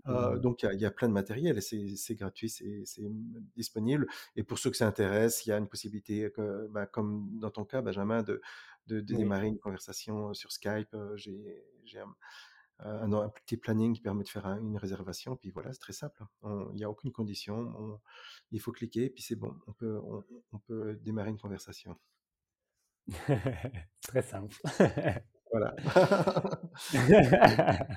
Mmh. 0.05 0.39
donc, 0.39 0.63
il 0.63 0.81
y, 0.81 0.87
a, 0.87 0.91
plein 0.91 1.09
de 1.09 1.13
matériel 1.13 1.59
et 1.59 1.61
c'est 1.61 2.15
gratuit, 2.15 2.49
c'est 2.49 3.11
disponible. 3.55 4.07
Et 4.35 4.43
pour 4.43 4.59
ceux 4.59 4.71
que 4.71 4.77
ça 4.77 4.87
intéresse, 4.87 5.47
il 5.47 5.51
y 5.51 5.53
a 5.53 5.59
une 5.59 5.69
possibilité, 5.69 6.31
que, 6.35 6.67
bah, 6.69 6.87
comme 6.87 7.39
dans 7.39 7.51
ton 7.51 7.65
cas, 7.65 7.83
Benjamin, 7.83 8.23
de 8.23 8.41
de, 8.93 9.01
démarrer 9.01 9.47
une 9.47 9.59
conversation 9.59 10.35
sur 10.35 10.53
Skype. 10.53 10.97
J'ai 11.17 11.99
un, 11.99 12.15
un, 12.85 13.29
petit 13.29 13.57
planning 13.57 13.95
qui 13.95 14.01
permet 14.01 14.25
de 14.25 14.29
faire 14.29 14.47
une 14.47 14.77
réservation. 14.77 15.37
Puis 15.37 15.51
voilà, 15.51 15.73
c'est 15.73 15.79
très 15.79 15.93
simple. 15.93 16.23
Il 16.45 16.77
n'y 16.77 16.85
a 16.85 16.91
aucune 16.91 17.13
condition. 17.13 18.01
il 18.51 18.61
faut 18.61 18.73
cliquer, 18.73 19.11
puis 19.11 19.23
c'est 19.23 19.37
bon. 19.37 19.55
On 19.67 19.73
peut, 19.73 20.01
on, 20.53 20.59
peut 20.59 20.99
démarrer 21.03 21.31
une 21.31 21.39
conversation. 21.39 21.97
très 24.03 24.23
simple. 24.23 24.55
voilà. 25.51 25.75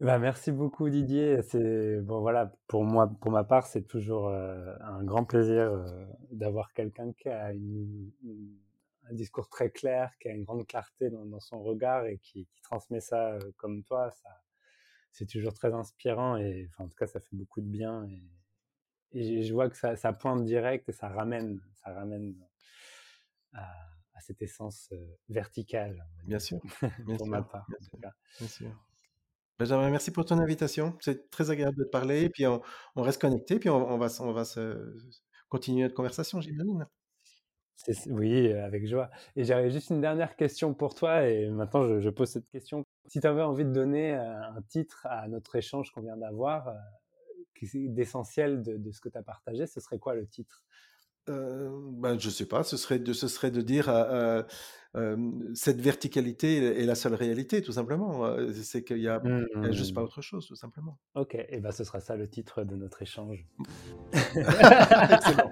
bah, 0.00 0.18
merci 0.18 0.50
beaucoup 0.50 0.88
Didier. 0.88 1.42
C'est 1.42 2.00
bon 2.00 2.20
voilà 2.20 2.52
pour 2.66 2.84
moi, 2.84 3.10
pour 3.20 3.30
ma 3.30 3.44
part, 3.44 3.66
c'est 3.66 3.86
toujours 3.86 4.28
un 4.30 5.04
grand 5.04 5.24
plaisir 5.24 5.70
d'avoir 6.30 6.72
quelqu'un 6.72 7.12
qui 7.12 7.28
a 7.28 7.52
une 7.52 8.10
un 9.10 9.14
discours 9.14 9.48
très 9.48 9.70
clair, 9.70 10.12
qui 10.20 10.28
a 10.28 10.32
une 10.32 10.44
grande 10.44 10.66
clarté 10.66 11.10
dans, 11.10 11.40
son 11.40 11.62
regard 11.62 12.06
et 12.06 12.18
qui, 12.18 12.48
transmet 12.62 13.00
ça 13.00 13.32
euh, 13.32 13.52
comme 13.56 13.82
toi, 13.82 14.10
ça, 14.10 14.42
c'est 15.10 15.26
toujours 15.26 15.54
très 15.54 15.72
inspirant 15.72 16.36
et 16.36 16.68
enfin, 16.68 16.84
en 16.84 16.88
tout 16.88 16.96
cas, 16.96 17.06
ça 17.06 17.20
fait 17.20 17.34
beaucoup 17.34 17.60
de 17.60 17.66
bien. 17.66 18.06
Et, 18.06 18.22
je 19.42 19.54
vois 19.54 19.70
que 19.70 19.76
ça, 19.76 20.12
pointe 20.12 20.44
direct 20.44 20.86
et 20.88 20.92
ça 20.92 21.08
ramène, 21.08 21.62
ça 21.72 21.94
ramène 21.94 22.34
à, 23.54 23.62
à 24.14 24.20
cette 24.20 24.42
essence 24.42 24.92
verticale. 25.30 26.04
Bien 26.26 26.38
sûr, 26.38 26.60
bien 27.06 27.16
pour 27.16 27.26
sûr, 27.26 27.26
ma 27.26 27.42
part. 27.42 27.66
bien 27.68 27.78
en 27.80 27.90
tout 27.90 27.96
cas. 27.96 28.12
bien 28.38 28.48
sûr. 28.48 28.70
Benjamin, 29.58 29.90
merci 29.90 30.12
pour 30.12 30.24
ton 30.24 30.38
invitation. 30.38 30.96
C'est 31.00 31.30
très 31.30 31.50
agréable 31.50 31.76
de 31.76 31.84
te 31.84 31.88
parler. 31.88 32.22
Et 32.22 32.30
puis, 32.30 32.46
on, 32.46 32.62
on 32.94 33.02
reste 33.02 33.20
connecté. 33.20 33.58
Puis, 33.58 33.70
on, 33.70 33.90
on 33.90 33.98
va, 33.98 34.06
on 34.20 34.32
va 34.32 34.44
se, 34.44 34.94
continuer 35.48 35.82
notre 35.82 35.94
conversation, 35.94 36.40
j'imagine. 36.40 36.86
Oui, 38.08 38.48
euh, 38.48 38.64
avec 38.64 38.86
joie. 38.86 39.10
Et 39.36 39.44
j'avais 39.44 39.70
juste 39.70 39.90
une 39.90 40.00
dernière 40.00 40.36
question 40.36 40.74
pour 40.74 40.94
toi, 40.94 41.26
et 41.26 41.48
maintenant 41.48 41.86
je, 41.86 42.00
je 42.00 42.10
pose 42.10 42.28
cette 42.28 42.48
question. 42.48 42.84
Si 43.06 43.20
tu 43.20 43.26
avais 43.26 43.42
envie 43.42 43.64
de 43.64 43.72
donner 43.72 44.14
euh, 44.14 44.40
un 44.42 44.62
titre 44.62 45.06
à 45.08 45.28
notre 45.28 45.56
échange 45.56 45.90
qu'on 45.92 46.02
vient 46.02 46.16
d'avoir, 46.16 46.68
euh, 46.68 46.74
d'essentiel 47.74 48.62
de, 48.62 48.76
de 48.76 48.90
ce 48.90 49.00
que 49.00 49.08
tu 49.08 49.18
as 49.18 49.22
partagé, 49.22 49.66
ce 49.66 49.80
serait 49.80 49.98
quoi 49.98 50.14
le 50.14 50.26
titre? 50.26 50.64
Euh, 51.28 51.68
ben, 51.92 52.18
je 52.18 52.30
sais 52.30 52.46
pas, 52.46 52.62
ce 52.62 52.76
serait 52.76 52.98
de, 52.98 53.12
ce 53.12 53.28
serait 53.28 53.50
de 53.50 53.60
dire 53.60 53.88
euh, 53.88 54.42
euh, 54.96 55.16
cette 55.54 55.80
verticalité 55.80 56.80
est 56.80 56.86
la 56.86 56.94
seule 56.94 57.14
réalité, 57.14 57.62
tout 57.62 57.72
simplement. 57.72 58.36
C'est 58.62 58.82
qu'il 58.82 58.98
y 58.98 59.08
a, 59.08 59.20
juste 59.70 59.94
pas 59.94 60.00
Hmm, 60.00 60.04
autre 60.04 60.22
chose, 60.22 60.46
tout 60.46 60.56
simplement. 60.56 60.98
Ok, 61.14 61.34
et 61.34 61.60
ben 61.60 61.70
ce 61.70 61.84
sera 61.84 62.00
ça 62.00 62.16
le 62.16 62.28
titre 62.28 62.64
de 62.64 62.76
notre 62.76 63.02
échange. 63.02 63.46
Excellent. 64.12 65.50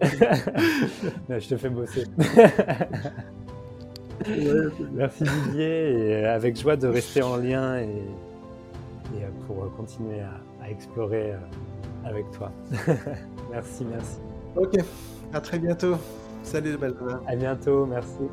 Non, 1.28 1.38
je 1.38 1.48
te 1.48 1.56
fais 1.56 1.68
bosser. 1.70 2.04
Merci 4.92 5.24
Didier, 5.24 5.90
et 5.92 6.24
euh, 6.24 6.34
avec 6.34 6.58
joie 6.60 6.76
de 6.76 6.88
rester 6.88 7.22
en 7.22 7.36
lien 7.36 7.78
et, 7.78 7.84
et 7.84 9.24
euh, 9.24 9.28
pour 9.46 9.62
euh, 9.64 9.68
continuer 9.76 10.20
à, 10.20 10.40
à 10.64 10.70
explorer 10.70 11.34
avec 12.04 12.30
toi. 12.32 12.50
merci, 13.50 13.84
merci. 13.84 14.18
Ok, 14.56 14.74
à 15.32 15.40
très 15.40 15.58
bientôt. 15.58 15.96
Salut 16.42 16.76
Benjamin. 16.76 17.20
À 17.26 17.36
bientôt, 17.36 17.86
merci. 17.86 18.28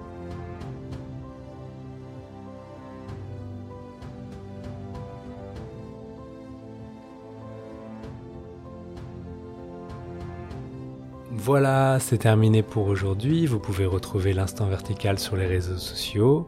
Voilà, 11.46 12.00
c'est 12.00 12.18
terminé 12.18 12.64
pour 12.64 12.88
aujourd'hui. 12.88 13.46
Vous 13.46 13.60
pouvez 13.60 13.86
retrouver 13.86 14.34
l'instant 14.34 14.66
vertical 14.66 15.20
sur 15.20 15.36
les 15.36 15.46
réseaux 15.46 15.78
sociaux. 15.78 16.48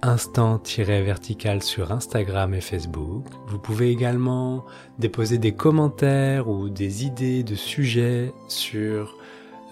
Instant-vertical 0.00 1.62
sur 1.62 1.92
Instagram 1.92 2.54
et 2.54 2.62
Facebook. 2.62 3.26
Vous 3.48 3.58
pouvez 3.58 3.90
également 3.90 4.64
déposer 4.98 5.36
des 5.36 5.52
commentaires 5.52 6.48
ou 6.48 6.70
des 6.70 7.04
idées 7.04 7.42
de 7.42 7.54
sujets 7.54 8.32
sur 8.48 9.14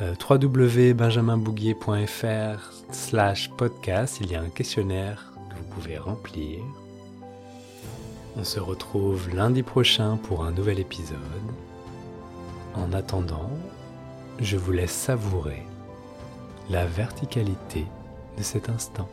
euh, 0.02 0.12
www.benjaminbouguier.fr 0.28 2.72
slash 2.90 3.50
podcast. 3.56 4.18
Il 4.20 4.30
y 4.30 4.34
a 4.34 4.42
un 4.42 4.50
questionnaire 4.50 5.32
que 5.48 5.54
vous 5.56 5.80
pouvez 5.80 5.96
remplir. 5.96 6.58
On 8.36 8.44
se 8.44 8.60
retrouve 8.60 9.34
lundi 9.34 9.62
prochain 9.62 10.18
pour 10.18 10.44
un 10.44 10.50
nouvel 10.50 10.78
épisode. 10.78 11.16
En 12.74 12.92
attendant, 12.92 13.48
je 14.40 14.56
vous 14.56 14.72
laisse 14.72 14.92
savourer 14.92 15.62
la 16.70 16.86
verticalité 16.86 17.86
de 18.36 18.42
cet 18.42 18.68
instant. 18.68 19.08